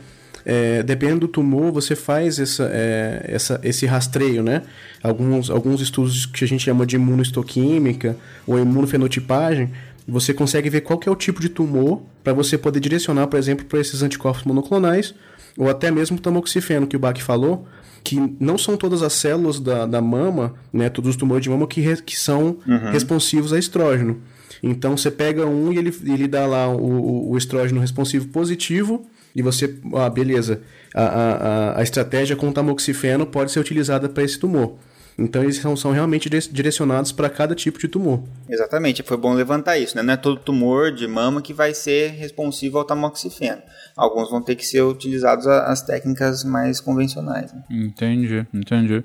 é, 0.45 0.83
dependendo 0.83 1.21
do 1.21 1.27
tumor, 1.27 1.71
você 1.71 1.95
faz 1.95 2.39
essa, 2.39 2.69
é, 2.71 3.25
essa, 3.27 3.59
esse 3.63 3.85
rastreio, 3.85 4.43
né? 4.43 4.61
Alguns, 5.01 5.49
alguns 5.49 5.81
estudos 5.81 6.25
que 6.25 6.45
a 6.45 6.47
gente 6.47 6.63
chama 6.63 6.85
de 6.85 6.95
imunohistoquímica 6.95 8.15
ou 8.45 8.59
imunofenotipagem, 8.59 9.71
você 10.07 10.33
consegue 10.33 10.69
ver 10.69 10.81
qual 10.81 10.99
é 11.05 11.09
o 11.09 11.15
tipo 11.15 11.41
de 11.41 11.49
tumor 11.49 12.03
para 12.23 12.31
você 12.31 12.57
poder 12.57 12.79
direcionar, 12.79 13.25
por 13.27 13.39
exemplo, 13.39 13.65
para 13.65 13.79
esses 13.79 14.03
anticorpos 14.03 14.43
monoclonais 14.43 15.15
ou 15.57 15.69
até 15.69 15.89
mesmo 15.89 16.17
o 16.17 16.19
tamoxifeno 16.19 16.85
que 16.85 16.95
o 16.95 16.99
Bach 16.99 17.19
falou, 17.21 17.65
que 18.03 18.19
não 18.39 18.57
são 18.57 18.77
todas 18.77 19.01
as 19.01 19.13
células 19.13 19.59
da, 19.59 19.85
da 19.87 20.01
mama, 20.01 20.53
né, 20.71 20.89
todos 20.89 21.09
os 21.09 21.15
tumores 21.15 21.43
de 21.43 21.49
mama 21.49 21.65
que, 21.65 21.81
re, 21.81 21.95
que 22.01 22.19
são 22.19 22.57
uhum. 22.67 22.91
responsivos 22.91 23.51
a 23.51 23.57
estrógeno. 23.57 24.21
Então 24.61 24.95
você 24.95 25.09
pega 25.09 25.45
um 25.45 25.71
e 25.71 25.77
ele, 25.77 25.93
ele 26.05 26.27
dá 26.27 26.45
lá 26.45 26.67
o, 26.67 27.31
o 27.31 27.37
estrógeno 27.37 27.81
responsivo 27.81 28.27
positivo 28.27 29.05
e 29.35 29.41
você, 29.41 29.75
ah, 29.93 30.09
beleza, 30.09 30.61
a, 30.93 31.03
a, 31.03 31.79
a 31.79 31.83
estratégia 31.83 32.35
com 32.35 32.51
tamoxifeno 32.51 33.25
pode 33.25 33.51
ser 33.51 33.59
utilizada 33.59 34.07
para 34.07 34.23
esse 34.23 34.39
tumor. 34.39 34.75
Então 35.17 35.43
eles 35.43 35.57
são, 35.57 35.75
são 35.77 35.91
realmente 35.91 36.29
direcionados 36.29 37.11
para 37.11 37.29
cada 37.29 37.55
tipo 37.55 37.79
de 37.79 37.87
tumor. 37.87 38.21
Exatamente, 38.49 39.01
foi 39.01 39.15
bom 39.15 39.33
levantar 39.33 39.77
isso, 39.77 39.95
né? 39.95 40.03
Não 40.03 40.13
é 40.13 40.17
todo 40.17 40.39
tumor 40.39 40.91
de 40.91 41.07
mama 41.07 41.41
que 41.41 41.53
vai 41.53 41.73
ser 41.73 42.11
responsivo 42.11 42.77
ao 42.77 42.83
tamoxifeno. 42.83 43.61
Alguns 43.95 44.29
vão 44.29 44.41
ter 44.41 44.55
que 44.55 44.65
ser 44.65 44.81
utilizados 44.81 45.47
as 45.47 45.81
técnicas 45.81 46.43
mais 46.43 46.81
convencionais. 46.81 47.53
Né? 47.53 47.63
Entendi, 47.69 48.45
entendi. 48.53 49.03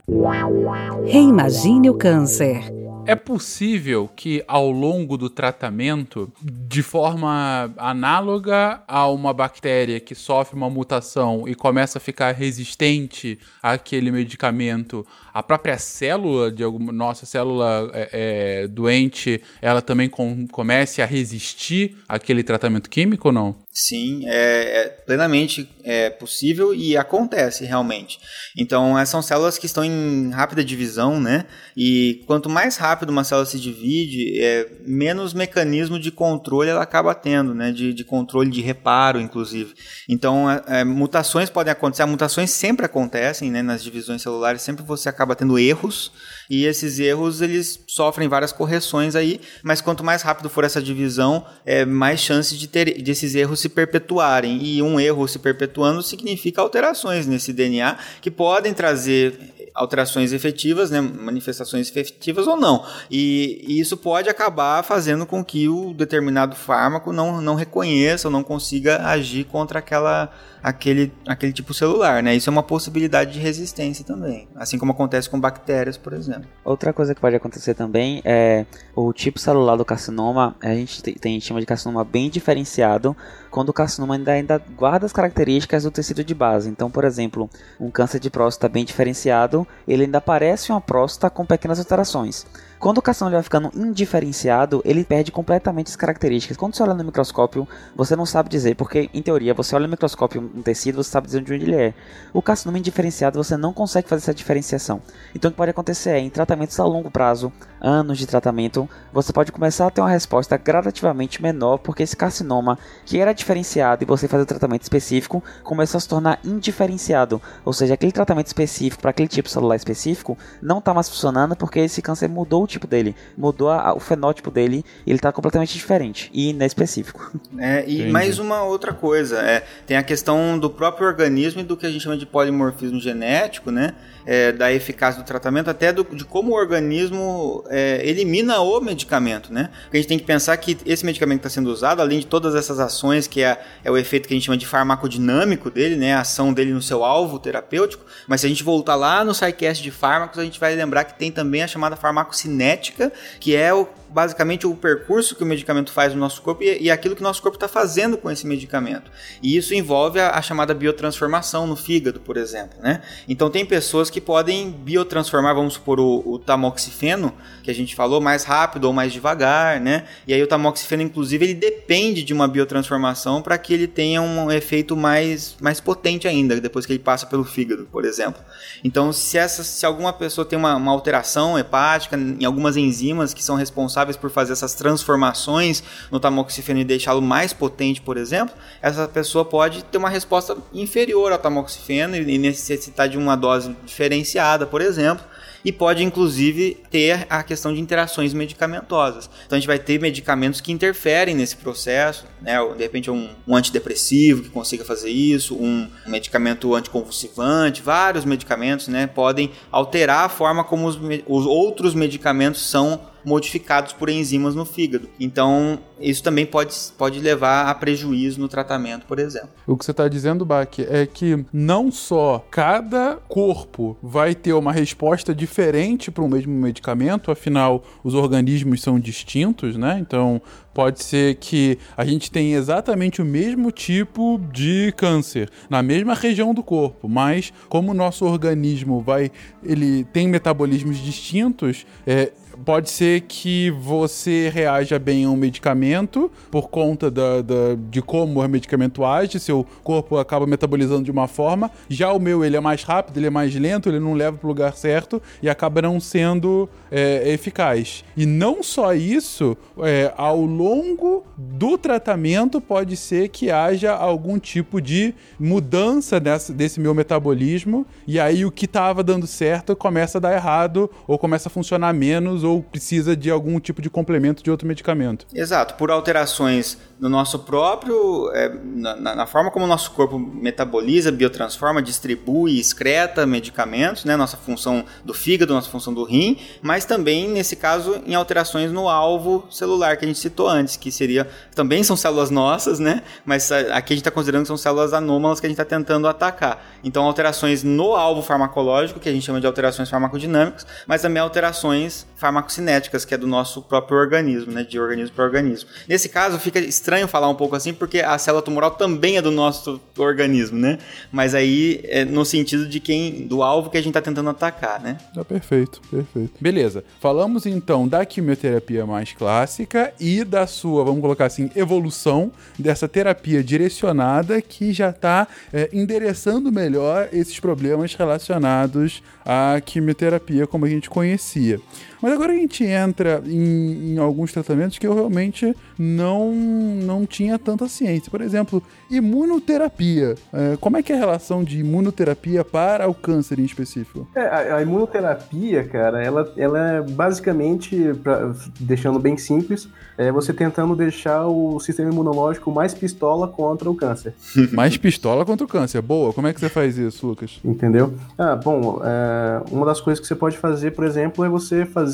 Reimagine 1.06 1.88
o 1.88 1.94
câncer. 1.94 2.79
É 3.06 3.16
possível 3.16 4.08
que 4.14 4.44
ao 4.46 4.70
longo 4.70 5.16
do 5.16 5.28
tratamento, 5.28 6.32
de 6.42 6.82
forma 6.82 7.72
análoga 7.76 8.82
a 8.86 9.08
uma 9.08 9.32
bactéria 9.32 9.98
que 9.98 10.14
sofre 10.14 10.56
uma 10.56 10.70
mutação 10.70 11.48
e 11.48 11.54
começa 11.54 11.98
a 11.98 12.00
ficar 12.00 12.32
resistente 12.32 13.38
àquele 13.62 14.12
medicamento, 14.12 15.04
a 15.32 15.42
própria 15.42 15.78
célula 15.78 16.52
de 16.52 16.62
alguma 16.62 16.92
nossa 16.92 17.26
célula 17.26 17.90
é, 17.92 18.10
é, 18.12 18.68
doente, 18.68 19.42
ela 19.60 19.82
também 19.82 20.08
com, 20.08 20.46
comece 20.46 21.02
a 21.02 21.06
resistir 21.06 21.96
àquele 22.08 22.42
tratamento 22.42 22.88
químico 22.88 23.28
ou 23.28 23.32
não? 23.32 23.56
Sim, 23.72 24.24
é, 24.26 24.82
é, 24.82 24.88
plenamente 24.88 25.70
é 25.84 26.10
possível 26.10 26.74
e 26.74 26.96
acontece 26.96 27.64
realmente. 27.64 28.18
Então, 28.58 28.98
essas 28.98 29.10
são 29.10 29.22
células 29.22 29.58
que 29.58 29.66
estão 29.66 29.84
em 29.84 30.28
rápida 30.30 30.64
divisão, 30.64 31.20
né? 31.20 31.46
E 31.76 32.24
quanto 32.26 32.50
mais 32.50 32.76
rápido 32.76 33.10
uma 33.10 33.22
célula 33.22 33.46
se 33.46 33.60
divide, 33.60 34.42
é, 34.42 34.68
menos 34.84 35.32
mecanismo 35.32 36.00
de 36.00 36.10
controle 36.10 36.68
ela 36.68 36.82
acaba 36.82 37.14
tendo, 37.14 37.54
né? 37.54 37.70
De, 37.70 37.94
de 37.94 38.02
controle 38.02 38.50
de 38.50 38.60
reparo, 38.60 39.20
inclusive. 39.20 39.72
Então, 40.08 40.50
é, 40.50 40.80
é 40.80 40.84
mutações 40.84 41.48
podem 41.48 41.70
acontecer, 41.70 42.04
mutações 42.06 42.50
sempre 42.50 42.86
acontecem, 42.86 43.52
né? 43.52 43.62
Nas 43.62 43.84
divisões 43.84 44.20
celulares, 44.20 44.62
sempre 44.62 44.84
você 44.84 45.08
acaba 45.08 45.36
tendo 45.36 45.56
erros 45.56 46.10
e 46.50 46.66
esses 46.66 46.98
erros 46.98 47.40
eles 47.40 47.78
sofrem 47.86 48.28
várias 48.28 48.50
correções 48.50 49.14
aí, 49.14 49.40
mas 49.62 49.80
quanto 49.80 50.02
mais 50.02 50.22
rápido 50.22 50.50
for 50.50 50.64
essa 50.64 50.82
divisão, 50.82 51.46
é 51.64 51.84
mais 51.84 52.18
chance 52.18 52.58
de 52.58 52.66
ter 52.66 53.00
desses 53.00 53.36
erros 53.36 53.60
se 53.60 53.68
perpetuarem. 53.68 54.60
E 54.60 54.82
um 54.82 54.98
erro 54.98 55.28
se 55.28 55.38
perpetuando 55.38 56.02
significa 56.02 56.60
alterações 56.60 57.24
nesse 57.26 57.52
DNA 57.52 57.96
que 58.20 58.32
podem 58.32 58.74
trazer 58.74 59.38
alterações 59.74 60.32
efetivas, 60.32 60.90
né, 60.90 61.00
manifestações 61.00 61.88
efetivas 61.88 62.46
ou 62.46 62.56
não. 62.56 62.84
E, 63.10 63.64
e, 63.66 63.80
isso 63.80 63.96
pode 63.96 64.28
acabar 64.28 64.82
fazendo 64.82 65.24
com 65.24 65.44
que 65.44 65.68
o 65.68 65.94
determinado 65.94 66.56
fármaco 66.56 67.12
não, 67.12 67.40
não 67.40 67.54
reconheça 67.54 68.28
ou 68.28 68.32
não 68.32 68.42
consiga 68.42 69.06
agir 69.06 69.44
contra 69.44 69.78
aquela 69.78 70.32
aquele, 70.62 71.12
aquele 71.26 71.52
tipo 71.52 71.72
celular, 71.72 72.22
né? 72.22 72.34
Isso 72.34 72.48
é 72.48 72.52
uma 72.52 72.62
possibilidade 72.62 73.32
de 73.32 73.38
resistência 73.38 74.04
também, 74.04 74.48
assim 74.54 74.78
como 74.78 74.92
acontece 74.92 75.28
com 75.28 75.38
bactérias, 75.38 75.96
por 75.96 76.12
exemplo. 76.12 76.48
Outra 76.64 76.92
coisa 76.92 77.14
que 77.14 77.20
pode 77.20 77.36
acontecer 77.36 77.74
também 77.74 78.20
é 78.24 78.66
o 78.94 79.12
tipo 79.12 79.38
celular 79.38 79.76
do 79.76 79.84
carcinoma, 79.84 80.56
a 80.62 80.74
gente 80.74 81.02
tem, 81.02 81.40
chama 81.40 81.60
de 81.60 81.66
carcinoma 81.66 82.04
bem 82.04 82.30
diferenciado, 82.30 83.16
quando 83.50 83.70
o 83.70 83.72
carcinoma 83.72 84.14
ainda, 84.14 84.32
ainda 84.32 84.62
guarda 84.76 85.06
as 85.06 85.12
características 85.12 85.84
do 85.84 85.90
tecido 85.90 86.22
de 86.22 86.34
base. 86.34 86.68
Então, 86.68 86.90
por 86.90 87.04
exemplo, 87.04 87.48
um 87.78 87.90
câncer 87.90 88.20
de 88.20 88.30
próstata 88.30 88.68
bem 88.68 88.84
diferenciado, 88.84 89.66
ele 89.86 90.04
ainda 90.04 90.20
parece 90.20 90.70
uma 90.70 90.80
próstata 90.80 91.30
com 91.30 91.44
pequenas 91.44 91.78
alterações. 91.78 92.46
Quando 92.80 92.96
o 92.96 93.02
carcinoma 93.02 93.36
vai 93.36 93.42
ficando 93.42 93.70
indiferenciado, 93.76 94.80
ele 94.86 95.04
perde 95.04 95.30
completamente 95.30 95.88
as 95.88 95.96
características. 95.96 96.56
Quando 96.56 96.74
você 96.74 96.82
olha 96.82 96.94
no 96.94 97.04
microscópio, 97.04 97.68
você 97.94 98.16
não 98.16 98.24
sabe 98.24 98.48
dizer, 98.48 98.74
porque 98.74 99.10
em 99.12 99.20
teoria, 99.20 99.52
você 99.52 99.76
olha 99.76 99.86
no 99.86 99.90
microscópio 99.90 100.40
um 100.40 100.62
tecido, 100.62 101.04
você 101.04 101.10
sabe 101.10 101.26
dizer 101.26 101.40
onde 101.40 101.52
ele 101.52 101.74
é. 101.74 101.92
O 102.32 102.40
carcinoma 102.40 102.78
indiferenciado, 102.78 103.36
você 103.36 103.54
não 103.54 103.74
consegue 103.74 104.08
fazer 104.08 104.22
essa 104.22 104.32
diferenciação. 104.32 105.02
Então 105.34 105.50
o 105.50 105.52
que 105.52 105.58
pode 105.58 105.72
acontecer 105.72 106.12
é, 106.12 106.20
em 106.20 106.30
tratamentos 106.30 106.80
a 106.80 106.84
longo 106.86 107.10
prazo, 107.10 107.52
anos 107.82 108.16
de 108.16 108.26
tratamento, 108.26 108.88
você 109.12 109.30
pode 109.30 109.52
começar 109.52 109.86
a 109.86 109.90
ter 109.90 110.00
uma 110.00 110.08
resposta 110.08 110.56
gradativamente 110.56 111.42
menor, 111.42 111.78
porque 111.78 112.02
esse 112.02 112.16
carcinoma, 112.16 112.78
que 113.04 113.18
era 113.18 113.34
diferenciado 113.34 114.04
e 114.04 114.06
você 114.06 114.26
fazer 114.26 114.44
o 114.44 114.46
tratamento 114.46 114.84
específico, 114.84 115.44
começou 115.62 115.98
a 115.98 116.00
se 116.00 116.08
tornar 116.08 116.38
indiferenciado. 116.42 117.42
Ou 117.62 117.74
seja, 117.74 117.92
aquele 117.92 118.12
tratamento 118.12 118.46
específico 118.46 119.02
para 119.02 119.10
aquele 119.10 119.28
tipo 119.28 119.50
celular 119.50 119.76
específico 119.76 120.38
não 120.62 120.78
está 120.78 120.94
mais 120.94 121.10
funcionando 121.10 121.54
porque 121.54 121.80
esse 121.80 122.00
câncer 122.00 122.28
mudou 122.28 122.69
tipo 122.70 122.86
dele, 122.86 123.14
mudou 123.36 123.70
a, 123.70 123.94
o 123.94 124.00
fenótipo 124.00 124.50
dele 124.50 124.84
ele 125.06 125.18
tá 125.18 125.32
completamente 125.32 125.74
diferente 125.74 126.30
e 126.32 126.50
inespecífico. 126.50 127.30
É, 127.58 127.84
e 127.86 127.96
Entendi. 127.96 128.12
mais 128.12 128.38
uma 128.38 128.62
outra 128.62 128.92
coisa, 128.92 129.38
é, 129.38 129.64
tem 129.86 129.96
a 129.96 130.02
questão 130.02 130.58
do 130.58 130.70
próprio 130.70 131.06
organismo 131.06 131.60
e 131.60 131.64
do 131.64 131.76
que 131.76 131.86
a 131.86 131.90
gente 131.90 132.02
chama 132.02 132.16
de 132.16 132.26
polimorfismo 132.26 133.00
genético, 133.00 133.70
né? 133.70 133.94
É, 134.24 134.52
da 134.52 134.72
eficácia 134.72 135.20
do 135.22 135.26
tratamento, 135.26 135.68
até 135.68 135.92
do, 135.92 136.04
de 136.04 136.24
como 136.24 136.52
o 136.52 136.54
organismo 136.54 137.64
é, 137.68 138.00
elimina 138.04 138.60
o 138.60 138.80
medicamento, 138.80 139.52
né? 139.52 139.70
Porque 139.82 139.96
a 139.96 140.00
gente 140.00 140.08
tem 140.08 140.18
que 140.18 140.24
pensar 140.24 140.56
que 140.58 140.78
esse 140.86 141.04
medicamento 141.04 141.40
que 141.40 141.46
está 141.46 141.54
sendo 141.54 141.70
usado, 141.70 142.00
além 142.00 142.20
de 142.20 142.26
todas 142.26 142.54
essas 142.54 142.78
ações, 142.78 143.26
que 143.26 143.42
é, 143.42 143.60
é 143.82 143.90
o 143.90 143.96
efeito 143.96 144.28
que 144.28 144.34
a 144.34 144.36
gente 144.36 144.46
chama 144.46 144.58
de 144.58 144.66
farmacodinâmico 144.66 145.70
dele, 145.70 145.96
né? 145.96 146.14
A 146.14 146.20
ação 146.20 146.52
dele 146.52 146.72
no 146.72 146.82
seu 146.82 147.04
alvo 147.04 147.38
terapêutico, 147.38 148.04
mas 148.28 148.40
se 148.40 148.46
a 148.46 148.48
gente 148.48 148.62
voltar 148.62 148.94
lá 148.94 149.24
no 149.24 149.34
SciCast 149.34 149.82
de 149.82 149.90
fármacos, 149.90 150.38
a 150.38 150.44
gente 150.44 150.60
vai 150.60 150.74
lembrar 150.74 151.04
que 151.04 151.18
tem 151.18 151.32
também 151.32 151.62
a 151.62 151.66
chamada 151.66 151.96
farmacocinética 151.96 152.59
cinética, 152.60 153.10
que 153.40 153.56
é 153.56 153.72
o, 153.72 153.88
basicamente 154.12 154.66
o 154.66 154.74
percurso 154.74 155.36
que 155.36 155.42
o 155.42 155.46
medicamento 155.46 155.92
faz 155.92 156.12
no 156.12 156.20
nosso 156.20 156.42
corpo 156.42 156.62
e, 156.62 156.82
e 156.82 156.90
aquilo 156.90 157.14
que 157.14 157.22
o 157.22 157.24
nosso 157.24 157.40
corpo 157.40 157.56
está 157.56 157.68
fazendo 157.68 158.18
com 158.18 158.30
esse 158.30 158.46
medicamento. 158.46 159.10
E 159.42 159.56
isso 159.56 159.74
envolve 159.74 160.18
a, 160.18 160.30
a, 160.30 160.42
chamada 160.42 160.74
biotransformação 160.74 161.66
no 161.66 161.76
fígado, 161.76 162.20
por 162.20 162.36
exemplo. 162.36 162.78
Né? 162.82 163.00
Então 163.28 163.48
tem 163.48 163.64
pessoas 163.64 164.10
que 164.10 164.20
podem 164.20 164.70
biotransformar, 164.70 165.54
vamos 165.54 165.74
supor, 165.74 166.00
o, 166.00 166.22
o 166.26 166.38
tamoxifeno, 166.38 167.32
que 167.62 167.70
a 167.70 167.74
gente 167.74 167.94
falou, 167.94 168.20
mais 168.20 168.44
rápido 168.44 168.84
ou 168.84 168.92
mais 168.92 169.12
devagar, 169.12 169.80
né? 169.80 170.04
E 170.26 170.34
aí 170.34 170.42
o 170.42 170.46
tamoxifeno, 170.46 171.02
inclusive, 171.02 171.44
ele 171.44 171.54
depende 171.54 172.22
de 172.22 172.32
uma 172.32 172.48
biotransformação 172.48 173.40
para 173.42 173.56
que 173.58 173.72
ele 173.72 173.86
tenha 173.86 174.20
um 174.20 174.50
efeito 174.50 174.96
mais, 174.96 175.56
mais 175.60 175.80
potente 175.80 176.26
ainda, 176.26 176.60
depois 176.60 176.86
que 176.86 176.92
ele 176.92 176.98
passa 176.98 177.26
pelo 177.26 177.44
fígado, 177.44 177.86
por 177.92 178.04
exemplo. 178.04 178.42
Então, 178.82 179.12
se, 179.12 179.38
essa, 179.38 179.62
se 179.62 179.84
alguma 179.86 180.12
pessoa 180.12 180.44
tem 180.44 180.58
uma, 180.58 180.74
uma 180.74 180.90
alteração 180.90 181.58
hepática 181.58 182.16
em 182.16 182.44
algumas 182.44 182.76
enzimas 182.76 183.32
que 183.34 183.42
são 183.42 183.56
responsáveis 183.56 183.99
por 184.16 184.30
fazer 184.30 184.52
essas 184.52 184.74
transformações 184.74 185.82
no 186.10 186.20
tamoxifeno 186.20 186.80
e 186.80 186.84
deixá-lo 186.84 187.22
mais 187.22 187.52
potente, 187.52 188.00
por 188.00 188.16
exemplo, 188.16 188.54
essa 188.80 189.06
pessoa 189.08 189.44
pode 189.44 189.84
ter 189.84 189.98
uma 189.98 190.08
resposta 190.08 190.56
inferior 190.72 191.32
ao 191.32 191.38
tamoxifeno 191.38 192.16
e 192.16 192.38
necessitar 192.38 193.08
de 193.08 193.18
uma 193.18 193.36
dose 193.36 193.76
diferenciada, 193.84 194.66
por 194.66 194.80
exemplo 194.80 195.24
e 195.64 195.70
pode 195.70 196.02
inclusive 196.02 196.78
ter 196.90 197.26
a 197.28 197.42
questão 197.42 197.72
de 197.72 197.80
interações 197.80 198.32
medicamentosas. 198.32 199.28
Então 199.46 199.56
a 199.56 199.60
gente 199.60 199.66
vai 199.66 199.78
ter 199.78 200.00
medicamentos 200.00 200.60
que 200.60 200.72
interferem 200.72 201.34
nesse 201.34 201.56
processo, 201.56 202.24
né? 202.40 202.56
De 202.76 202.82
repente 202.82 203.10
um, 203.10 203.30
um 203.46 203.56
antidepressivo 203.56 204.42
que 204.42 204.48
consiga 204.48 204.84
fazer 204.84 205.10
isso, 205.10 205.54
um 205.54 205.88
medicamento 206.06 206.74
anticonvulsivante, 206.74 207.82
vários 207.82 208.24
medicamentos, 208.24 208.88
né? 208.88 209.06
Podem 209.06 209.50
alterar 209.70 210.24
a 210.24 210.28
forma 210.28 210.64
como 210.64 210.86
os, 210.86 210.98
os 211.26 211.46
outros 211.46 211.94
medicamentos 211.94 212.62
são 212.68 213.09
modificados 213.24 213.92
por 213.92 214.08
enzimas 214.08 214.54
no 214.54 214.64
fígado. 214.64 215.08
Então, 215.18 215.78
isso 216.00 216.22
também 216.22 216.46
pode, 216.46 216.74
pode 216.96 217.20
levar 217.20 217.66
a 217.66 217.74
prejuízo 217.74 218.40
no 218.40 218.48
tratamento, 218.48 219.06
por 219.06 219.18
exemplo. 219.18 219.50
O 219.66 219.76
que 219.76 219.84
você 219.84 219.90
está 219.90 220.08
dizendo, 220.08 220.44
Bach, 220.44 220.78
é 220.78 221.06
que 221.06 221.44
não 221.52 221.90
só 221.90 222.44
cada 222.50 223.16
corpo 223.28 223.96
vai 224.02 224.34
ter 224.34 224.52
uma 224.52 224.72
resposta 224.72 225.34
diferente 225.34 226.10
para 226.10 226.24
o 226.24 226.28
mesmo 226.28 226.52
medicamento, 226.52 227.30
afinal, 227.30 227.84
os 228.02 228.14
organismos 228.14 228.80
são 228.82 228.98
distintos, 228.98 229.76
né? 229.76 229.98
Então, 230.00 230.40
pode 230.72 231.02
ser 231.02 231.34
que 231.36 231.78
a 231.96 232.04
gente 232.04 232.30
tenha 232.30 232.56
exatamente 232.56 233.20
o 233.20 233.24
mesmo 233.24 233.70
tipo 233.70 234.40
de 234.52 234.92
câncer 234.96 235.50
na 235.68 235.82
mesma 235.82 236.14
região 236.14 236.54
do 236.54 236.62
corpo, 236.62 237.08
mas 237.08 237.52
como 237.68 237.90
o 237.90 237.94
nosso 237.94 238.24
organismo 238.24 239.00
vai, 239.00 239.30
ele 239.62 240.04
tem 240.04 240.28
metabolismos 240.28 240.98
distintos, 240.98 241.86
é, 242.06 242.32
pode 242.70 242.88
ser 242.88 243.22
que 243.22 243.68
você 243.68 244.48
reaja 244.48 244.96
bem 244.96 245.24
a 245.24 245.28
um 245.28 245.34
medicamento 245.34 246.30
por 246.52 246.70
conta 246.70 247.10
da, 247.10 247.42
da, 247.42 247.74
de 247.90 248.00
como 248.00 248.40
o 248.40 248.48
medicamento 248.48 249.04
age, 249.04 249.40
seu 249.40 249.66
corpo 249.82 250.16
acaba 250.16 250.46
metabolizando 250.46 251.02
de 251.02 251.10
uma 251.10 251.26
forma. 251.26 251.68
Já 251.88 252.12
o 252.12 252.20
meu, 252.20 252.44
ele 252.44 252.56
é 252.56 252.60
mais 252.60 252.84
rápido, 252.84 253.16
ele 253.16 253.26
é 253.26 253.30
mais 253.30 253.52
lento, 253.56 253.88
ele 253.88 253.98
não 253.98 254.14
leva 254.14 254.36
para 254.36 254.46
o 254.46 254.48
lugar 254.48 254.72
certo 254.76 255.20
e 255.42 255.50
acaba 255.50 255.82
não 255.82 255.98
sendo 255.98 256.68
é, 256.92 257.28
eficaz. 257.32 258.04
E 258.16 258.24
não 258.24 258.62
só 258.62 258.94
isso, 258.94 259.56
é, 259.80 260.14
ao 260.16 260.40
longo 260.40 261.24
do 261.36 261.76
tratamento 261.76 262.60
pode 262.60 262.96
ser 262.96 263.30
que 263.30 263.50
haja 263.50 263.90
algum 263.92 264.38
tipo 264.38 264.80
de 264.80 265.12
mudança 265.40 266.20
desse 266.20 266.78
meu 266.78 266.94
metabolismo 266.94 267.84
e 268.06 268.20
aí 268.20 268.44
o 268.44 268.50
que 268.52 268.66
estava 268.66 269.02
dando 269.02 269.26
certo 269.26 269.74
começa 269.74 270.18
a 270.18 270.20
dar 270.20 270.34
errado 270.34 270.88
ou 271.08 271.18
começa 271.18 271.48
a 271.48 271.50
funcionar 271.50 271.92
menos 271.92 272.44
ou 272.44 272.59
precisa 272.60 273.16
de 273.16 273.30
algum 273.30 273.58
tipo 273.60 273.80
de 273.82 273.90
complemento 273.90 274.42
de 274.42 274.50
outro 274.50 274.66
medicamento. 274.66 275.26
Exato, 275.34 275.74
por 275.74 275.90
alterações 275.90 276.78
no 277.00 277.08
nosso 277.08 277.38
próprio, 277.38 278.30
é, 278.34 278.52
na, 278.62 279.14
na, 279.14 279.26
forma 279.26 279.50
como 279.50 279.64
o 279.64 279.68
nosso 279.68 279.90
corpo 279.92 280.18
metaboliza, 280.18 281.10
biotransforma, 281.10 281.80
distribui, 281.80 282.60
excreta 282.60 283.26
medicamentos, 283.26 284.04
né, 284.04 284.16
nossa 284.16 284.36
função 284.36 284.84
do 285.02 285.14
fígado, 285.14 285.54
nossa 285.54 285.70
função 285.70 285.94
do 285.94 286.04
rim, 286.04 286.36
mas 286.60 286.84
também, 286.84 287.26
nesse 287.26 287.56
caso, 287.56 288.02
em 288.06 288.14
alterações 288.14 288.70
no 288.70 288.86
alvo 288.86 289.46
celular 289.50 289.96
que 289.96 290.04
a 290.04 290.08
gente 290.08 290.20
citou 290.20 290.46
antes, 290.46 290.76
que 290.76 290.92
seria, 290.92 291.26
também 291.54 291.82
são 291.82 291.96
células 291.96 292.30
nossas, 292.30 292.78
né, 292.78 293.02
mas 293.24 293.50
aqui 293.50 293.94
a 293.94 293.96
gente 293.96 294.02
está 294.02 294.10
considerando 294.10 294.42
que 294.42 294.48
são 294.48 294.58
células 294.58 294.92
anômalas 294.92 295.40
que 295.40 295.46
a 295.46 295.48
gente 295.48 295.58
está 295.58 295.64
tentando 295.64 296.06
atacar. 296.06 296.62
Então, 296.84 297.04
alterações 297.04 297.62
no 297.62 297.94
alvo 297.94 298.20
farmacológico, 298.20 299.00
que 299.00 299.08
a 299.08 299.12
gente 299.12 299.24
chama 299.24 299.40
de 299.40 299.46
alterações 299.46 299.88
farmacodinâmicas, 299.88 300.66
mas 300.86 301.00
também 301.00 301.22
alterações 301.22 302.06
farmacocinéticas, 302.14 303.06
que 303.06 303.14
é 303.14 303.16
do 303.16 303.26
nosso 303.26 303.62
próprio 303.62 303.96
organismo, 303.96 304.52
né, 304.52 304.62
de 304.64 304.78
organismo 304.78 305.16
para 305.16 305.24
organismo. 305.24 305.70
Nesse 305.88 306.10
caso, 306.10 306.38
fica 306.38 306.58
estranho 306.58 306.89
falar 307.08 307.28
um 307.28 307.34
pouco 307.34 307.56
assim, 307.56 307.72
porque 307.72 308.00
a 308.00 308.16
célula 308.18 308.42
tumoral 308.42 308.72
também 308.72 309.16
é 309.16 309.22
do 309.22 309.30
nosso 309.30 309.80
organismo, 309.98 310.58
né? 310.58 310.78
Mas 311.12 311.34
aí 311.34 311.80
é 311.84 312.04
no 312.04 312.24
sentido 312.24 312.68
de 312.68 312.80
quem, 312.80 313.26
do 313.26 313.42
alvo 313.42 313.70
que 313.70 313.76
a 313.76 313.80
gente 313.80 313.90
está 313.90 314.00
tentando 314.00 314.30
atacar, 314.30 314.80
né? 314.80 314.98
Tá 315.14 315.24
perfeito, 315.24 315.80
perfeito. 315.90 316.32
Beleza. 316.40 316.84
Falamos 317.00 317.46
então 317.46 317.86
da 317.86 318.04
quimioterapia 318.04 318.86
mais 318.86 319.12
clássica 319.12 319.92
e 319.98 320.24
da 320.24 320.46
sua, 320.46 320.84
vamos 320.84 321.00
colocar 321.00 321.26
assim, 321.26 321.50
evolução 321.54 322.32
dessa 322.58 322.88
terapia 322.88 323.42
direcionada 323.42 324.40
que 324.40 324.72
já 324.72 324.90
está 324.90 325.26
é, 325.52 325.68
endereçando 325.72 326.50
melhor 326.52 327.08
esses 327.12 327.38
problemas 327.38 327.94
relacionados 327.94 329.02
à 329.24 329.60
quimioterapia 329.60 330.46
como 330.46 330.64
a 330.64 330.68
gente 330.68 330.88
conhecia. 330.88 331.60
Mas 332.00 332.12
agora 332.12 332.32
a 332.32 332.36
gente 332.36 332.64
entra 332.64 333.22
em, 333.26 333.94
em, 333.94 333.98
alguns 333.98 334.32
tratamentos 334.32 334.78
que 334.78 334.86
eu 334.86 334.94
realmente 334.94 335.54
não, 335.78 336.32
não 336.32 337.06
tinha 337.06 337.38
tanta 337.38 337.68
ciência. 337.68 338.10
Por 338.10 338.20
exemplo, 338.20 338.62
imunoterapia. 338.90 340.14
É, 340.32 340.56
como 340.60 340.76
é 340.76 340.82
que 340.82 340.92
é 340.92 340.96
a 340.96 340.98
relação 340.98 341.44
de 341.44 341.60
imunoterapia 341.60 342.44
para 342.44 342.88
o 342.88 342.94
câncer 342.94 343.38
em 343.38 343.44
específico? 343.44 344.06
É, 344.14 344.20
a, 344.20 344.56
a 344.56 344.62
imunoterapia, 344.62 345.64
cara, 345.64 346.02
ela, 346.02 346.32
ela 346.36 346.72
é 346.72 346.82
basicamente, 346.82 347.76
pra, 348.02 348.32
deixando 348.58 348.98
bem 348.98 349.16
simples, 349.16 349.68
é 350.00 350.10
você 350.10 350.32
tentando 350.32 350.74
deixar 350.74 351.26
o 351.26 351.60
sistema 351.60 351.90
imunológico 351.90 352.50
mais 352.50 352.72
pistola 352.72 353.28
contra 353.28 353.70
o 353.70 353.74
câncer. 353.74 354.14
mais 354.52 354.76
pistola 354.76 355.26
contra 355.26 355.44
o 355.44 355.48
câncer. 355.48 355.82
Boa. 355.82 356.12
Como 356.14 356.26
é 356.26 356.32
que 356.32 356.40
você 356.40 356.48
faz 356.48 356.78
isso, 356.78 357.06
Lucas? 357.06 357.38
Entendeu? 357.44 357.92
Ah, 358.16 358.34
bom, 358.34 358.80
é, 358.82 359.42
uma 359.50 359.66
das 359.66 359.80
coisas 359.80 360.00
que 360.00 360.06
você 360.06 360.14
pode 360.14 360.38
fazer, 360.38 360.70
por 360.70 360.84
exemplo, 360.84 361.22
é 361.22 361.28
você 361.28 361.66
fazer, 361.66 361.89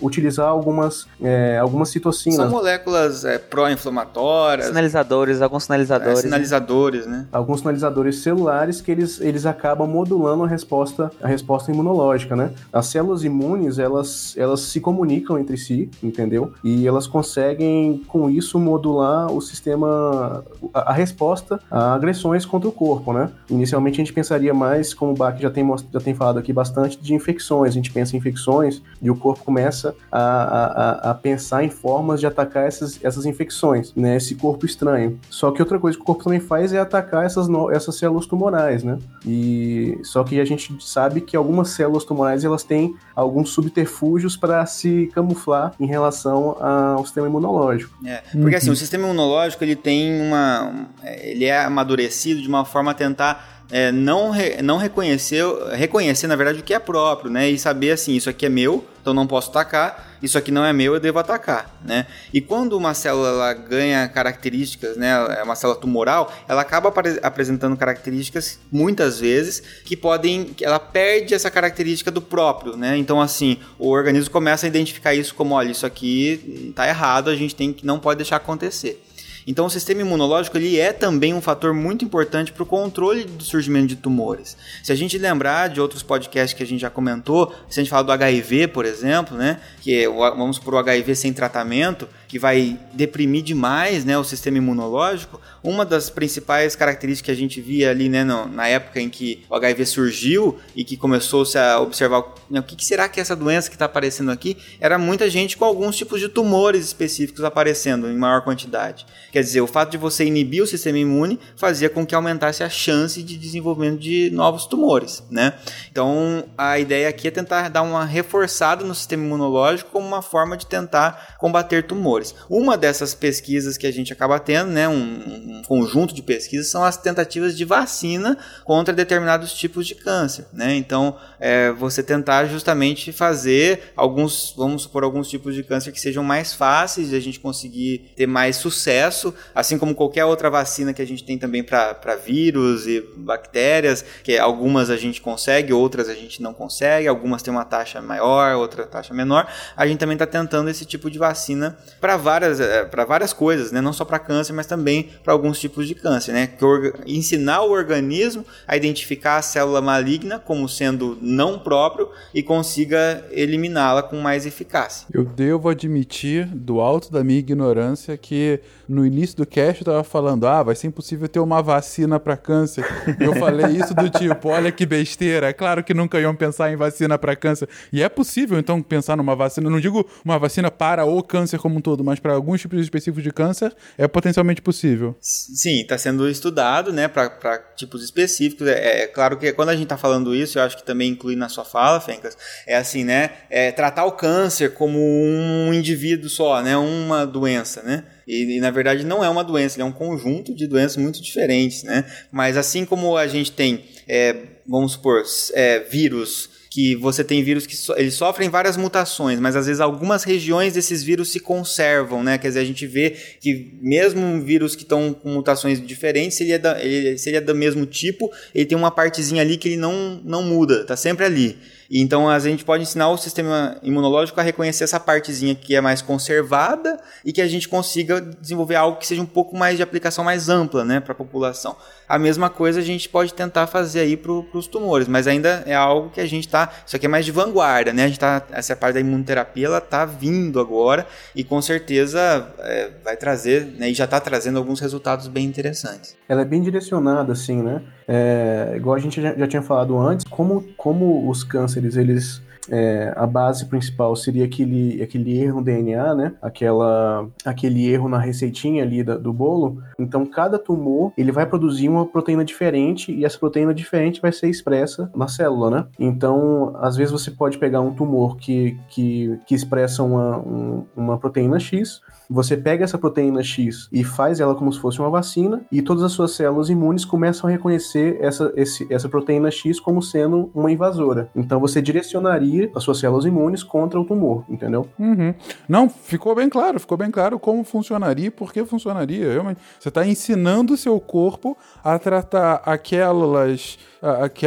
utilizar 0.00 0.48
algumas, 0.48 1.06
é, 1.20 1.58
algumas 1.58 1.88
citocinas. 1.88 2.36
São 2.36 2.50
moléculas 2.50 3.24
é, 3.24 3.38
pró-inflamatórias. 3.38 4.66
Sinalizadores, 4.68 5.42
alguns 5.42 5.64
sinalizadores. 5.64 6.18
É, 6.18 6.22
sinalizadores, 6.22 7.06
né? 7.06 7.26
Alguns 7.32 7.60
sinalizadores 7.60 8.18
celulares 8.22 8.80
que 8.80 8.90
eles, 8.90 9.20
eles 9.20 9.46
acabam 9.46 9.88
modulando 9.88 10.44
a 10.44 10.48
resposta, 10.48 11.10
a 11.22 11.28
resposta 11.28 11.70
imunológica, 11.70 12.34
né? 12.34 12.50
As 12.72 12.86
células 12.86 13.24
imunes, 13.24 13.78
elas, 13.78 14.34
elas 14.36 14.60
se 14.60 14.80
comunicam 14.80 15.38
entre 15.38 15.56
si, 15.56 15.90
entendeu? 16.02 16.52
E 16.62 16.86
elas 16.86 17.06
conseguem, 17.06 18.02
com 18.06 18.30
isso, 18.30 18.58
modular 18.58 19.32
o 19.32 19.40
sistema, 19.40 20.44
a, 20.72 20.90
a 20.90 20.92
resposta 20.92 21.60
a 21.70 21.94
agressões 21.94 22.44
contra 22.44 22.68
o 22.68 22.72
corpo, 22.72 23.12
né? 23.12 23.30
Inicialmente 23.50 24.00
a 24.00 24.04
gente 24.04 24.12
pensaria 24.12 24.52
mais, 24.54 24.94
como 24.94 25.12
o 25.12 25.14
Bach 25.14 25.38
já 25.38 25.50
tem, 25.50 25.66
já 25.92 26.00
tem 26.00 26.14
falado 26.14 26.38
aqui 26.38 26.52
bastante, 26.52 26.98
de 26.98 27.14
infecções. 27.14 27.70
A 27.70 27.74
gente 27.74 27.92
pensa 27.92 28.14
em 28.14 28.18
infecções 28.18 28.82
e 29.00 29.10
o 29.10 29.16
corpo 29.16 29.44
começa 29.44 29.94
a, 30.10 30.20
a, 30.20 31.10
a 31.10 31.14
pensar 31.14 31.64
em 31.64 31.70
formas 31.70 32.20
de 32.20 32.26
atacar 32.26 32.66
essas, 32.66 32.98
essas 33.02 33.26
infecções, 33.26 33.92
né? 33.94 34.16
Esse 34.16 34.34
corpo 34.34 34.66
estranho. 34.66 35.18
Só 35.30 35.50
que 35.50 35.60
outra 35.60 35.78
coisa 35.78 35.96
que 35.96 36.02
o 36.02 36.06
corpo 36.06 36.24
também 36.24 36.40
faz 36.40 36.72
é 36.72 36.78
atacar 36.78 37.24
essas, 37.24 37.48
no, 37.48 37.70
essas 37.70 37.96
células 37.96 38.26
tumorais, 38.26 38.82
né? 38.82 38.98
E 39.26 39.98
só 40.02 40.24
que 40.24 40.40
a 40.40 40.44
gente 40.44 40.76
sabe 40.80 41.20
que 41.20 41.36
algumas 41.36 41.70
células 41.70 42.04
tumorais 42.04 42.44
elas 42.44 42.62
têm 42.62 42.94
alguns 43.14 43.50
subterfúgios 43.50 44.36
para 44.36 44.64
se 44.66 45.10
camuflar 45.14 45.72
em 45.78 45.86
relação 45.86 46.56
ao 46.60 47.04
sistema 47.04 47.26
imunológico. 47.26 47.96
É, 48.04 48.22
porque 48.32 48.40
uhum. 48.40 48.56
assim, 48.56 48.70
o 48.70 48.76
sistema 48.76 49.04
imunológico 49.04 49.62
ele 49.64 49.76
tem 49.76 50.20
uma. 50.20 50.88
Ele 51.02 51.44
é 51.44 51.64
amadurecido 51.64 52.40
de 52.40 52.48
uma 52.48 52.64
forma 52.64 52.90
a 52.90 52.94
tentar 52.94 53.55
é, 53.70 53.90
não, 53.90 54.30
re, 54.30 54.62
não 54.62 54.76
reconhecer, 54.76 55.44
reconhecer 55.74 56.26
na 56.26 56.36
verdade 56.36 56.60
o 56.60 56.62
que 56.62 56.74
é 56.74 56.78
próprio, 56.78 57.30
né? 57.30 57.50
E 57.50 57.58
saber 57.58 57.90
assim, 57.90 58.14
isso 58.14 58.30
aqui 58.30 58.46
é 58.46 58.48
meu, 58.48 58.84
então 59.00 59.12
não 59.12 59.26
posso 59.26 59.50
atacar, 59.50 60.16
isso 60.22 60.38
aqui 60.38 60.50
não 60.50 60.64
é 60.64 60.72
meu, 60.72 60.94
eu 60.94 61.00
devo 61.00 61.18
atacar, 61.18 61.78
né? 61.84 62.06
E 62.32 62.40
quando 62.40 62.76
uma 62.76 62.94
célula 62.94 63.52
ganha 63.54 64.08
características, 64.08 64.96
né, 64.96 65.10
é 65.38 65.42
uma 65.42 65.56
célula 65.56 65.78
tumoral, 65.78 66.32
ela 66.48 66.62
acaba 66.62 66.92
apresentando 67.22 67.76
características 67.76 68.58
muitas 68.70 69.18
vezes 69.18 69.62
que 69.84 69.96
podem, 69.96 70.50
ela 70.60 70.78
perde 70.78 71.34
essa 71.34 71.50
característica 71.50 72.10
do 72.10 72.22
próprio, 72.22 72.76
né? 72.76 72.96
Então 72.96 73.20
assim, 73.20 73.58
o 73.78 73.90
organismo 73.90 74.30
começa 74.30 74.66
a 74.66 74.68
identificar 74.68 75.14
isso 75.14 75.34
como, 75.34 75.54
olha, 75.54 75.70
isso 75.70 75.86
aqui 75.86 76.68
está 76.68 76.86
errado, 76.86 77.30
a 77.30 77.36
gente 77.36 77.54
tem 77.54 77.72
que 77.72 77.84
não 77.84 77.98
pode 77.98 78.18
deixar 78.18 78.36
acontecer. 78.36 79.02
Então 79.46 79.66
o 79.66 79.70
sistema 79.70 80.00
imunológico 80.00 80.56
ele 80.56 80.78
é 80.78 80.92
também 80.92 81.32
um 81.32 81.40
fator 81.40 81.72
muito 81.72 82.04
importante 82.04 82.52
para 82.52 82.62
o 82.62 82.66
controle 82.66 83.24
do 83.24 83.44
surgimento 83.44 83.86
de 83.86 83.96
tumores. 83.96 84.56
Se 84.82 84.90
a 84.90 84.94
gente 84.94 85.16
lembrar 85.16 85.68
de 85.68 85.80
outros 85.80 86.02
podcasts 86.02 86.52
que 86.52 86.62
a 86.62 86.66
gente 86.66 86.80
já 86.80 86.90
comentou, 86.90 87.54
se 87.68 87.78
a 87.78 87.82
gente 87.82 87.90
fala 87.90 88.02
do 88.02 88.12
HIV, 88.12 88.68
por 88.68 88.84
exemplo, 88.84 89.36
né, 89.36 89.60
que 89.80 90.04
é, 90.04 90.08
vamos 90.08 90.58
por 90.58 90.74
o 90.74 90.78
HIV 90.78 91.14
sem 91.14 91.32
tratamento, 91.32 92.08
que 92.26 92.38
vai 92.38 92.78
deprimir 92.92 93.42
demais 93.42 94.04
né, 94.04 94.18
o 94.18 94.24
sistema 94.24 94.58
imunológico, 94.58 95.40
uma 95.62 95.84
das 95.84 96.10
principais 96.10 96.74
características 96.74 97.26
que 97.26 97.30
a 97.30 97.34
gente 97.34 97.60
via 97.60 97.90
ali 97.90 98.08
né, 98.08 98.24
no, 98.24 98.46
na 98.46 98.68
época 98.68 99.00
em 99.00 99.08
que 99.08 99.44
o 99.48 99.54
HIV 99.54 99.86
surgiu 99.86 100.58
e 100.74 100.84
que 100.84 100.96
começou-se 100.96 101.56
a 101.56 101.80
observar 101.80 102.24
né, 102.50 102.60
o 102.60 102.62
que, 102.62 102.76
que, 102.76 102.84
será 102.84 103.08
que 103.08 103.20
é 103.20 103.22
essa 103.22 103.36
doença 103.36 103.68
que 103.68 103.76
está 103.76 103.84
aparecendo 103.84 104.30
aqui, 104.30 104.56
era 104.80 104.98
muita 104.98 105.30
gente 105.30 105.56
com 105.56 105.64
alguns 105.64 105.96
tipos 105.96 106.20
de 106.20 106.28
tumores 106.28 106.84
específicos 106.84 107.44
aparecendo 107.44 108.10
em 108.10 108.16
maior 108.16 108.42
quantidade. 108.42 109.06
Quer 109.36 109.42
dizer, 109.42 109.60
o 109.60 109.66
fato 109.66 109.90
de 109.90 109.98
você 109.98 110.24
inibir 110.24 110.62
o 110.62 110.66
sistema 110.66 110.96
imune 110.96 111.38
fazia 111.56 111.90
com 111.90 112.06
que 112.06 112.14
aumentasse 112.14 112.64
a 112.64 112.70
chance 112.70 113.22
de 113.22 113.36
desenvolvimento 113.36 114.00
de 114.00 114.30
novos 114.30 114.64
tumores. 114.64 115.22
Né? 115.30 115.52
Então, 115.92 116.44
a 116.56 116.78
ideia 116.78 117.06
aqui 117.06 117.28
é 117.28 117.30
tentar 117.30 117.68
dar 117.68 117.82
uma 117.82 118.02
reforçada 118.02 118.82
no 118.82 118.94
sistema 118.94 119.24
imunológico 119.24 119.90
como 119.90 120.06
uma 120.06 120.22
forma 120.22 120.56
de 120.56 120.64
tentar 120.64 121.36
combater 121.38 121.86
tumores. 121.86 122.34
Uma 122.48 122.78
dessas 122.78 123.12
pesquisas 123.14 123.76
que 123.76 123.86
a 123.86 123.92
gente 123.92 124.10
acaba 124.10 124.38
tendo, 124.38 124.70
né, 124.70 124.88
um, 124.88 125.58
um 125.58 125.62
conjunto 125.68 126.14
de 126.14 126.22
pesquisas, 126.22 126.68
são 126.68 126.82
as 126.82 126.96
tentativas 126.96 127.54
de 127.54 127.66
vacina 127.66 128.38
contra 128.64 128.94
determinados 128.94 129.52
tipos 129.52 129.86
de 129.86 129.96
câncer. 129.96 130.46
Né? 130.50 130.76
Então, 130.76 131.14
é, 131.38 131.72
você 131.72 132.02
tentar 132.02 132.46
justamente 132.46 133.12
fazer 133.12 133.92
alguns, 133.94 134.54
vamos 134.56 134.84
supor, 134.84 135.04
alguns 135.04 135.28
tipos 135.28 135.54
de 135.54 135.62
câncer 135.62 135.92
que 135.92 136.00
sejam 136.00 136.24
mais 136.24 136.54
fáceis 136.54 137.10
de 137.10 137.16
a 137.16 137.20
gente 137.20 137.38
conseguir 137.38 138.14
ter 138.16 138.26
mais 138.26 138.56
sucesso 138.56 139.25
processo, 139.26 139.34
assim 139.54 139.78
como 139.78 139.94
qualquer 139.94 140.24
outra 140.24 140.50
vacina 140.50 140.92
que 140.92 141.02
a 141.02 141.06
gente 141.06 141.24
tem 141.24 141.38
também 141.38 141.62
para 141.62 142.16
vírus 142.16 142.86
e 142.86 143.02
bactérias, 143.16 144.04
que 144.22 144.36
algumas 144.38 144.90
a 144.90 144.96
gente 144.96 145.20
consegue, 145.20 145.72
outras 145.72 146.08
a 146.08 146.14
gente 146.14 146.42
não 146.42 146.52
consegue, 146.52 147.08
algumas 147.08 147.42
têm 147.42 147.52
uma 147.52 147.64
taxa 147.64 148.00
maior, 148.00 148.56
outra 148.56 148.86
taxa 148.86 149.14
menor. 149.14 149.46
A 149.76 149.86
gente 149.86 149.98
também 149.98 150.14
está 150.14 150.26
tentando 150.26 150.68
esse 150.68 150.84
tipo 150.84 151.10
de 151.10 151.18
vacina 151.18 151.76
para 152.00 152.16
várias, 152.16 152.60
eh, 152.60 152.88
várias 153.06 153.32
coisas, 153.32 153.72
né? 153.72 153.80
não 153.80 153.92
só 153.92 154.04
para 154.04 154.18
câncer, 154.18 154.52
mas 154.52 154.66
também 154.66 155.10
para 155.24 155.32
alguns 155.32 155.58
tipos 155.58 155.86
de 155.86 155.94
câncer. 155.94 156.32
Né? 156.32 156.46
Que 156.46 156.64
ensinar 157.06 157.62
o 157.62 157.70
organismo 157.70 158.44
a 158.66 158.76
identificar 158.76 159.36
a 159.36 159.42
célula 159.42 159.80
maligna 159.80 160.38
como 160.38 160.68
sendo 160.68 161.16
não 161.20 161.58
próprio 161.58 162.10
e 162.34 162.42
consiga 162.42 163.24
eliminá-la 163.30 164.02
com 164.02 164.16
mais 164.20 164.46
eficácia. 164.46 165.06
Eu 165.12 165.24
devo 165.24 165.68
admitir, 165.68 166.46
do 166.46 166.80
alto 166.80 167.10
da 167.10 167.22
minha 167.22 167.38
ignorância, 167.38 168.16
que 168.16 168.60
no 168.88 169.04
início 169.04 169.15
do 169.34 169.46
cast 169.46 169.80
eu 169.80 169.92
tava 169.92 170.04
falando, 170.04 170.46
ah, 170.46 170.62
vai 170.62 170.74
ser 170.74 170.88
impossível 170.88 171.28
ter 171.28 171.40
uma 171.40 171.62
vacina 171.62 172.20
para 172.20 172.36
câncer. 172.36 172.84
Eu 173.18 173.34
falei 173.36 173.76
isso 173.76 173.94
do 173.94 174.08
tipo, 174.10 174.48
olha 174.48 174.70
que 174.70 174.84
besteira. 174.84 175.48
É 175.48 175.52
claro 175.52 175.82
que 175.82 175.94
nunca 175.94 176.20
iam 176.20 176.34
pensar 176.34 176.72
em 176.72 176.76
vacina 176.76 177.18
para 177.18 177.34
câncer. 177.34 177.68
E 177.92 178.02
é 178.02 178.08
possível, 178.08 178.58
então, 178.58 178.82
pensar 178.82 179.16
numa 179.16 179.34
vacina. 179.34 179.70
Não 179.70 179.80
digo 179.80 180.06
uma 180.24 180.38
vacina 180.38 180.70
para 180.70 181.04
o 181.04 181.22
câncer 181.22 181.58
como 181.58 181.76
um 181.76 181.80
todo, 181.80 182.04
mas 182.04 182.20
para 182.20 182.34
alguns 182.34 182.60
tipos 182.60 182.80
específicos 182.80 183.22
de 183.22 183.32
câncer, 183.32 183.74
é 183.96 184.06
potencialmente 184.06 184.60
possível. 184.60 185.16
Sim, 185.20 185.80
está 185.80 185.96
sendo 185.96 186.28
estudado, 186.28 186.92
né, 186.92 187.08
para 187.08 187.58
tipos 187.76 188.02
específicos. 188.02 188.66
É, 188.66 189.02
é, 189.02 189.06
claro 189.06 189.36
que 189.36 189.52
quando 189.52 189.70
a 189.70 189.76
gente 189.76 189.86
tá 189.86 189.96
falando 189.96 190.34
isso, 190.34 190.58
eu 190.58 190.62
acho 190.62 190.76
que 190.76 190.84
também 190.84 191.10
inclui 191.10 191.36
na 191.36 191.48
sua 191.48 191.64
fala, 191.64 192.00
Fencas, 192.00 192.36
é 192.66 192.76
assim, 192.76 193.04
né, 193.04 193.30
é 193.50 193.72
tratar 193.72 194.04
o 194.04 194.12
câncer 194.12 194.74
como 194.74 194.98
um 194.98 195.72
indivíduo 195.72 196.28
só, 196.28 196.62
né, 196.62 196.76
uma 196.76 197.26
doença, 197.26 197.82
né? 197.82 198.04
E, 198.26 198.56
e, 198.56 198.60
na 198.60 198.70
verdade 198.70 199.04
não 199.04 199.24
é 199.24 199.28
uma 199.28 199.44
doença, 199.44 199.76
ele 199.76 199.82
é 199.82 199.86
um 199.86 199.92
conjunto 199.92 200.54
de 200.54 200.66
doenças 200.66 200.96
muito 200.96 201.22
diferentes, 201.22 201.82
né? 201.84 202.04
Mas 202.32 202.56
assim 202.56 202.84
como 202.84 203.16
a 203.16 203.26
gente 203.26 203.52
tem, 203.52 203.84
é, 204.08 204.36
vamos 204.66 204.92
supor, 204.92 205.22
é, 205.54 205.80
vírus 205.80 206.50
que 206.76 206.94
você 206.94 207.24
tem 207.24 207.42
vírus 207.42 207.66
que 207.66 207.74
so, 207.74 207.94
eles 207.96 208.12
sofrem 208.12 208.50
várias 208.50 208.76
mutações, 208.76 209.40
mas 209.40 209.56
às 209.56 209.64
vezes 209.66 209.80
algumas 209.80 210.24
regiões 210.24 210.74
desses 210.74 211.02
vírus 211.02 211.32
se 211.32 211.40
conservam, 211.40 212.22
né? 212.22 212.36
Quer 212.36 212.48
dizer, 212.48 212.60
a 212.60 212.64
gente 212.66 212.86
vê 212.86 213.16
que 213.40 213.78
mesmo 213.80 214.20
um 214.20 214.44
vírus 214.44 214.76
que 214.76 214.82
estão 214.82 215.14
com 215.14 215.30
mutações 215.30 215.80
diferentes, 215.80 216.36
se 216.36 216.44
ele, 216.44 216.52
é 216.52 216.58
da, 216.58 216.78
ele, 216.84 217.16
se 217.16 217.30
ele 217.30 217.38
é 217.38 217.40
do 217.40 217.54
mesmo 217.54 217.86
tipo, 217.86 218.30
ele 218.54 218.66
tem 218.66 218.76
uma 218.76 218.90
partezinha 218.90 219.40
ali 219.40 219.56
que 219.56 219.68
ele 219.68 219.78
não, 219.78 220.20
não 220.22 220.42
muda, 220.42 220.84
tá 220.84 220.96
sempre 220.96 221.24
ali. 221.24 221.56
Então 221.90 222.28
a 222.28 222.38
gente 222.38 222.64
pode 222.64 222.82
ensinar 222.82 223.08
o 223.10 223.16
sistema 223.16 223.76
imunológico 223.82 224.40
a 224.40 224.42
reconhecer 224.42 224.84
essa 224.84 224.98
partezinha 224.98 225.54
que 225.54 225.74
é 225.74 225.80
mais 225.80 226.02
conservada 226.02 226.98
e 227.24 227.32
que 227.32 227.40
a 227.40 227.48
gente 227.48 227.68
consiga 227.68 228.20
desenvolver 228.20 228.76
algo 228.76 228.98
que 228.98 229.06
seja 229.06 229.22
um 229.22 229.26
pouco 229.26 229.56
mais 229.56 229.76
de 229.76 229.82
aplicação 229.82 230.24
mais 230.24 230.48
ampla, 230.48 230.84
né, 230.84 231.00
para 231.00 231.12
a 231.12 231.16
população. 231.16 231.76
A 232.08 232.18
mesma 232.18 232.48
coisa 232.48 232.80
a 232.80 232.82
gente 232.82 233.08
pode 233.08 233.34
tentar 233.34 233.66
fazer 233.66 234.00
aí 234.00 234.16
para 234.16 234.32
os 234.32 234.66
tumores, 234.66 235.08
mas 235.08 235.26
ainda 235.26 235.62
é 235.66 235.74
algo 235.74 236.10
que 236.10 236.20
a 236.20 236.26
gente 236.26 236.46
está. 236.46 236.72
Isso 236.86 236.94
aqui 236.96 237.06
é 237.06 237.08
mais 237.08 237.24
de 237.24 237.32
vanguarda, 237.32 237.92
né? 237.92 238.04
A 238.04 238.08
gente 238.08 238.20
tá, 238.20 238.42
essa 238.52 238.76
parte 238.76 238.94
da 238.94 239.00
imunoterapia 239.00 239.66
ela 239.66 239.78
está 239.78 240.04
vindo 240.04 240.60
agora 240.60 241.06
e 241.34 241.42
com 241.42 241.60
certeza 241.60 242.48
é, 242.60 242.90
vai 243.04 243.16
trazer, 243.16 243.66
né, 243.78 243.90
e 243.90 243.94
já 243.94 244.04
está 244.04 244.20
trazendo 244.20 244.58
alguns 244.58 244.80
resultados 244.80 245.28
bem 245.28 245.46
interessantes. 245.46 246.16
Ela 246.28 246.42
é 246.42 246.44
bem 246.44 246.62
direcionada, 246.62 247.32
assim, 247.32 247.62
né? 247.62 247.82
É, 248.08 248.74
igual 248.76 248.94
a 248.96 248.98
gente 248.98 249.20
já, 249.20 249.34
já 249.34 249.46
tinha 249.46 249.62
falado 249.62 249.98
antes, 249.98 250.24
como, 250.28 250.62
como 250.76 251.28
os 251.28 251.42
cânceres 251.42 251.96
eles 251.96 252.42
é, 252.70 253.12
a 253.16 253.26
base 253.26 253.66
principal 253.66 254.14
seria 254.16 254.44
aquele, 254.44 255.02
aquele 255.02 255.38
erro 255.38 255.58
no 255.58 255.64
DNA, 255.64 256.14
né? 256.14 256.34
Aquela, 256.42 257.28
aquele 257.44 257.88
erro 257.88 258.08
na 258.08 258.18
receitinha 258.18 258.82
ali 258.82 259.02
da, 259.02 259.16
do 259.16 259.32
bolo. 259.32 259.82
Então, 259.98 260.26
cada 260.26 260.58
tumor 260.58 261.12
ele 261.16 261.32
vai 261.32 261.46
produzir 261.46 261.88
uma 261.88 262.06
proteína 262.06 262.44
diferente 262.44 263.12
e 263.12 263.24
essa 263.24 263.38
proteína 263.38 263.74
diferente 263.74 264.20
vai 264.20 264.32
ser 264.32 264.48
expressa 264.48 265.10
na 265.14 265.28
célula, 265.28 265.70
né? 265.70 265.86
Então, 265.98 266.76
às 266.80 266.96
vezes 266.96 267.12
você 267.12 267.30
pode 267.30 267.58
pegar 267.58 267.80
um 267.80 267.94
tumor 267.94 268.36
que, 268.36 268.76
que, 268.88 269.38
que 269.46 269.54
expressa 269.54 270.02
uma, 270.02 270.38
um, 270.38 270.84
uma 270.96 271.18
proteína 271.18 271.58
X 271.58 272.00
você 272.28 272.56
pega 272.56 272.84
essa 272.84 272.98
proteína 272.98 273.42
X 273.42 273.88
e 273.92 274.04
faz 274.04 274.40
ela 274.40 274.54
como 274.54 274.72
se 274.72 274.78
fosse 274.78 274.98
uma 274.98 275.10
vacina, 275.10 275.62
e 275.70 275.82
todas 275.82 276.02
as 276.02 276.12
suas 276.12 276.32
células 276.32 276.68
imunes 276.68 277.04
começam 277.04 277.48
a 277.48 277.52
reconhecer 277.52 278.18
essa, 278.20 278.52
esse, 278.56 278.86
essa 278.92 279.08
proteína 279.08 279.50
X 279.50 279.78
como 279.80 280.02
sendo 280.02 280.50
uma 280.54 280.70
invasora. 280.70 281.28
Então 281.34 281.60
você 281.60 281.80
direcionaria 281.80 282.70
as 282.74 282.82
suas 282.82 282.98
células 282.98 283.24
imunes 283.24 283.62
contra 283.62 284.00
o 284.00 284.04
tumor, 284.04 284.44
entendeu? 284.48 284.88
Uhum. 284.98 285.34
Não, 285.68 285.88
ficou 285.88 286.34
bem 286.34 286.48
claro, 286.48 286.80
ficou 286.80 286.96
bem 286.96 287.10
claro 287.10 287.38
como 287.38 287.62
funcionaria 287.64 288.26
e 288.26 288.30
por 288.30 288.52
que 288.52 288.64
funcionaria. 288.64 289.32
Realmente. 289.32 289.60
Você 289.78 289.88
está 289.88 290.06
ensinando 290.06 290.74
o 290.74 290.76
seu 290.76 290.98
corpo 291.00 291.56
a 291.82 291.98
tratar 291.98 292.62
aquelas. 292.64 293.78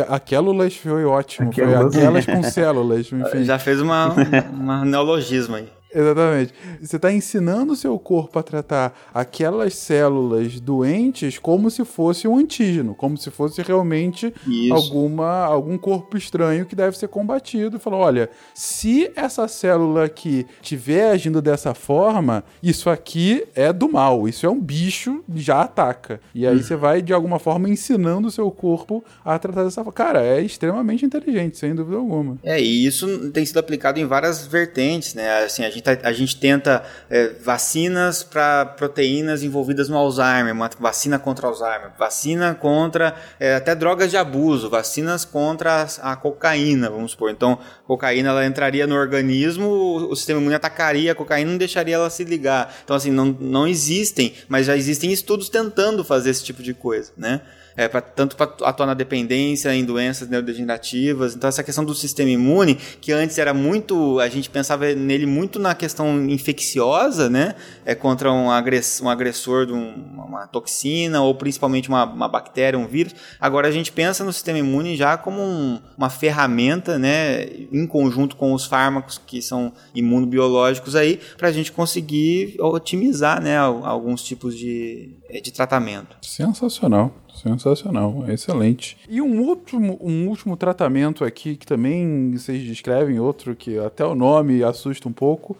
Aquelas 0.09 0.75
foi 0.75 1.05
ótimo. 1.05 1.49
Aquelas. 1.49 1.93
Foi 1.93 2.01
aquelas 2.01 2.25
com 2.25 2.43
células. 2.43 3.11
Enfim. 3.11 3.43
Já 3.43 3.59
fez 3.59 3.81
uma, 3.81 4.13
uma 4.53 4.85
neologismo 4.85 5.55
aí. 5.55 5.67
Exatamente. 5.93 6.53
Você 6.81 6.95
está 6.95 7.11
ensinando 7.11 7.73
o 7.73 7.75
seu 7.75 7.97
corpo 7.97 8.37
a 8.37 8.43
tratar 8.43 8.97
aquelas 9.13 9.75
células 9.75 10.59
doentes 10.59 11.37
como 11.37 11.69
se 11.71 11.83
fosse 11.83 12.27
um 12.27 12.37
antígeno, 12.37 12.93
como 12.93 13.17
se 13.17 13.31
fosse 13.31 13.61
realmente 13.61 14.33
alguma 14.71 15.45
algum 15.45 15.77
corpo 15.77 16.17
estranho 16.17 16.65
que 16.65 16.75
deve 16.75 16.97
ser 16.97 17.07
combatido. 17.07 17.77
E 17.77 17.79
falou: 17.79 18.01
olha, 18.01 18.29
se 18.53 19.11
essa 19.15 19.47
célula 19.47 20.05
aqui 20.05 20.45
estiver 20.61 21.11
agindo 21.11 21.41
dessa 21.41 21.73
forma, 21.73 22.43
isso 22.61 22.89
aqui 22.89 23.45
é 23.55 23.73
do 23.73 23.89
mal, 23.89 24.27
isso 24.27 24.45
é 24.45 24.49
um 24.49 24.59
bicho, 24.59 25.23
já 25.35 25.61
ataca. 25.61 26.21
E 26.33 26.45
aí 26.45 26.55
hum. 26.55 26.61
você 26.61 26.75
vai, 26.75 27.01
de 27.01 27.13
alguma 27.13 27.39
forma, 27.39 27.69
ensinando 27.69 28.27
o 28.27 28.31
seu 28.31 28.49
corpo 28.51 29.03
a 29.23 29.37
tratar 29.39 29.63
dessa 29.63 29.83
forma. 29.83 29.93
Cara, 29.93 30.23
é 30.23 30.41
extremamente 30.41 31.05
inteligente, 31.05 31.57
sem 31.57 31.73
dúvida 31.73 31.97
alguma. 31.97 32.37
É, 32.43 32.61
e 32.61 32.85
isso 32.85 33.31
tem 33.31 33.45
sido 33.45 33.57
aplicado 33.57 33.99
em 33.99 34.05
várias 34.05 34.45
vertentes, 34.45 35.13
né? 35.13 35.43
Assim, 35.43 35.63
a 35.63 35.69
gente 35.69 35.78
gente, 35.79 35.83
tá, 35.83 35.97
a 36.03 36.11
gente 36.11 36.35
tenta 36.37 36.83
é, 37.09 37.29
vacinas 37.29 38.23
para 38.23 38.65
proteínas 38.65 39.43
envolvidas 39.43 39.89
no 39.89 39.97
Alzheimer, 39.97 40.53
uma 40.53 40.69
vacina 40.79 41.17
contra 41.17 41.47
Alzheimer, 41.47 41.91
vacina 41.97 42.53
contra 42.53 43.15
é, 43.39 43.55
até 43.55 43.73
drogas 43.73 44.11
de 44.11 44.17
abuso, 44.17 44.69
vacinas 44.69 45.25
contra 45.25 45.87
a, 46.01 46.11
a, 46.11 46.15
cocaína, 46.15 46.89
vamos 46.89 47.11
supor. 47.11 47.31
Então, 47.31 47.57
cocaína 47.85 48.29
ela 48.29 48.45
entraria 48.45 48.85
no 48.85 48.95
organismo, 48.95 49.65
o, 49.65 50.11
o 50.11 50.15
sistema 50.15 50.39
imune 50.39 50.55
atacaria 50.55 51.11
a 51.11 51.15
cocaína 51.15 51.51
não 51.51 51.57
deixaria 51.57 51.95
ela 51.95 52.09
se 52.09 52.23
ligar. 52.23 52.73
Então, 52.83 52.95
assim, 52.95 53.11
não, 53.11 53.25
não 53.39 53.67
existem, 53.67 54.33
mas 54.47 54.65
já 54.65 54.75
existem 54.75 55.11
estudos 55.11 55.49
tentando 55.49 56.03
fazer 56.03 56.29
esse 56.29 56.43
tipo 56.43 56.61
de 56.61 56.73
coisa, 56.73 57.11
né? 57.17 57.41
É, 57.79 57.87
pra, 57.87 58.01
tanto 58.01 58.35
para 58.35 58.51
atuar 58.63 58.87
na 58.87 58.93
dependência, 58.93 59.73
em 59.73 59.85
doenças 59.85 60.27
neurodegenerativas. 60.27 61.33
Então, 61.33 61.47
essa 61.47 61.63
questão 61.63 61.85
do 61.85 61.95
sistema 61.95 62.29
imune, 62.29 62.75
que 62.75 63.13
antes 63.13 63.37
era 63.37 63.53
muito. 63.53 64.19
A 64.19 64.27
gente 64.27 64.49
pensava 64.49 64.93
nele 64.93 65.25
muito 65.25 65.57
na 65.59 65.73
questão 65.73 66.29
infecciosa, 66.29 67.29
né? 67.29 67.55
É, 67.85 67.95
contra 67.95 68.33
um, 68.33 68.51
agress, 68.51 69.01
um 69.01 69.07
agressor 69.07 69.65
de 69.65 69.71
um, 69.71 69.93
uma 70.13 70.45
toxina, 70.45 71.21
ou 71.21 71.33
principalmente 71.33 71.87
uma, 71.87 72.03
uma, 72.03 72.27
bactéria, 72.27 72.77
um 72.77 72.85
vírus. 72.85 73.15
Agora 73.39 73.69
a 73.69 73.71
gente 73.71 73.93
pensa 73.93 74.25
no 74.25 74.33
sistema 74.33 74.59
imune 74.59 74.97
já 74.97 75.15
como 75.15 75.41
um, 75.41 75.79
uma 75.97 76.09
ferramenta, 76.09 76.99
né? 76.99 77.45
Em 77.71 77.87
conjunto 77.87 78.35
com 78.35 78.51
os 78.51 78.65
fármacos 78.65 79.21
que 79.25 79.41
são 79.41 79.71
imunobiológicos 79.95 80.97
aí, 80.97 81.17
para 81.37 81.47
a 81.47 81.51
gente 81.53 81.71
conseguir 81.71 82.57
otimizar, 82.59 83.41
né? 83.41 83.57
Alguns 83.57 84.21
tipos 84.21 84.53
de, 84.57 85.15
de 85.41 85.53
tratamento. 85.53 86.17
Sensacional. 86.21 87.15
Sensacional, 87.41 88.25
excelente. 88.27 88.97
E 89.07 89.21
um 89.21 89.41
último, 89.41 89.97
um 90.01 90.27
último 90.27 90.57
tratamento 90.57 91.23
aqui 91.23 91.55
que 91.55 91.65
também 91.65 92.31
vocês 92.31 92.61
descrevem, 92.63 93.17
outro 93.19 93.55
que 93.55 93.77
até 93.79 94.03
o 94.03 94.13
nome 94.13 94.61
assusta 94.61 95.07
um 95.07 95.13
pouco, 95.13 95.55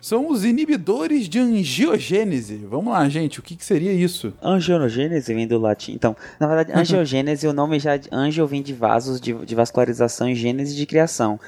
são 0.00 0.28
os 0.28 0.44
inibidores 0.44 1.28
de 1.28 1.38
angiogênese. 1.38 2.56
Vamos 2.68 2.92
lá, 2.92 3.08
gente, 3.08 3.38
o 3.38 3.42
que, 3.42 3.54
que 3.54 3.64
seria 3.64 3.92
isso? 3.92 4.32
Angiogênese 4.42 5.32
vem 5.32 5.46
do 5.46 5.58
latim. 5.58 5.92
Então, 5.92 6.16
na 6.40 6.48
verdade, 6.48 6.72
angiogênese, 6.76 7.46
o 7.46 7.52
nome 7.52 7.78
já 7.78 8.00
angio 8.10 8.46
vem 8.46 8.62
de 8.62 8.72
vasos 8.72 9.20
de, 9.20 9.32
de 9.32 9.54
vascularização 9.54 10.28
e 10.28 10.34
gênese 10.34 10.74
de 10.74 10.84
criação. 10.84 11.38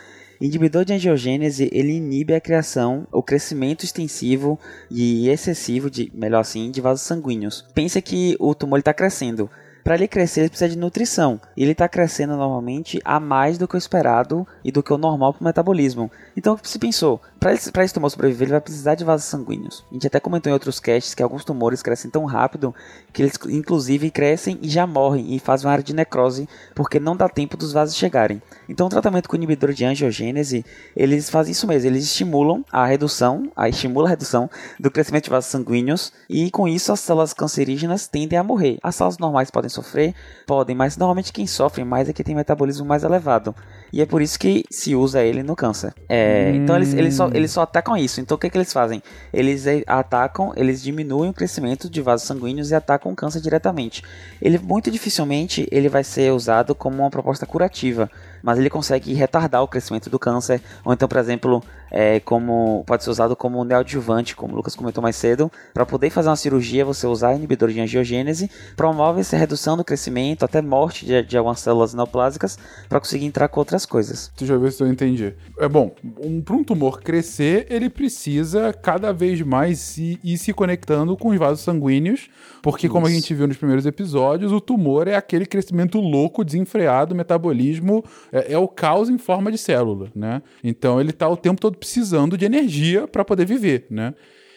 Inibidor 0.41 0.85
de 0.85 0.93
angiogênese, 0.93 1.69
ele 1.73 1.93
inibe 1.93 2.35
a 2.35 2.41
criação, 2.41 3.07
o 3.13 3.23
crescimento 3.23 3.85
extensivo 3.85 4.59
e 4.91 5.29
excessivo, 5.29 5.91
de, 5.91 6.11
melhor 6.15 6.41
assim, 6.41 6.71
de 6.71 6.81
vasos 6.81 7.05
sanguíneos. 7.07 7.65
Pensa 7.75 8.01
que 8.01 8.37
o 8.39 8.55
tumor 8.55 8.79
está 8.79 8.93
crescendo 8.93 9.51
Para 9.83 9.97
ele 9.97 10.07
crescer, 10.07 10.41
ele 10.41 10.49
precisa 10.49 10.71
de 10.71 10.79
nutrição. 10.79 11.41
E 11.57 11.63
ele 11.63 11.73
está 11.73 11.89
crescendo 11.89 12.37
normalmente 12.37 13.01
a 13.05 13.19
mais 13.19 13.59
do 13.59 13.67
que 13.67 13.75
o 13.75 13.79
esperado 13.79 14.47
e 14.65 14.71
do 14.71 14.83
que 14.83 14.93
o 14.93 14.99
normal 14.99 15.33
para 15.33 15.41
o 15.41 15.45
metabolismo. 15.45 16.11
Então, 16.37 16.59
se 16.63 16.79
pensou, 16.79 17.21
para 17.41 17.53
esse 17.53 17.95
tumor 17.95 18.09
sobreviver, 18.09 18.47
ele 18.47 18.53
vai 18.53 18.61
precisar 18.61 18.95
de 18.95 19.05
vasos 19.05 19.27
sanguíneos. 19.27 19.85
A 19.91 19.95
gente 19.95 20.07
até 20.07 20.21
comentou 20.21 20.51
em 20.51 20.53
outros 20.53 20.79
casts 20.79 21.15
que 21.15 21.23
alguns 21.23 21.45
tumores 21.45 21.83
crescem 21.83 22.11
tão 22.11 22.25
rápido 22.25 22.73
que 23.13 23.23
eles, 23.23 23.37
inclusive, 23.49 24.11
crescem 24.11 24.59
e 24.63 24.69
já 24.69 24.87
morrem 24.87 25.35
e 25.35 25.39
fazem 25.41 25.67
uma 25.67 25.73
área 25.73 25.85
de 25.85 25.93
necrose 25.93 26.49
porque 26.75 27.01
não 27.01 27.17
dá 27.17 27.29
tempo 27.29 27.57
dos 27.57 27.73
vasos 27.73 27.97
chegarem. 27.97 28.41
Então, 28.69 28.87
o 28.87 28.91
tratamento 28.91 29.29
com 29.29 29.35
inibidor 29.35 29.73
de 29.73 29.85
angiogênese, 29.85 30.65
eles 30.95 31.29
fazem 31.29 31.51
isso 31.51 31.67
mesmo, 31.67 31.89
eles 31.89 32.05
estimulam 32.05 32.65
a 32.71 32.87
redução, 32.87 33.51
a 33.57 33.69
estimula 33.69 34.07
a 34.07 34.11
redução 34.11 34.49
do 34.79 34.91
crescimento 34.91 35.25
de 35.25 35.31
vasos 35.31 35.51
sanguíneos 35.51 36.13
e 36.29 36.51
com 36.51 36.69
isso 36.69 36.93
as 36.93 37.01
células 37.01 37.33
cancerígenas 37.33 38.07
tendem 38.07 38.39
a 38.39 38.45
morrer. 38.45 38.79
As 38.83 38.95
células 38.95 39.19
normais 39.19 39.51
podem 39.51 39.72
sofrer, 39.73 40.15
podem, 40.47 40.77
mas 40.77 40.97
normalmente 40.97 41.33
quem 41.33 41.47
sofre 41.47 41.85
mais 41.85 42.09
é 42.09 42.13
quem 42.13 42.25
tem 42.25 42.35
metabolismo 42.35 42.85
mais 42.85 43.03
elevado. 43.03 43.55
E 43.93 44.01
é 44.01 44.07
por 44.07 44.23
isso 44.23 44.39
que 44.39 44.65
se 44.71 44.95
usa 44.95 45.23
ele 45.23 45.43
no 45.43 45.55
câncer. 45.57 45.93
É, 46.09 46.51
hum. 46.53 46.57
Então 46.57 46.77
eles, 46.77 46.95
eles, 46.95 47.15
só, 47.15 47.29
eles 47.33 47.51
só 47.51 47.63
atacam 47.63 47.97
isso. 47.97 48.21
Então 48.21 48.37
o 48.37 48.39
que, 48.39 48.49
que 48.49 48.57
eles 48.57 48.73
fazem? 48.73 49.03
Eles 49.33 49.67
é, 49.67 49.83
atacam, 49.87 50.53
eles 50.57 50.83
diminuem 50.83 51.31
o 51.31 51.35
crescimento 51.35 51.91
de 51.91 52.01
vasos 52.01 52.27
sanguíneos 52.27 52.71
e 52.71 52.75
atacam 52.75 53.13
o 53.13 53.17
câncer 53.17 53.41
diretamente. 53.41 54.03
Ele 54.41 54.59
muito 54.59 54.91
dificilmente 54.91 55.69
ele 55.71 55.89
vai 55.89 56.05
ser 56.05 56.33
usado 56.33 56.75
como 56.75 56.99
uma 56.99 57.11
proposta 57.11 57.47
curativa 57.47 58.11
mas 58.43 58.59
ele 58.59 58.69
consegue 58.69 59.15
retardar 59.15 59.63
o 59.63 59.69
crescimento 59.69 60.11
do 60.11 60.19
câncer, 60.19 60.61
ou 60.85 60.93
então, 60.93 61.09
por 61.09 61.19
exemplo, 61.19 61.63
é, 61.93 62.19
como 62.21 62.83
pode 62.87 63.05
ser 63.05 63.11
usado 63.11 63.37
como 63.37 63.63
neoadjuvante, 63.65 64.35
como 64.35 64.55
o 64.55 64.57
Lucas 64.57 64.75
comentou 64.75 65.03
mais 65.03 65.15
cedo, 65.15 65.53
para 65.75 65.85
poder 65.85 66.09
fazer 66.09 66.31
uma 66.31 66.37
cirurgia, 66.37 66.87
você 66.87 67.07
usar 67.07 67.35
inibidor 67.35 67.69
de 67.69 67.81
angiogênese, 67.81 68.51
promove 68.75 69.21
essa 69.21 69.37
redução 69.37 69.77
do 69.77 69.85
crescimento, 69.85 70.43
até 70.43 70.63
morte 70.63 71.05
de, 71.05 71.23
de 71.23 71.37
algumas 71.37 71.61
células 71.61 71.93
neoplásicas, 71.93 72.59
para 72.89 72.99
conseguir 72.99 73.27
entrar 73.27 73.47
com 73.49 73.61
outras 73.61 73.85
coisas. 73.85 74.33
Deixa 74.39 74.55
eu 74.55 74.61
ver 74.61 74.73
se 74.73 74.83
eu 74.83 74.89
entendi. 74.89 75.35
É 75.59 75.69
bom, 75.69 75.95
um, 76.19 76.41
para 76.41 76.57
um 76.57 76.65
tumor 76.65 77.03
crescer, 77.03 77.67
ele 77.69 77.91
precisa 77.91 78.73
cada 78.73 79.13
vez 79.13 79.43
mais 79.43 79.79
se, 79.79 80.19
ir 80.25 80.39
se 80.39 80.55
conectando 80.55 81.15
com 81.15 81.29
os 81.29 81.39
vasos 81.39 81.63
sanguíneos, 81.63 82.31
porque 82.63 82.87
Isso. 82.87 82.95
como 82.95 83.07
a 83.07 83.11
gente 83.11 83.35
viu 83.35 83.47
nos 83.47 83.59
primeiros 83.59 83.85
episódios, 83.85 84.51
o 84.51 84.61
tumor 84.61 85.09
é 85.09 85.15
aquele 85.15 85.45
crescimento 85.45 86.01
louco, 86.01 86.43
desenfreado, 86.43 87.15
metabolismo 87.15 88.03
é, 88.33 88.55
é, 88.55 88.59
o 88.59 88.67
caos 88.67 89.11
em 89.11 89.19
forma 89.19 89.53
de 89.53 89.59
célula, 89.59 90.09
né? 90.15 90.41
Então 90.65 91.01
ele 91.01 91.11
está 91.11 91.29
o 91.29 91.37
tempo 91.37 91.61
todo 91.61 91.82
precisando 91.83 92.39
de 92.39 92.45
energia 92.45 93.09
para 93.09 93.25
poder 93.25 93.45
viver, 93.45 93.87
né? 93.91 94.15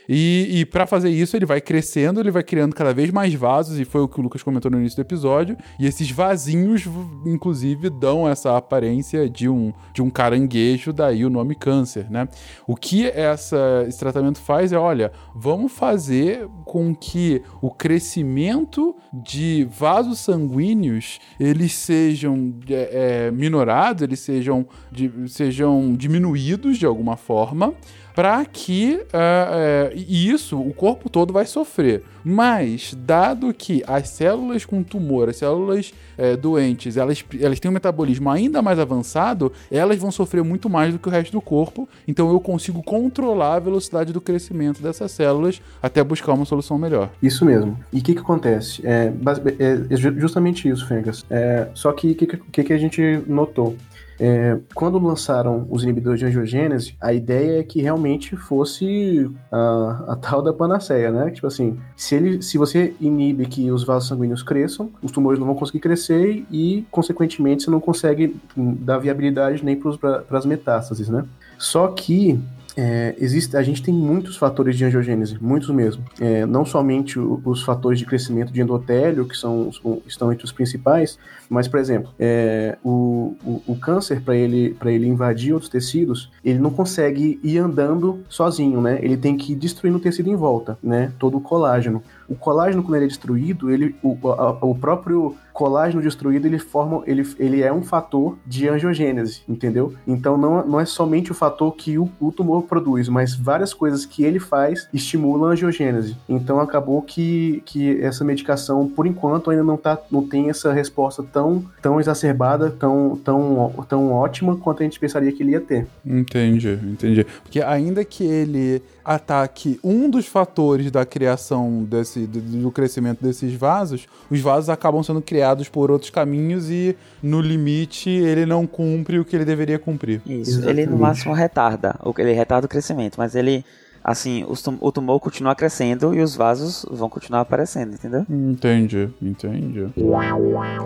E, 0.08 0.60
e 0.60 0.66
para 0.66 0.86
fazer 0.86 1.10
isso, 1.10 1.36
ele 1.36 1.46
vai 1.46 1.62
crescendo, 1.62 2.20
ele 2.20 2.32
vai 2.32 2.44
criando 2.44 2.76
cada 2.76 2.94
vez 2.94 3.12
mais 3.12 3.34
vasos, 3.34 3.80
e 3.80 3.86
foi 3.86 4.02
o 4.02 4.08
que 4.08 4.20
o 4.20 4.24
Lucas 4.24 4.44
comentou 4.44 4.70
no 4.70 4.80
início 4.80 4.98
do 4.98 5.02
episódio. 5.02 5.58
E 5.80 5.86
esses 5.86 6.10
vasinhos, 6.12 6.84
inclusive, 7.26 7.90
dão 7.90 8.28
essa 8.28 8.56
aparência 8.58 9.30
de 9.30 9.50
um, 9.50 9.74
de 9.94 10.02
um 10.02 10.10
caranguejo, 10.10 10.94
daí 10.94 11.26
o 11.26 11.30
nome 11.30 11.56
câncer, 11.56 12.10
né? 12.10 12.28
O 12.68 12.76
que 12.76 13.08
essa, 13.08 13.86
esse 13.88 14.00
tratamento 14.00 14.40
faz 14.40 14.72
é, 14.72 14.78
olha, 14.78 15.12
vamos 15.34 15.72
fazer 15.72 16.48
com 16.64 16.94
que 16.96 17.42
o 17.62 17.72
crescimento 17.72 18.96
de 19.14 19.68
vasos 19.70 20.20
sanguíneos 20.20 21.20
eles 21.40 21.74
sejam 21.74 22.56
é, 22.70 23.28
é, 23.28 23.32
minorados, 23.32 24.04
eles 24.04 24.20
sejam, 24.20 24.68
de, 24.92 25.12
sejam 25.28 25.96
diminuídos 25.96 26.78
de 26.78 26.86
alguma 26.86 27.18
forma 27.18 27.74
para 28.16 28.46
que 28.46 28.96
uh, 28.96 29.94
uh, 29.94 30.06
isso 30.08 30.58
o 30.58 30.74
corpo 30.74 31.10
todo 31.10 31.34
vai 31.34 31.46
sofrer. 31.46 32.04
Mas, 32.24 32.96
dado 32.98 33.54
que 33.54 33.84
as 33.86 34.10
células 34.10 34.66
com 34.66 34.82
tumor, 34.82 35.30
as 35.30 35.36
células 35.36 35.94
uh, 36.18 36.36
doentes, 36.38 36.98
elas, 36.98 37.24
elas 37.40 37.60
têm 37.60 37.70
um 37.70 37.74
metabolismo 37.74 38.32
ainda 38.32 38.64
mais 38.64 38.80
avançado, 38.80 39.52
elas 39.70 40.00
vão 40.00 40.12
sofrer 40.12 40.44
muito 40.44 40.68
mais 40.68 40.94
do 40.94 40.98
que 40.98 41.08
o 41.08 41.12
resto 41.12 41.32
do 41.34 41.42
corpo. 41.42 41.88
Então, 42.08 42.32
eu 42.32 42.40
consigo 42.40 42.82
controlar 42.82 43.56
a 43.56 43.60
velocidade 43.60 44.12
do 44.12 44.22
crescimento 44.22 44.82
dessas 44.82 45.12
células 45.12 45.62
até 45.84 46.04
buscar 46.04 46.34
uma 46.34 46.46
solução 46.46 46.80
melhor. 46.80 47.12
Isso 47.22 47.46
mesmo. 47.46 47.78
E 47.94 48.00
o 48.00 48.04
que, 48.04 48.16
que 48.16 48.22
acontece? 48.22 48.82
É, 48.84 49.12
é, 49.60 49.96
justamente 49.96 50.68
isso, 50.68 50.88
Fengas. 50.88 51.24
É, 51.30 51.68
só 51.76 51.92
que 51.92 52.12
o 52.12 52.16
que, 52.16 52.26
que, 52.26 52.64
que 52.64 52.74
a 52.74 52.78
gente 52.78 53.22
notou? 53.28 53.76
É, 54.20 54.58
quando 54.74 54.98
lançaram 54.98 55.68
os 55.70 55.84
inibidores 55.84 56.20
de 56.20 56.26
angiogênese, 56.26 56.96
a 57.02 57.14
ideia 57.14 57.60
é 57.60 57.64
que 57.64 57.82
realmente 57.82 58.36
fosse 58.36 59.30
a, 59.52 60.06
a, 60.10 60.16
tal 60.16 60.42
da 60.42 60.54
panaceia, 60.54 61.12
né? 61.12 61.32
Tipo 61.32 61.48
assim, 61.48 61.78
se, 61.96 62.16
ele, 62.16 62.42
se 62.42 62.58
você 62.58 62.94
inibe 63.00 63.46
que 63.46 63.70
os 63.72 63.84
vasos 63.84 64.08
sanguíneos 64.08 64.42
cresçam, 64.42 64.90
os 65.02 65.12
tumores 65.12 65.40
não 65.40 65.48
vão 65.48 65.56
conseguir 65.56 65.80
crescer 65.80 66.46
e, 66.52 66.86
consequentemente, 66.90 67.64
você 67.64 67.72
não 67.72 67.82
consegue 67.82 68.36
dar 68.56 69.00
viabilidade 69.00 69.64
nem 69.64 69.76
para 69.76 70.24
as 70.32 70.46
metástases, 70.46 71.10
né? 71.10 71.26
Só 71.58 71.88
que 71.88 72.40
é, 72.78 73.16
existe, 73.18 73.56
a 73.56 73.64
gente 73.64 73.82
tem 73.82 73.94
muitos 73.94 74.36
fatores 74.36 74.78
de 74.78 74.84
angiogênese, 74.84 75.38
muitos 75.42 75.70
mesmo. 75.70 76.04
É, 76.20 76.46
não 76.46 76.66
somente 76.66 77.18
os 77.20 77.64
fatores 77.64 78.00
de 78.00 78.06
crescimento 78.06 78.52
de 78.52 78.62
endotélio, 78.62 79.26
que 79.26 79.38
são, 79.38 79.70
estão 80.06 80.32
entre 80.32 80.46
os 80.46 80.52
principais, 80.52 81.18
mas, 81.50 81.68
por 81.68 81.80
exemplo, 81.80 82.12
é, 82.20 82.78
o, 82.84 83.36
o, 83.44 83.62
o, 83.68 83.76
câncer, 83.76 84.22
para 84.22 84.36
ele, 84.36 84.76
ele 84.86 85.08
invadir 85.08 85.54
outros 85.54 85.70
tecidos, 85.70 86.32
ele 86.44 86.60
não 86.60 86.72
consegue 86.72 87.40
ir 87.44 87.58
andando 87.60 88.20
sozinho, 88.28 88.82
né? 88.82 89.00
Ele 89.02 89.16
tem 89.16 89.38
que 89.38 89.54
ir 89.54 89.56
destruindo 89.56 89.98
o 89.98 90.02
tecido 90.02 90.30
em 90.30 90.36
volta, 90.36 90.78
né? 90.84 91.12
Todo 91.20 91.38
o 91.38 91.42
colágeno. 91.42 92.04
O 92.28 92.36
colágeno, 92.36 92.84
quando 92.84 92.96
ele 92.96 93.06
é 93.06 93.08
destruído, 93.08 93.72
ele, 93.72 93.96
o, 94.02 94.18
a, 94.30 94.52
o 94.66 94.76
próprio 94.76 95.36
colágeno 95.56 96.02
destruído, 96.02 96.46
ele 96.46 96.60
forma, 96.60 97.02
ele, 97.08 97.26
ele 97.40 97.62
é 97.62 97.72
um 97.72 97.82
fator 97.82 98.38
de 98.46 98.68
angiogênese, 98.68 99.42
entendeu? 99.48 99.94
Então 100.06 100.38
não, 100.38 100.68
não 100.68 100.80
é 100.82 100.86
somente 100.86 101.32
o 101.32 101.34
fator 101.34 101.74
que 101.74 101.98
o, 101.98 102.10
o 102.20 102.30
tumor 102.30 102.64
produz, 102.64 103.08
mas 103.08 103.34
várias 103.34 103.74
coisas 103.74 104.06
que 104.06 104.26
ele 104.26 104.38
faz 104.38 104.90
estimulam 104.94 105.50
a 105.50 105.54
angiogênese. 105.54 106.18
Então 106.28 106.60
acabou 106.60 107.02
que, 107.02 107.64
que 107.66 108.02
essa 108.02 108.26
medicação, 108.26 108.86
por 108.88 109.08
enquanto, 109.08 109.50
ainda 109.50 109.64
não, 109.64 109.78
tá, 109.78 109.98
não 110.12 110.28
tem 110.28 110.50
essa 110.50 110.74
resposta 110.74 111.24
tão, 111.24 111.64
tão 111.82 112.02
exacerbada, 112.02 112.70
tão, 112.70 113.18
tão, 113.24 113.74
tão 113.88 114.12
ótima 114.12 114.58
quanto 114.58 114.82
a 114.82 114.84
gente 114.84 115.00
pensaria 115.00 115.32
que 115.32 115.42
ele 115.42 115.54
ia 115.54 115.62
ter. 115.62 115.88
Entendi, 116.06 116.78
entendi. 116.84 117.26
Porque 117.44 117.62
ainda 117.62 118.04
que 118.04 118.26
ele 118.26 118.84
ataque 119.06 119.80
um 119.84 120.10
dos 120.10 120.26
fatores 120.26 120.90
da 120.90 121.06
criação 121.06 121.84
desse, 121.84 122.26
do 122.26 122.72
crescimento 122.72 123.22
desses 123.22 123.54
vasos, 123.54 124.08
os 124.30 124.42
vasos 124.42 124.70
acabam 124.70 125.04
sendo 125.04 125.22
criados 125.22 125.70
por 125.70 125.92
outros 125.92 126.10
caminhos 126.10 126.70
e, 126.70 126.98
no 127.22 127.40
limite, 127.40 128.10
ele 128.10 128.46
não 128.46 128.66
cumpre 128.66 129.20
o 129.20 129.24
que 129.24 129.36
ele 129.36 129.46
deveria 129.46 129.78
cumprir. 129.78 130.22
Isso, 130.26 130.52
Exatamente. 130.52 130.80
ele 130.82 130.90
no 130.90 130.98
máximo 130.98 131.34
retarda, 131.34 131.96
ele 132.18 132.34
retarda 132.34 132.66
o 132.66 132.70
crescimento, 132.70 133.16
mas 133.18 133.36
ele 133.36 133.64
assim, 134.06 134.46
o 134.80 134.92
tumor 134.92 135.20
continua 135.20 135.56
crescendo 135.56 136.14
e 136.14 136.22
os 136.22 136.36
vasos 136.36 136.86
vão 136.92 137.10
continuar 137.10 137.42
aparecendo, 137.42 137.96
entendeu? 137.96 138.24
Entendi, 138.30 139.10
entendi. 139.20 139.88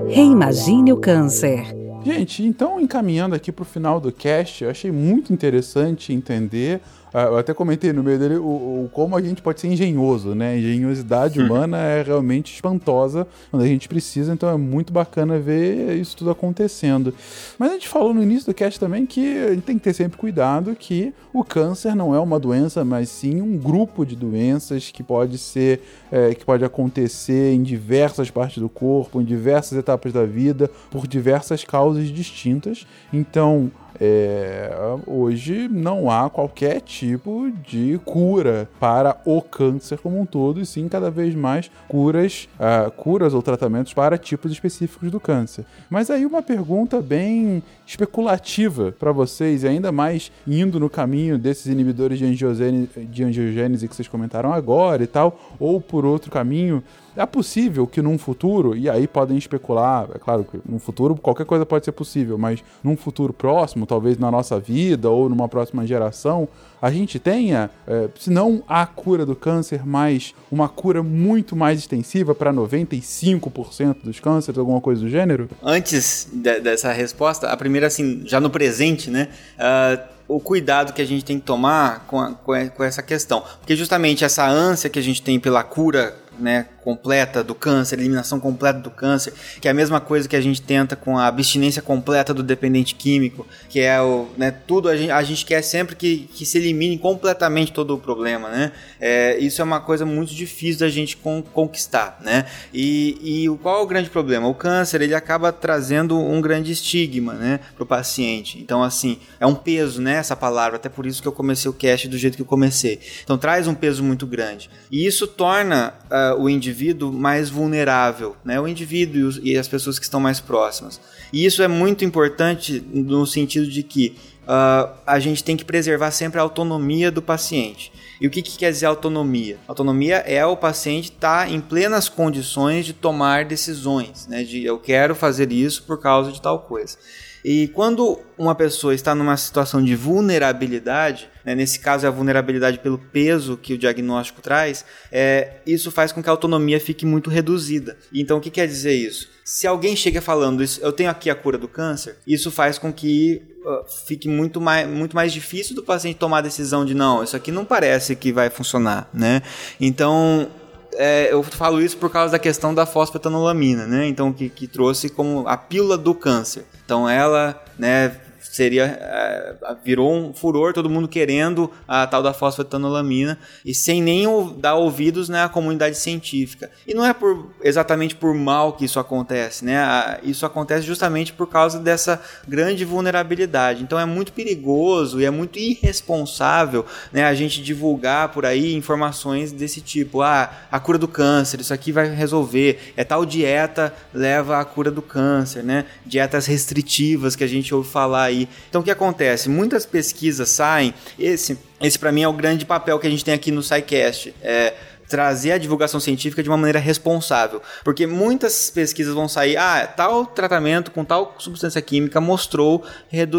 Reimagine 0.07 0.93
o 0.93 0.97
câncer. 0.97 1.65
Gente, 2.01 2.43
então 2.43 2.80
encaminhando 2.80 3.36
aqui 3.36 3.51
para 3.51 3.63
o 3.63 3.65
final 3.65 3.99
do 3.99 4.09
cast, 4.09 4.63
eu 4.63 4.70
achei 4.70 4.89
muito 4.89 5.34
interessante 5.34 6.13
entender 6.13 6.80
eu 7.14 7.38
até 7.38 7.53
comentei 7.53 7.91
no 7.91 8.03
meio 8.03 8.20
dele 8.20 8.36
o, 8.36 8.43
o, 8.43 8.89
como 8.93 9.16
a 9.16 9.22
gente 9.22 9.41
pode 9.41 9.60
ser 9.60 9.68
engenhoso, 9.68 10.36
né? 10.36 10.51
A 10.51 10.57
engenhosidade 10.57 11.39
humana 11.39 11.78
é 11.78 12.03
realmente 12.03 12.53
espantosa 12.53 13.28
quando 13.49 13.64
a 13.64 13.68
gente 13.68 13.88
precisa, 13.88 14.34
então 14.34 14.49
é 14.49 14.57
muito 14.57 14.93
bacana 14.93 15.39
ver 15.39 15.95
isso 15.97 16.16
tudo 16.18 16.30
acontecendo. 16.30 17.14
Mas 17.57 17.72
a 17.72 17.74
gente 17.74 17.88
falou 17.88 18.14
no 18.14 18.22
início 18.22 18.45
do 18.45 18.53
cast 18.53 18.80
também 18.80 19.05
que 19.05 19.38
a 19.38 19.53
gente 19.53 19.64
tem 19.64 19.78
que 19.78 19.84
ter 19.84 19.93
sempre 19.93 20.18
cuidado 20.18 20.76
que 20.76 21.14
o 21.34 21.43
câncer 21.43 21.95
não 21.95 22.14
é 22.14 22.20
uma 22.20 22.39
doença, 22.39 22.86
mas 22.86 23.10
sim 23.10 23.41
um 23.41 23.57
grupo 23.57 24.05
de 24.05 24.16
doenças 24.16 24.91
que 24.91 25.01
pode 25.01 25.38
ser, 25.38 25.82
é, 26.12 26.34
que 26.36 26.45
pode 26.45 26.64
acontecer 26.64 27.53
em 27.53 27.64
diversas 27.64 28.30
partes 28.30 28.60
do 28.60 28.70
corpo, 28.70 29.20
em 29.22 29.26
diversas 29.26 29.78
etapas 29.78 30.14
da 30.14 30.26
vida, 30.26 30.70
por 30.91 31.07
diversas 31.07 31.64
causas 31.64 32.07
distintas. 32.10 32.86
Então, 33.12 33.72
é, 33.99 34.71
hoje 35.05 35.67
não 35.67 36.09
há 36.09 36.29
qualquer 36.29 36.81
tipo 36.81 37.51
de 37.65 37.99
cura 38.05 38.69
para 38.79 39.17
o 39.25 39.41
câncer 39.41 39.97
como 39.99 40.19
um 40.19 40.25
todo, 40.25 40.59
e 40.59 40.65
sim 40.65 40.87
cada 40.87 41.09
vez 41.09 41.35
mais 41.35 41.71
curas, 41.87 42.47
uh, 42.59 42.91
curas 42.91 43.33
ou 43.33 43.41
tratamentos 43.41 43.93
para 43.93 44.17
tipos 44.17 44.51
específicos 44.51 45.11
do 45.11 45.19
câncer. 45.19 45.65
Mas 45.89 46.09
aí 46.09 46.25
uma 46.25 46.41
pergunta 46.41 47.01
bem 47.01 47.63
especulativa 47.85 48.91
para 48.91 49.11
vocês, 49.11 49.63
e 49.63 49.67
ainda 49.67 49.91
mais 49.91 50.31
indo 50.47 50.79
no 50.79 50.89
caminho 50.89 51.37
desses 51.37 51.67
inibidores 51.67 52.19
de 52.19 52.25
angiogênese, 52.25 52.89
de 53.05 53.23
angiogênese 53.23 53.87
que 53.87 53.95
vocês 53.95 54.07
comentaram 54.07 54.53
agora 54.53 55.03
e 55.03 55.07
tal, 55.07 55.39
ou 55.59 55.79
por 55.81 56.05
outro 56.05 56.31
caminho. 56.31 56.83
É 57.16 57.26
possível 57.26 57.86
que 57.88 58.01
num 58.01 58.18
futuro, 58.18 58.76
e 58.76 58.89
aí 58.89 59.07
podem 59.07 59.38
especular, 59.38 60.07
é 60.14 60.18
claro 60.18 60.43
que 60.43 60.60
num 60.68 60.80
futuro 60.80 61.16
qualquer 61.16 61.45
coisa 61.45 61.66
pode 61.66 61.86
ser 61.86 61.91
possível, 61.91 62.38
mas 62.38 62.64
num 62.84 62.95
futuro 62.95 63.34
próximo, 63.34 63.86
talvez 63.86 64.18
na 64.18 64.32
nossa 64.32 64.60
vida 64.60 65.10
ou 65.10 65.28
numa 65.30 65.47
próxima 65.47 65.86
geração, 65.86 66.47
a 66.82 66.89
gente 66.91 67.20
tenha, 67.20 67.70
é, 67.86 68.07
se 68.18 68.30
não 68.30 68.64
a 68.68 68.86
cura 68.86 69.26
do 69.26 69.36
câncer, 69.36 69.86
mas 69.86 70.34
uma 70.51 70.70
cura 70.70 71.03
muito 71.03 71.55
mais 71.55 71.80
extensiva 71.80 72.34
para 72.34 72.53
95% 72.53 73.97
dos 74.03 74.20
cânceres, 74.20 74.57
alguma 74.57 74.80
coisa 74.80 75.01
do 75.01 75.10
gênero? 75.10 75.49
Antes 75.62 76.30
de, 76.32 76.60
dessa 76.62 76.91
resposta, 76.93 77.47
a 77.47 77.57
primeira, 77.57 77.88
assim, 77.88 78.22
já 78.26 78.39
no 78.39 78.49
presente, 78.49 79.10
né? 79.10 79.28
Uh, 79.57 80.20
o 80.30 80.39
cuidado 80.39 80.93
que 80.93 81.01
a 81.01 81.05
gente 81.05 81.26
tem 81.26 81.39
que 81.39 81.45
tomar 81.45 82.05
com, 82.05 82.20
a, 82.20 82.34
com 82.34 82.84
essa 82.84 83.01
questão. 83.01 83.43
Porque 83.60 83.76
justamente 83.76 84.24
essa 84.24 84.47
ânsia 84.47 84.89
que 84.89 84.99
a 84.99 85.01
gente 85.01 85.22
tem 85.24 85.39
pela 85.39 85.64
cura 85.64 86.16
né, 86.39 86.68
completa 86.89 87.43
do 87.43 87.53
câncer, 87.53 87.99
eliminação 87.99 88.39
completa 88.39 88.79
do 88.79 88.89
câncer, 88.89 89.31
que 89.61 89.67
é 89.67 89.71
a 89.71 89.73
mesma 89.75 90.01
coisa 90.01 90.27
que 90.27 90.35
a 90.35 90.41
gente 90.41 90.59
tenta 90.59 90.95
com 90.95 91.19
a 91.19 91.27
abstinência 91.27 91.83
completa 91.83 92.33
do 92.33 92.41
dependente 92.41 92.95
químico, 92.95 93.45
que 93.69 93.79
é 93.79 94.01
o, 94.01 94.27
né, 94.35 94.49
tudo 94.49 94.89
a 94.89 94.97
gente, 94.97 95.11
a 95.11 95.21
gente 95.21 95.45
quer 95.45 95.61
sempre 95.61 95.95
que, 95.95 96.27
que 96.33 96.47
se 96.47 96.57
elimine 96.57 96.97
completamente 96.97 97.71
todo 97.71 97.93
o 97.93 97.99
problema, 97.99 98.49
né? 98.49 98.71
É, 98.99 99.37
isso 99.37 99.61
é 99.61 99.63
uma 99.63 99.79
coisa 99.79 100.03
muito 100.03 100.33
difícil 100.33 100.79
da 100.79 100.89
gente 100.89 101.15
con 101.15 101.43
conquistar, 101.53 102.19
né? 102.23 102.47
E, 102.73 103.43
e 103.45 103.57
qual 103.59 103.81
é 103.81 103.83
o 103.83 103.87
grande 103.87 104.09
problema? 104.09 104.47
O 104.47 104.55
câncer 104.55 105.03
ele 105.03 105.13
acaba 105.13 105.51
trazendo 105.51 106.17
um 106.17 106.41
grande 106.41 106.71
estigma, 106.71 107.33
né, 107.33 107.59
para 107.75 107.83
o 107.83 107.85
paciente. 107.85 108.57
Então 108.57 108.83
assim 108.83 109.19
é 109.39 109.45
um 109.45 109.53
peso, 109.53 110.01
né, 110.01 110.15
essa 110.15 110.35
palavra. 110.35 110.77
Até 110.77 110.89
por 110.89 111.05
isso 111.05 111.21
que 111.21 111.27
eu 111.27 111.31
comecei 111.31 111.69
o 111.69 111.73
cast 111.73 112.07
do 112.07 112.17
jeito 112.17 112.35
que 112.35 112.41
eu 112.41 112.47
comecei. 112.47 112.99
Então 113.23 113.37
traz 113.37 113.67
um 113.67 113.75
peso 113.75 114.03
muito 114.03 114.25
grande 114.25 114.71
e 114.91 115.05
isso 115.05 115.27
torna 115.27 115.93
uh, 116.09 116.41
o 116.41 116.49
indivíduo 116.49 116.78
indivíduo 116.80 117.11
mais 117.11 117.49
vulnerável, 117.49 118.36
né? 118.43 118.59
o 118.59 118.67
indivíduo 118.67 119.32
e, 119.43 119.57
as 119.57 119.67
pessoas 119.67 119.99
que 119.99 120.05
estão 120.05 120.19
mais 120.19 120.39
próximas. 120.39 120.99
E 121.34 121.45
isso 121.45 121.61
é 121.61 121.67
muito 121.67 122.05
importante 122.05 122.82
no 122.93 123.25
sentido 123.25 123.67
de 123.67 123.84
que 123.84 124.15
uh, 124.43 124.89
a 125.05 125.19
gente 125.19 125.43
tem 125.43 125.57
que 125.57 125.65
preservar 125.65 126.11
sempre 126.11 126.39
a 126.39 126.43
autonomia 126.43 127.11
do 127.11 127.21
paciente. 127.21 127.91
E 128.21 128.27
o 128.27 128.30
que, 128.30 128.41
que 128.41 128.57
quer 128.57 128.71
dizer 128.71 128.86
autonomia? 128.86 129.57
Autonomia 129.67 130.17
é 130.17 130.45
o 130.45 130.55
paciente 130.55 131.11
estar 131.11 131.45
tá 131.45 131.51
em 131.51 131.59
plenas 131.59 132.07
condições 132.07 132.86
de 132.86 132.93
tomar 132.93 133.45
decisões, 133.45 134.25
né? 134.27 134.43
de 134.43 134.63
eu 134.63 134.80
quero 134.80 135.13
fazer 135.13 135.51
isso 135.51 135.84
por 135.84 135.99
causa 135.99 136.32
de 136.32 136.41
tal 136.41 136.59
coisa. 136.59 136.97
E 137.43 137.67
quando 137.69 138.19
uma 138.37 138.55
pessoa 138.55 138.93
está 138.93 139.15
numa 139.15 139.37
situação 139.37 139.83
de 139.83 139.95
vulnerabilidade, 139.95 141.29
né, 141.43 141.55
nesse 141.55 141.79
caso 141.79 142.05
é 142.05 142.09
a 142.09 142.11
vulnerabilidade 142.11 142.79
pelo 142.79 142.97
peso 142.97 143.57
que 143.57 143.73
o 143.73 143.77
diagnóstico 143.77 144.41
traz, 144.41 144.85
é, 145.11 145.57
isso 145.65 145.91
faz 145.91 146.11
com 146.11 146.21
que 146.21 146.29
a 146.29 146.31
autonomia 146.31 146.79
fique 146.79 147.05
muito 147.05 147.29
reduzida. 147.29 147.97
Então, 148.13 148.37
o 148.37 148.41
que 148.41 148.49
quer 148.49 148.67
dizer 148.67 148.93
isso? 148.93 149.29
Se 149.43 149.65
alguém 149.65 149.95
chega 149.95 150.21
falando 150.21 150.63
isso, 150.63 150.79
eu 150.81 150.91
tenho 150.91 151.09
aqui 151.09 151.29
a 151.29 151.35
cura 151.35 151.57
do 151.57 151.67
câncer, 151.67 152.17
isso 152.27 152.51
faz 152.51 152.77
com 152.77 152.93
que 152.93 153.41
uh, 153.65 153.83
fique 154.07 154.27
muito 154.27 154.61
mais, 154.61 154.87
muito 154.87 155.15
mais 155.15 155.33
difícil 155.33 155.75
do 155.75 155.83
paciente 155.83 156.17
tomar 156.17 156.39
a 156.39 156.41
decisão 156.41 156.85
de 156.85 156.93
não, 156.93 157.23
isso 157.23 157.35
aqui 157.35 157.51
não 157.51 157.65
parece 157.65 158.15
que 158.15 158.31
vai 158.31 158.49
funcionar, 158.49 159.09
né? 159.13 159.41
Então, 159.79 160.49
é, 160.93 161.31
eu 161.31 161.43
falo 161.43 161.81
isso 161.81 161.97
por 161.97 162.09
causa 162.09 162.31
da 162.31 162.39
questão 162.39 162.73
da 162.73 162.85
fosfetanolamina, 162.85 163.85
né? 163.85 164.07
Então, 164.07 164.33
que, 164.33 164.49
que 164.49 164.67
trouxe 164.67 165.09
como 165.09 165.47
a 165.47 165.57
pílula 165.57 165.97
do 165.97 166.13
câncer. 166.13 166.65
Então, 166.83 167.09
ela, 167.09 167.61
né, 167.77 168.15
seria 168.50 168.97
é, 169.00 169.56
virou 169.84 170.12
um 170.12 170.34
furor, 170.34 170.74
todo 170.74 170.89
mundo 170.89 171.08
querendo 171.08 171.72
a 171.88 172.08
tal 172.08 172.24
da 172.24 172.34
fosfetanolamina 172.34 173.38
e 173.64 173.76
sem 173.76 174.02
nem 174.02 174.26
dar 174.58 174.76
ouvidos 174.76 175.30
né, 175.30 175.43
à 175.43 175.50
comunidade 175.50 175.97
científica. 175.97 176.70
E 176.88 176.93
não 176.93 177.06
é 177.06 177.14
por, 177.14 177.52
exatamente 177.64 178.16
por 178.16 178.34
mal 178.34 178.74
que 178.74 178.86
isso 178.86 179.00
acontece, 179.00 179.64
né? 179.64 180.18
Isso 180.24 180.45
acontece 180.45 180.86
justamente 180.86 181.32
por 181.32 181.47
causa 181.47 181.80
dessa 181.80 182.22
grande 182.47 182.84
vulnerabilidade. 182.84 183.84
Então 183.84 184.00
é 184.00 184.06
muito 184.06 184.34
perigoso 184.34 185.22
e 185.22 185.26
é 185.26 185.30
muito 185.30 185.60
irresponsável 185.60 186.86
né, 187.14 187.26
a 187.26 187.34
gente 187.36 187.62
divulgar 187.62 188.30
por 188.30 188.45
aí 188.45 188.74
informações 188.74 189.52
desse 189.52 189.80
tipo. 189.80 190.22
Ah, 190.22 190.52
a 190.72 190.80
cura 190.80 190.97
do 190.97 191.08
câncer, 191.08 191.60
isso 191.60 191.74
aqui 191.74 191.91
vai 191.91 192.10
resolver. 192.10 192.93
É 192.97 193.04
tal 193.04 193.26
dieta 193.26 193.93
leva 194.14 194.60
à 194.60 194.66
cura 194.66 194.89
do 194.89 195.02
câncer, 195.02 195.64
né? 195.64 195.86
Dietas 196.06 196.47
restritivas 196.47 197.36
que 197.36 197.43
a 197.43 197.47
gente 197.47 197.74
ouve 197.74 197.89
falar 197.89 198.24
aí 198.24 198.38
Então 198.69 198.81
o 198.81 198.83
que 198.83 198.91
acontece? 198.91 199.49
Muitas 199.49 199.85
pesquisas 199.85 200.49
saem, 200.49 200.93
esse, 201.17 201.57
esse 201.81 201.97
para 201.97 202.11
mim 202.11 202.21
é 202.21 202.27
o 202.27 202.33
grande 202.33 202.65
papel 202.65 202.99
que 202.99 203.07
a 203.07 203.09
gente 203.09 203.25
tem 203.25 203.33
aqui 203.33 203.51
no 203.51 203.63
SciCast. 203.63 204.33
É, 204.41 204.73
trazer 205.09 205.53
a 205.53 205.57
divulgação 205.57 205.99
científica 205.99 206.43
de 206.43 206.47
uma 206.47 206.55
maneira 206.55 206.79
responsável. 206.79 207.61
Porque 207.83 208.05
muitas 208.05 208.69
pesquisas 208.69 209.13
vão 209.13 209.27
sair, 209.27 209.57
ah, 209.57 209.85
tal 209.87 210.25
tratamento 210.25 210.91
com 210.91 211.03
tal 211.03 211.35
substância 211.39 211.81
química 211.81 212.21
mostrou 212.21 212.83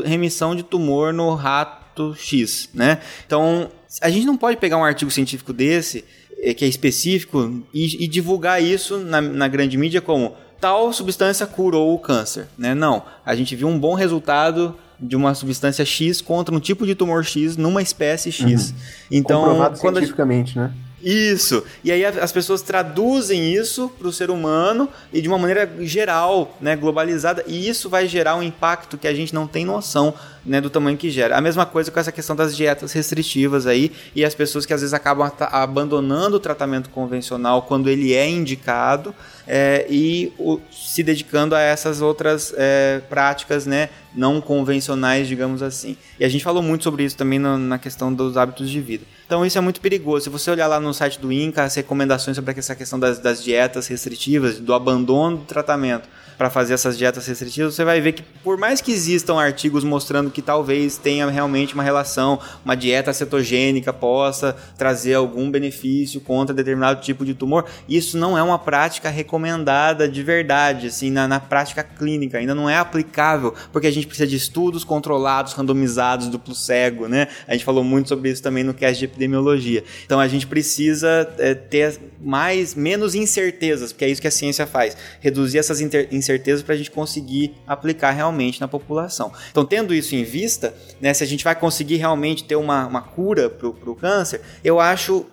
remissão 0.04 0.54
de 0.54 0.64
tumor 0.64 1.12
no 1.12 1.32
rato 1.34 2.14
X, 2.16 2.68
né? 2.74 2.98
Então, 3.24 3.70
a 4.00 4.10
gente 4.10 4.26
não 4.26 4.36
pode 4.36 4.56
pegar 4.56 4.76
um 4.76 4.84
artigo 4.84 5.10
científico 5.10 5.52
desse, 5.52 6.04
eh, 6.38 6.54
que 6.54 6.64
é 6.64 6.68
específico, 6.68 7.62
e, 7.72 8.04
e 8.04 8.08
divulgar 8.08 8.62
isso 8.62 8.98
na, 8.98 9.20
na 9.20 9.46
grande 9.46 9.76
mídia 9.76 10.00
como 10.00 10.34
tal 10.60 10.92
substância 10.92 11.46
curou 11.46 11.94
o 11.94 11.98
câncer, 11.98 12.46
né? 12.58 12.74
Não, 12.74 13.02
a 13.24 13.34
gente 13.34 13.56
viu 13.56 13.68
um 13.68 13.78
bom 13.78 13.94
resultado 13.94 14.76
de 14.98 15.16
uma 15.16 15.34
substância 15.34 15.84
X 15.84 16.20
contra 16.20 16.54
um 16.54 16.60
tipo 16.60 16.86
de 16.86 16.94
tumor 16.94 17.24
X 17.24 17.56
numa 17.56 17.80
espécie 17.80 18.30
X. 18.30 18.70
Uhum. 18.70 18.76
Então, 19.10 19.40
Comprovado 19.40 19.78
quando 19.80 19.96
cientificamente, 19.96 20.58
a... 20.58 20.64
né? 20.64 20.74
Isso. 21.02 21.64
E 21.82 21.90
aí 21.90 22.04
as 22.04 22.30
pessoas 22.30 22.60
traduzem 22.62 23.52
isso 23.52 23.90
para 23.98 24.06
o 24.06 24.12
ser 24.12 24.30
humano 24.30 24.88
e 25.12 25.20
de 25.20 25.28
uma 25.28 25.38
maneira 25.38 25.68
geral, 25.80 26.56
né, 26.60 26.76
globalizada, 26.76 27.42
e 27.46 27.68
isso 27.68 27.88
vai 27.88 28.06
gerar 28.06 28.36
um 28.36 28.42
impacto 28.42 28.98
que 28.98 29.08
a 29.08 29.14
gente 29.14 29.34
não 29.34 29.46
tem 29.46 29.64
noção 29.64 30.12
né, 30.44 30.60
do 30.60 30.70
tamanho 30.70 30.96
que 30.96 31.10
gera. 31.10 31.36
A 31.36 31.40
mesma 31.40 31.66
coisa 31.66 31.90
com 31.90 32.00
essa 32.00 32.12
questão 32.12 32.34
das 32.34 32.56
dietas 32.56 32.92
restritivas 32.92 33.66
aí 33.66 33.92
e 34.14 34.24
as 34.24 34.34
pessoas 34.34 34.64
que 34.64 34.72
às 34.72 34.80
vezes 34.80 34.94
acabam 34.94 35.30
abandonando 35.38 36.36
o 36.36 36.40
tratamento 36.40 36.90
convencional 36.90 37.62
quando 37.62 37.88
ele 37.88 38.14
é 38.14 38.28
indicado 38.28 39.14
é, 39.46 39.86
e 39.90 40.32
o, 40.38 40.60
se 40.70 41.02
dedicando 41.02 41.54
a 41.54 41.60
essas 41.60 42.00
outras 42.00 42.54
é, 42.56 43.00
práticas 43.08 43.66
né, 43.66 43.88
não 44.14 44.40
convencionais, 44.40 45.28
digamos 45.28 45.62
assim. 45.62 45.96
E 46.18 46.24
a 46.24 46.28
gente 46.28 46.44
falou 46.44 46.62
muito 46.62 46.84
sobre 46.84 47.04
isso 47.04 47.16
também 47.16 47.38
na, 47.38 47.58
na 47.58 47.78
questão 47.78 48.12
dos 48.12 48.36
hábitos 48.36 48.70
de 48.70 48.80
vida. 48.80 49.04
Então 49.26 49.44
isso 49.44 49.58
é 49.58 49.60
muito 49.60 49.80
perigoso. 49.80 50.24
Se 50.24 50.30
você 50.30 50.50
olhar 50.50 50.66
lá 50.66 50.80
no 50.80 50.92
site 50.92 51.18
do 51.20 51.32
INCA, 51.32 51.62
as 51.62 51.74
recomendações 51.74 52.36
sobre 52.36 52.52
essa 52.58 52.74
questão 52.74 52.98
das, 52.98 53.18
das 53.18 53.42
dietas 53.42 53.86
restritivas, 53.86 54.58
do 54.58 54.74
abandono 54.74 55.38
do 55.38 55.44
tratamento, 55.44 56.08
para 56.40 56.48
fazer 56.48 56.72
essas 56.72 56.96
dietas 56.96 57.26
restritivas, 57.26 57.74
você 57.74 57.84
vai 57.84 58.00
ver 58.00 58.12
que 58.12 58.22
por 58.22 58.56
mais 58.56 58.80
que 58.80 58.90
existam 58.90 59.34
artigos 59.34 59.84
mostrando 59.84 60.30
que 60.30 60.40
talvez 60.40 60.96
tenha 60.96 61.28
realmente 61.28 61.74
uma 61.74 61.82
relação, 61.82 62.40
uma 62.64 62.74
dieta 62.74 63.12
cetogênica 63.12 63.92
possa 63.92 64.56
trazer 64.78 65.12
algum 65.12 65.50
benefício 65.50 66.18
contra 66.18 66.54
determinado 66.54 67.02
tipo 67.02 67.26
de 67.26 67.34
tumor, 67.34 67.66
isso 67.86 68.16
não 68.16 68.38
é 68.38 68.42
uma 68.42 68.58
prática 68.58 69.10
recomendada 69.10 70.08
de 70.08 70.22
verdade, 70.22 70.86
assim, 70.86 71.10
na, 71.10 71.28
na 71.28 71.38
prática 71.38 71.84
clínica, 71.84 72.38
ainda 72.38 72.54
não 72.54 72.70
é 72.70 72.78
aplicável, 72.78 73.54
porque 73.70 73.86
a 73.86 73.92
gente 73.92 74.06
precisa 74.06 74.26
de 74.26 74.36
estudos 74.36 74.82
controlados, 74.82 75.52
randomizados, 75.52 76.28
duplo 76.28 76.54
cego, 76.54 77.06
né? 77.06 77.28
A 77.46 77.52
gente 77.52 77.66
falou 77.66 77.84
muito 77.84 78.08
sobre 78.08 78.30
isso 78.30 78.42
também 78.42 78.64
no 78.64 78.72
cast 78.72 78.98
de 78.98 79.04
epidemiologia. 79.04 79.84
Então 80.06 80.18
a 80.18 80.26
gente 80.26 80.46
precisa 80.46 81.30
é, 81.36 81.52
ter 81.54 82.00
mais, 82.18 82.74
menos 82.74 83.14
incertezas, 83.14 83.92
porque 83.92 84.06
é 84.06 84.08
isso 84.08 84.22
que 84.22 84.28
a 84.28 84.30
ciência 84.30 84.66
faz, 84.66 84.96
reduzir 85.20 85.58
essas 85.58 85.82
incertezas 85.82 86.29
incertezas 86.30 86.62
para 86.62 86.74
a 86.74 86.78
gente 86.78 86.90
conseguir 86.90 87.54
aplicar 87.66 88.10
realmente 88.12 88.60
na 88.60 88.68
população. 88.68 89.32
Então, 89.50 89.64
tendo 89.64 89.94
isso 89.94 90.14
em 90.14 90.24
vista, 90.24 90.74
né, 91.00 91.12
se 91.12 91.24
a 91.24 91.26
gente 91.26 91.42
vai 91.42 91.54
conseguir 91.54 91.96
realmente 91.96 92.44
ter 92.44 92.56
uma, 92.56 92.86
uma 92.86 93.02
cura 93.02 93.50
para 93.50 93.68
o 93.68 93.94
câncer, 93.94 94.40
eu 94.62 94.78
acho 94.78 95.26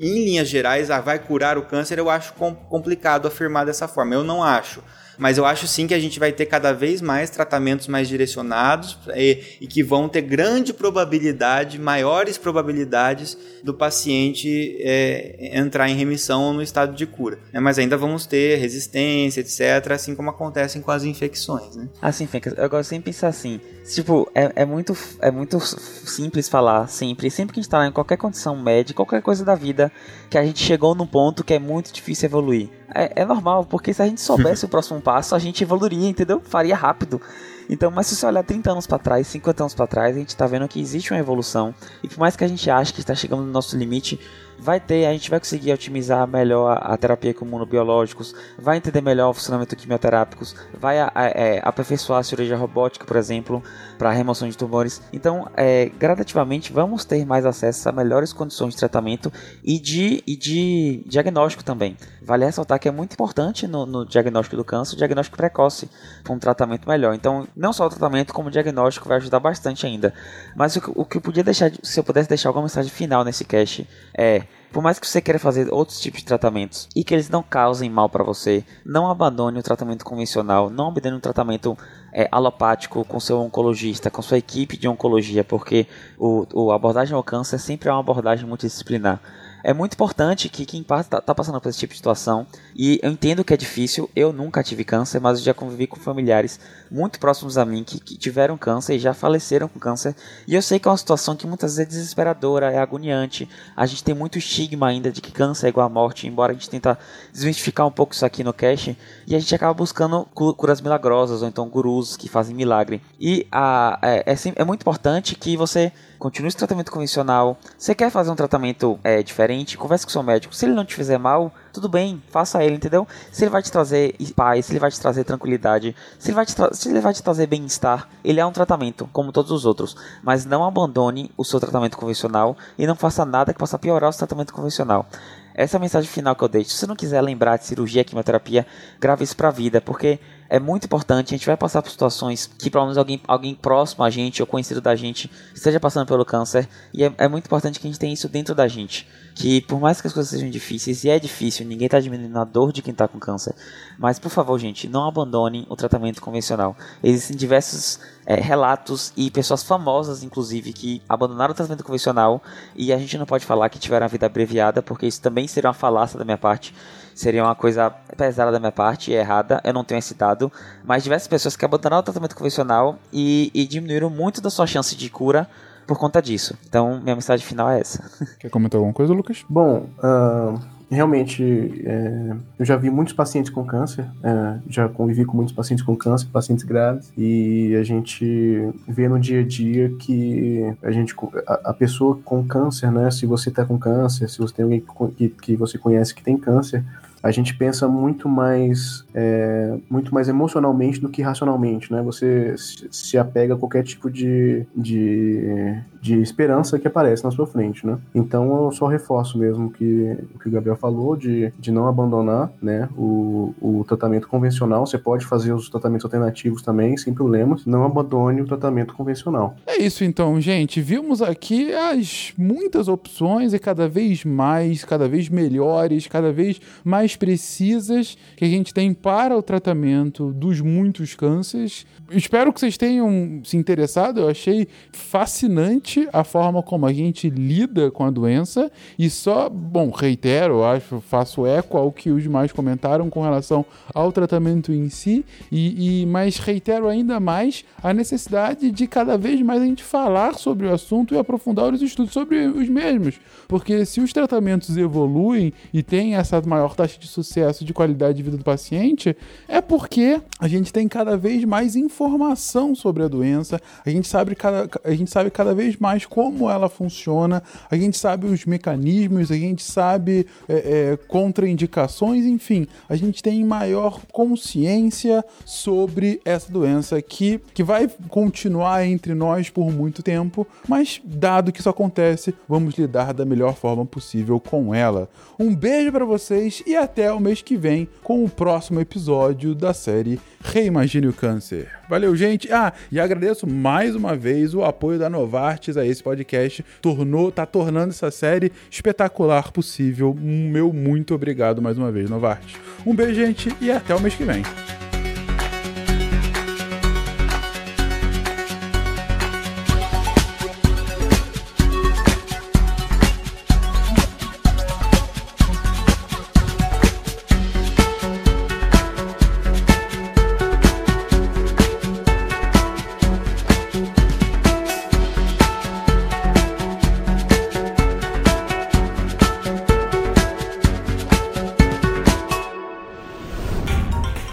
em 0.00 0.24
linhas 0.24 0.48
gerais, 0.48 0.90
ah, 0.90 1.00
vai 1.00 1.18
curar 1.18 1.58
o 1.58 1.62
câncer, 1.62 1.98
eu 1.98 2.08
acho 2.08 2.32
complicado 2.34 3.26
afirmar 3.26 3.66
dessa 3.66 3.86
forma. 3.86 4.14
Eu 4.14 4.24
não 4.24 4.42
acho. 4.42 4.82
Mas 5.18 5.38
eu 5.38 5.44
acho 5.44 5.66
sim 5.66 5.86
que 5.86 5.94
a 5.94 5.98
gente 5.98 6.18
vai 6.18 6.32
ter 6.32 6.46
cada 6.46 6.72
vez 6.72 7.00
mais 7.00 7.30
tratamentos 7.30 7.88
mais 7.88 8.08
direcionados 8.08 8.98
e, 9.14 9.42
e 9.60 9.66
que 9.66 9.82
vão 9.82 10.08
ter 10.08 10.22
grande 10.22 10.72
probabilidade, 10.72 11.78
maiores 11.78 12.38
probabilidades 12.38 13.36
do 13.62 13.74
paciente 13.74 14.76
é, 14.80 15.58
entrar 15.58 15.88
em 15.88 15.96
remissão 15.96 16.44
ou 16.44 16.52
no 16.52 16.62
estado 16.62 16.94
de 16.94 17.06
cura. 17.06 17.38
Né? 17.52 17.60
Mas 17.60 17.78
ainda 17.78 17.96
vamos 17.96 18.26
ter 18.26 18.56
resistência, 18.56 19.40
etc., 19.40 19.92
assim 19.92 20.14
como 20.14 20.30
acontecem 20.30 20.82
com 20.82 20.90
as 20.90 21.04
infecções. 21.04 21.76
Né? 21.76 21.88
Assim, 22.00 22.26
Fencas, 22.26 22.54
eu 22.56 22.68
gosto 22.68 22.90
sempre 22.90 23.10
de 23.10 23.16
pensar 23.16 23.28
assim. 23.28 23.60
Tipo, 23.92 24.28
é, 24.34 24.52
é, 24.56 24.64
muito, 24.64 24.96
é 25.20 25.30
muito 25.30 25.60
simples 25.60 26.48
falar 26.48 26.88
sempre. 26.88 27.30
Sempre 27.30 27.54
que 27.54 27.60
a 27.60 27.62
gente 27.62 27.70
tá 27.70 27.86
em 27.86 27.92
qualquer 27.92 28.16
condição 28.16 28.56
médica, 28.56 28.96
qualquer 28.96 29.22
coisa 29.22 29.44
da 29.44 29.54
vida, 29.54 29.92
que 30.28 30.36
a 30.36 30.44
gente 30.44 30.62
chegou 30.62 30.94
num 30.94 31.06
ponto 31.06 31.44
que 31.44 31.54
é 31.54 31.58
muito 31.58 31.92
difícil 31.92 32.26
evoluir. 32.26 32.68
É, 32.94 33.22
é 33.22 33.24
normal, 33.24 33.64
porque 33.64 33.92
se 33.92 34.02
a 34.02 34.06
gente 34.06 34.20
soubesse 34.20 34.64
o 34.64 34.68
próximo 34.70 35.00
passo, 35.00 35.34
a 35.34 35.38
gente 35.38 35.62
evoluiria, 35.62 36.08
entendeu? 36.08 36.40
Faria 36.44 36.76
rápido. 36.76 37.20
Então, 37.68 37.90
mas 37.90 38.06
se 38.06 38.14
você 38.16 38.26
olhar 38.26 38.44
30 38.44 38.70
anos 38.70 38.86
para 38.86 38.98
trás, 38.98 39.26
50 39.26 39.62
anos 39.62 39.74
para 39.74 39.86
trás, 39.86 40.16
a 40.16 40.18
gente 40.18 40.28
está 40.28 40.46
vendo 40.46 40.68
que 40.68 40.80
existe 40.80 41.12
uma 41.12 41.18
evolução. 41.18 41.74
E 42.02 42.08
por 42.08 42.18
mais 42.18 42.36
que 42.36 42.44
a 42.44 42.48
gente 42.48 42.70
ache 42.70 42.92
que 42.92 43.00
está 43.00 43.14
chegando 43.14 43.42
no 43.42 43.50
nosso 43.50 43.76
limite, 43.76 44.20
vai 44.58 44.80
ter, 44.80 45.06
a 45.06 45.12
gente 45.12 45.30
vai 45.30 45.38
conseguir 45.38 45.72
otimizar 45.72 46.26
melhor 46.26 46.78
a, 46.80 46.96
terapia 46.96 47.32
com 47.34 47.44
imunobiológicos, 47.44 48.34
vai 48.58 48.76
entender 48.76 49.00
melhor 49.00 49.30
o 49.30 49.34
funcionamento 49.34 49.76
quimioterápicos, 49.76 50.54
vai 50.78 50.98
a, 50.98 51.10
a, 51.14 51.26
é, 51.26 51.60
aperfeiçoar 51.62 52.20
a 52.20 52.22
cirurgia 52.22 52.56
robótica, 52.56 53.04
por 53.04 53.16
exemplo, 53.16 53.62
para 53.98 54.10
remoção 54.12 54.48
de 54.48 54.56
tumores. 54.56 55.02
Então, 55.12 55.48
é, 55.56 55.90
gradativamente, 55.98 56.72
vamos 56.72 57.04
ter 57.04 57.24
mais 57.24 57.44
acesso 57.44 57.88
a 57.88 57.92
melhores 57.92 58.32
condições 58.32 58.74
de 58.74 58.78
tratamento 58.78 59.32
e 59.62 59.78
de, 59.78 60.22
e 60.26 60.36
de 60.36 61.02
diagnóstico 61.06 61.62
também. 61.62 61.96
Vale 62.22 62.44
ressaltar 62.44 62.78
que 62.78 62.88
é 62.88 62.90
muito 62.90 63.12
importante 63.12 63.66
no, 63.68 63.86
no 63.86 64.04
diagnóstico 64.04 64.56
do 64.56 64.64
câncer, 64.64 64.96
diagnóstico 64.96 65.36
precoce, 65.36 65.88
com 66.26 66.34
um 66.34 66.38
tratamento 66.38 66.88
melhor. 66.88 67.14
Então, 67.14 67.46
não 67.56 67.72
só 67.72 67.86
o 67.86 67.90
tratamento, 67.90 68.32
como 68.32 68.48
o 68.48 68.50
diagnóstico 68.50 69.08
vai 69.08 69.18
ajudar 69.18 69.38
bastante 69.38 69.86
ainda. 69.86 70.12
Mas 70.56 70.76
o, 70.76 70.92
o 70.94 71.04
que 71.04 71.18
eu 71.18 71.20
podia 71.20 71.44
deixar, 71.44 71.70
se 71.82 72.00
eu 72.00 72.04
pudesse 72.04 72.28
deixar 72.28 72.48
alguma 72.48 72.64
mensagem 72.64 72.90
final 72.90 73.24
nesse 73.24 73.44
cast, 73.44 73.86
é 74.16 74.42
por 74.72 74.82
mais 74.82 74.98
que 74.98 75.06
você 75.06 75.20
queira 75.20 75.38
fazer 75.38 75.72
outros 75.72 76.00
tipos 76.00 76.20
de 76.20 76.26
tratamentos 76.26 76.88
e 76.94 77.02
que 77.02 77.14
eles 77.14 77.28
não 77.28 77.42
causem 77.42 77.88
mal 77.88 78.08
para 78.08 78.24
você, 78.24 78.64
não 78.84 79.10
abandone 79.10 79.58
o 79.58 79.62
tratamento 79.62 80.04
convencional, 80.04 80.70
não 80.70 80.88
abandone 80.88 81.16
o 81.16 81.20
tratamento 81.20 81.76
é, 82.12 82.28
alopático 82.30 83.04
com 83.04 83.20
seu 83.20 83.38
oncologista, 83.40 84.10
com 84.10 84.22
sua 84.22 84.38
equipe 84.38 84.76
de 84.76 84.88
oncologia, 84.88 85.44
porque 85.44 85.86
o, 86.18 86.46
o 86.52 86.72
abordagem 86.72 87.14
ao 87.14 87.22
câncer 87.22 87.58
sempre 87.58 87.88
é 87.88 87.92
uma 87.92 88.00
abordagem 88.00 88.46
multidisciplinar 88.46 89.20
é 89.66 89.72
muito 89.72 89.94
importante 89.94 90.48
que 90.48 90.64
quem 90.64 90.80
está 90.80 91.02
tá 91.02 91.34
passando 91.34 91.60
por 91.60 91.68
esse 91.68 91.80
tipo 91.80 91.92
de 91.92 91.96
situação, 91.96 92.46
e 92.72 93.00
eu 93.02 93.10
entendo 93.10 93.42
que 93.42 93.52
é 93.52 93.56
difícil, 93.56 94.08
eu 94.14 94.32
nunca 94.32 94.62
tive 94.62 94.84
câncer, 94.84 95.20
mas 95.20 95.40
eu 95.40 95.44
já 95.44 95.52
convivi 95.52 95.88
com 95.88 95.96
familiares 95.96 96.60
muito 96.88 97.18
próximos 97.18 97.58
a 97.58 97.64
mim 97.64 97.82
que, 97.82 97.98
que 97.98 98.16
tiveram 98.16 98.56
câncer 98.56 98.94
e 98.94 98.98
já 99.00 99.12
faleceram 99.12 99.66
com 99.66 99.80
câncer, 99.80 100.14
e 100.46 100.54
eu 100.54 100.62
sei 100.62 100.78
que 100.78 100.86
é 100.86 100.90
uma 100.92 100.96
situação 100.96 101.34
que 101.34 101.48
muitas 101.48 101.74
vezes 101.74 101.80
é 101.80 101.84
desesperadora, 101.84 102.70
é 102.70 102.78
agoniante, 102.78 103.48
a 103.76 103.84
gente 103.86 104.04
tem 104.04 104.14
muito 104.14 104.38
estigma 104.38 104.86
ainda 104.86 105.10
de 105.10 105.20
que 105.20 105.32
câncer 105.32 105.66
é 105.66 105.70
igual 105.70 105.88
à 105.88 105.90
morte, 105.90 106.28
embora 106.28 106.52
a 106.52 106.54
gente 106.54 106.70
tenta 106.70 106.96
desmistificar 107.32 107.88
um 107.88 107.90
pouco 107.90 108.14
isso 108.14 108.24
aqui 108.24 108.44
no 108.44 108.52
cache, 108.52 108.96
e 109.26 109.34
a 109.34 109.38
gente 109.40 109.52
acaba 109.52 109.74
buscando 109.74 110.24
curas 110.26 110.80
milagrosas, 110.80 111.42
ou 111.42 111.48
então 111.48 111.68
gurus 111.68 112.16
que 112.16 112.28
fazem 112.28 112.54
milagre. 112.54 113.02
E 113.18 113.44
a, 113.50 113.98
é, 114.00 114.32
é, 114.32 114.36
é 114.54 114.64
muito 114.64 114.82
importante 114.82 115.34
que 115.34 115.56
você 115.56 115.90
continue 116.18 116.48
esse 116.48 116.56
tratamento 116.56 116.90
convencional. 116.90 117.58
Você 117.78 117.94
quer 117.94 118.10
fazer 118.10 118.30
um 118.30 118.36
tratamento 118.36 118.98
é, 119.02 119.22
diferente? 119.22 119.78
Converse 119.78 120.04
com 120.04 120.12
seu 120.12 120.22
médico. 120.22 120.54
Se 120.54 120.66
ele 120.66 120.74
não 120.74 120.84
te 120.84 120.94
fizer 120.94 121.18
mal, 121.18 121.52
tudo 121.72 121.88
bem, 121.88 122.22
faça 122.30 122.64
ele, 122.64 122.76
entendeu? 122.76 123.06
Se 123.30 123.44
ele 123.44 123.50
vai 123.50 123.62
te 123.62 123.70
trazer 123.70 124.16
paz, 124.34 124.66
se 124.66 124.72
ele 124.72 124.78
vai 124.78 124.90
te 124.90 125.00
trazer 125.00 125.24
tranquilidade, 125.24 125.94
se 126.18 126.28
ele 126.28 126.34
vai 126.34 126.46
te, 126.46 126.54
se 126.72 126.88
ele 126.88 127.00
vai 127.00 127.12
te 127.12 127.22
trazer 127.22 127.46
bem-estar, 127.46 128.08
ele 128.24 128.40
é 128.40 128.46
um 128.46 128.52
tratamento, 128.52 129.08
como 129.12 129.32
todos 129.32 129.50
os 129.50 129.64
outros. 129.64 129.96
Mas 130.22 130.44
não 130.44 130.64
abandone 130.64 131.30
o 131.36 131.44
seu 131.44 131.60
tratamento 131.60 131.96
convencional 131.96 132.56
e 132.78 132.86
não 132.86 132.94
faça 132.94 133.24
nada 133.24 133.52
que 133.52 133.58
possa 133.58 133.78
piorar 133.78 134.10
o 134.10 134.12
seu 134.12 134.26
tratamento 134.26 134.52
convencional. 134.52 135.06
Essa 135.54 135.76
é 135.76 135.78
a 135.78 135.80
mensagem 135.80 136.10
final 136.10 136.36
que 136.36 136.44
eu 136.44 136.48
deixo. 136.48 136.70
Se 136.70 136.76
você 136.76 136.86
não 136.86 136.94
quiser 136.94 137.22
lembrar 137.22 137.56
de 137.56 137.64
cirurgia, 137.64 138.04
quimioterapia, 138.04 138.66
grave 139.00 139.24
isso 139.24 139.34
pra 139.34 139.50
vida, 139.50 139.80
porque 139.80 140.20
é 140.48 140.58
muito 140.58 140.84
importante. 140.84 141.34
A 141.34 141.36
gente 141.36 141.46
vai 141.46 141.56
passar 141.56 141.82
por 141.82 141.90
situações 141.90 142.50
que, 142.58 142.70
pelo 142.70 142.84
menos, 142.84 142.98
alguém, 142.98 143.20
alguém 143.26 143.54
próximo 143.54 144.04
a 144.04 144.10
gente 144.10 144.42
ou 144.42 144.46
conhecido 144.46 144.80
da 144.80 144.94
gente 144.94 145.30
esteja 145.54 145.80
passando 145.80 146.06
pelo 146.06 146.24
câncer. 146.24 146.68
E 146.92 147.04
é, 147.04 147.12
é 147.18 147.28
muito 147.28 147.46
importante 147.46 147.80
que 147.80 147.86
a 147.86 147.90
gente 147.90 147.98
tenha 147.98 148.12
isso 148.12 148.28
dentro 148.28 148.54
da 148.54 148.68
gente. 148.68 149.06
Que, 149.34 149.60
por 149.62 149.80
mais 149.80 150.00
que 150.00 150.06
as 150.06 150.12
coisas 150.12 150.30
sejam 150.30 150.48
difíceis, 150.48 151.04
e 151.04 151.10
é 151.10 151.18
difícil, 151.18 151.66
ninguém 151.66 151.86
está 151.86 152.00
diminuindo 152.00 152.38
a 152.38 152.44
dor 152.44 152.72
de 152.72 152.82
quem 152.82 152.92
está 152.92 153.06
com 153.06 153.18
câncer. 153.18 153.54
Mas, 153.98 154.18
por 154.18 154.30
favor, 154.30 154.58
gente, 154.58 154.88
não 154.88 155.06
abandonem 155.06 155.66
o 155.68 155.76
tratamento 155.76 156.20
convencional. 156.20 156.76
Existem 157.02 157.36
diversos 157.36 158.00
é, 158.24 158.36
relatos 158.36 159.12
e 159.16 159.30
pessoas 159.30 159.62
famosas, 159.62 160.22
inclusive, 160.22 160.72
que 160.72 161.02
abandonaram 161.08 161.52
o 161.52 161.54
tratamento 161.54 161.84
convencional. 161.84 162.42
E 162.74 162.92
a 162.92 162.98
gente 162.98 163.18
não 163.18 163.26
pode 163.26 163.44
falar 163.44 163.68
que 163.68 163.78
tiveram 163.78 164.06
a 164.06 164.08
vida 164.08 164.26
abreviada, 164.26 164.82
porque 164.82 165.06
isso 165.06 165.20
também 165.20 165.46
seria 165.46 165.68
uma 165.68 165.74
falácia 165.74 166.18
da 166.18 166.24
minha 166.24 166.38
parte 166.38 166.74
seria 167.16 167.42
uma 167.42 167.54
coisa 167.54 167.90
pesada 168.16 168.52
da 168.52 168.60
minha 168.60 168.70
parte 168.70 169.10
errada, 169.10 169.58
eu 169.64 169.72
não 169.72 169.82
tenho 169.82 169.98
esse 169.98 170.14
dado, 170.14 170.52
mas 170.84 171.02
diversas 171.02 171.26
pessoas 171.26 171.56
que 171.56 171.64
abandonaram 171.64 172.00
o 172.00 172.04
tratamento 172.04 172.36
convencional 172.36 172.98
e, 173.10 173.50
e 173.54 173.66
diminuíram 173.66 174.10
muito 174.10 174.42
da 174.42 174.50
sua 174.50 174.66
chance 174.66 174.94
de 174.94 175.08
cura 175.08 175.48
por 175.86 175.98
conta 175.98 176.20
disso. 176.20 176.54
Então, 176.68 177.00
minha 177.00 177.14
mensagem 177.14 177.44
final 177.44 177.70
é 177.70 177.80
essa. 177.80 178.04
Quer 178.38 178.50
comentar 178.50 178.78
alguma 178.78 178.92
coisa, 178.92 179.14
Lucas? 179.14 179.44
Bom, 179.48 179.88
uh, 179.98 180.60
realmente, 180.90 181.42
é, 181.86 182.36
eu 182.58 182.64
já 182.66 182.76
vi 182.76 182.90
muitos 182.90 183.14
pacientes 183.14 183.50
com 183.50 183.64
câncer, 183.64 184.06
é, 184.22 184.58
já 184.68 184.88
convivi 184.88 185.24
com 185.24 185.36
muitos 185.36 185.54
pacientes 185.54 185.84
com 185.84 185.96
câncer, 185.96 186.26
pacientes 186.32 186.64
graves, 186.64 187.10
e 187.16 187.74
a 187.76 187.82
gente 187.82 188.72
vê 188.86 189.08
no 189.08 189.18
dia 189.18 189.40
a 189.40 189.44
dia 189.44 189.90
que 189.98 190.76
a 190.82 190.90
gente, 190.90 191.14
a, 191.46 191.70
a 191.70 191.74
pessoa 191.74 192.18
com 192.24 192.44
câncer, 192.46 192.90
né, 192.92 193.10
se 193.10 193.26
você 193.26 193.48
está 193.48 193.64
com 193.64 193.78
câncer, 193.78 194.28
se 194.28 194.38
você 194.38 194.54
tem 194.54 194.64
alguém 194.64 194.84
que, 195.16 195.28
que 195.28 195.56
você 195.56 195.78
conhece 195.78 196.14
que 196.14 196.22
tem 196.22 196.36
câncer, 196.36 196.84
a 197.22 197.30
gente 197.30 197.56
pensa 197.56 197.88
muito 197.88 198.28
mais 198.28 199.04
é, 199.14 199.76
muito 199.88 200.14
mais 200.14 200.28
emocionalmente 200.28 201.00
do 201.00 201.08
que 201.08 201.22
racionalmente, 201.22 201.92
né? 201.92 202.02
Você 202.02 202.54
se 202.56 203.18
apega 203.18 203.54
a 203.54 203.56
qualquer 203.56 203.82
tipo 203.82 204.10
de, 204.10 204.64
de, 204.74 205.74
de 206.00 206.20
esperança 206.20 206.78
que 206.78 206.86
aparece 206.86 207.24
na 207.24 207.30
sua 207.30 207.46
frente, 207.46 207.86
né? 207.86 207.98
Então 208.14 208.64
eu 208.64 208.72
só 208.72 208.86
reforço 208.86 209.38
mesmo 209.38 209.70
que, 209.70 210.16
o 210.34 210.38
que 210.38 210.48
o 210.48 210.50
Gabriel 210.50 210.76
falou 210.76 211.16
de, 211.16 211.52
de 211.58 211.70
não 211.72 211.86
abandonar 211.86 212.50
né, 212.60 212.88
o, 212.96 213.54
o 213.60 213.84
tratamento 213.84 214.28
convencional. 214.28 214.86
Você 214.86 214.98
pode 214.98 215.24
fazer 215.24 215.52
os 215.52 215.68
tratamentos 215.68 216.04
alternativos 216.04 216.62
também, 216.62 216.96
sem 216.96 217.12
problemas. 217.12 217.64
Não 217.66 217.84
abandone 217.84 218.40
o 218.40 218.46
tratamento 218.46 218.94
convencional. 218.94 219.56
É 219.66 219.78
isso 219.78 220.04
então, 220.04 220.40
gente. 220.40 220.80
Vimos 220.80 221.22
aqui 221.22 221.72
as 221.72 222.32
muitas 222.36 222.88
opções 222.88 223.52
e 223.52 223.58
cada 223.58 223.88
vez 223.88 224.24
mais, 224.24 224.84
cada 224.84 225.08
vez 225.08 225.28
melhores, 225.28 226.06
cada 226.06 226.32
vez 226.32 226.60
mais 226.84 227.05
precisas 227.14 228.16
que 228.36 228.44
a 228.44 228.48
gente 228.48 228.72
tem 228.72 228.92
para 228.92 229.36
o 229.36 229.42
tratamento 229.42 230.32
dos 230.32 230.60
muitos 230.60 231.14
cânceres. 231.14 231.86
Espero 232.10 232.52
que 232.52 232.58
vocês 232.58 232.76
tenham 232.76 233.40
se 233.44 233.56
interessado. 233.56 234.20
Eu 234.20 234.28
achei 234.28 234.66
fascinante 234.92 236.08
a 236.12 236.24
forma 236.24 236.62
como 236.62 236.86
a 236.86 236.92
gente 236.92 237.28
lida 237.28 237.90
com 237.90 238.04
a 238.04 238.10
doença 238.10 238.72
e 238.98 239.10
só, 239.10 239.48
bom, 239.48 239.90
reitero, 239.90 240.64
acho, 240.64 241.00
faço 241.00 241.46
eco 241.46 241.76
ao 241.76 241.92
que 241.92 242.10
os 242.10 242.22
demais 242.22 242.50
comentaram 242.50 243.10
com 243.10 243.22
relação 243.22 243.64
ao 243.94 244.10
tratamento 244.10 244.72
em 244.72 244.88
si 244.88 245.24
e, 245.52 246.02
e 246.02 246.06
mas 246.06 246.38
reitero 246.38 246.88
ainda 246.88 247.20
mais 247.20 247.64
a 247.82 247.92
necessidade 247.92 248.70
de 248.70 248.86
cada 248.86 249.18
vez 249.18 249.40
mais 249.42 249.60
a 249.60 249.66
gente 249.66 249.82
falar 249.82 250.34
sobre 250.34 250.66
o 250.66 250.72
assunto 250.72 251.14
e 251.14 251.18
aprofundar 251.18 251.72
os 251.72 251.82
estudos 251.82 252.12
sobre 252.12 252.46
os 252.46 252.68
mesmos, 252.68 253.20
porque 253.46 253.84
se 253.84 254.00
os 254.00 254.12
tratamentos 254.12 254.76
evoluem 254.76 255.52
e 255.72 255.82
tem 255.82 256.14
essa 256.14 256.40
maior 256.42 256.74
taxa 256.74 256.95
de 256.98 257.06
sucesso 257.06 257.64
de 257.64 257.72
qualidade 257.72 258.16
de 258.16 258.22
vida 258.22 258.36
do 258.36 258.44
paciente, 258.44 259.16
é 259.48 259.60
porque 259.60 260.20
a 260.38 260.48
gente 260.48 260.72
tem 260.72 260.88
cada 260.88 261.16
vez 261.16 261.44
mais 261.44 261.76
informação 261.76 262.74
sobre 262.74 263.02
a 263.02 263.08
doença, 263.08 263.60
a 263.84 263.90
gente 263.90 264.06
sabe 264.08 264.34
cada, 264.34 264.68
a 264.84 264.94
gente 264.94 265.10
sabe 265.10 265.30
cada 265.30 265.54
vez 265.54 265.76
mais 265.76 266.04
como 266.06 266.50
ela 266.50 266.68
funciona, 266.68 267.42
a 267.70 267.76
gente 267.76 267.96
sabe 267.96 268.26
os 268.26 268.44
mecanismos, 268.44 269.30
a 269.30 269.36
gente 269.36 269.62
sabe 269.62 270.26
é, 270.48 270.54
é, 270.92 270.96
contraindicações, 271.08 272.24
enfim, 272.24 272.66
a 272.88 272.96
gente 272.96 273.22
tem 273.22 273.44
maior 273.44 274.00
consciência 274.12 275.24
sobre 275.44 276.20
essa 276.24 276.50
doença 276.52 277.00
que, 277.00 277.40
que 277.54 277.62
vai 277.62 277.88
continuar 278.08 278.86
entre 278.86 279.14
nós 279.14 279.50
por 279.50 279.72
muito 279.72 280.02
tempo, 280.02 280.46
mas 280.68 281.00
dado 281.04 281.52
que 281.52 281.60
isso 281.60 281.68
acontece, 281.68 282.34
vamos 282.48 282.74
lidar 282.74 283.12
da 283.12 283.24
melhor 283.24 283.54
forma 283.54 283.84
possível 283.84 284.38
com 284.38 284.74
ela. 284.74 285.08
Um 285.38 285.54
beijo 285.54 285.92
para 285.92 286.04
vocês 286.04 286.62
e 286.66 286.74
até 286.86 287.12
o 287.12 287.18
mês 287.18 287.42
que 287.42 287.56
vem 287.56 287.88
com 288.02 288.24
o 288.24 288.28
próximo 288.28 288.80
episódio 288.80 289.56
da 289.56 289.74
série 289.74 290.20
Reimagine 290.40 291.08
o 291.08 291.12
Câncer. 291.12 291.68
Valeu, 291.88 292.14
gente. 292.14 292.50
Ah, 292.52 292.72
e 292.92 293.00
agradeço 293.00 293.44
mais 293.44 293.96
uma 293.96 294.14
vez 294.14 294.54
o 294.54 294.62
apoio 294.62 294.96
da 294.96 295.10
Novartis 295.10 295.76
a 295.76 295.84
esse 295.84 296.00
podcast. 296.00 296.64
Tornou, 296.80 297.32
tá 297.32 297.44
tornando 297.44 297.90
essa 297.90 298.10
série 298.12 298.52
espetacular 298.70 299.50
possível. 299.50 300.16
Meu 300.16 300.72
muito 300.72 301.12
obrigado 301.12 301.60
mais 301.60 301.76
uma 301.76 301.90
vez, 301.90 302.08
Novartis. 302.08 302.54
Um 302.86 302.94
beijo, 302.94 303.14
gente, 303.14 303.54
e 303.60 303.68
até 303.68 303.92
o 303.92 304.00
mês 304.00 304.14
que 304.14 304.22
vem. 304.22 304.42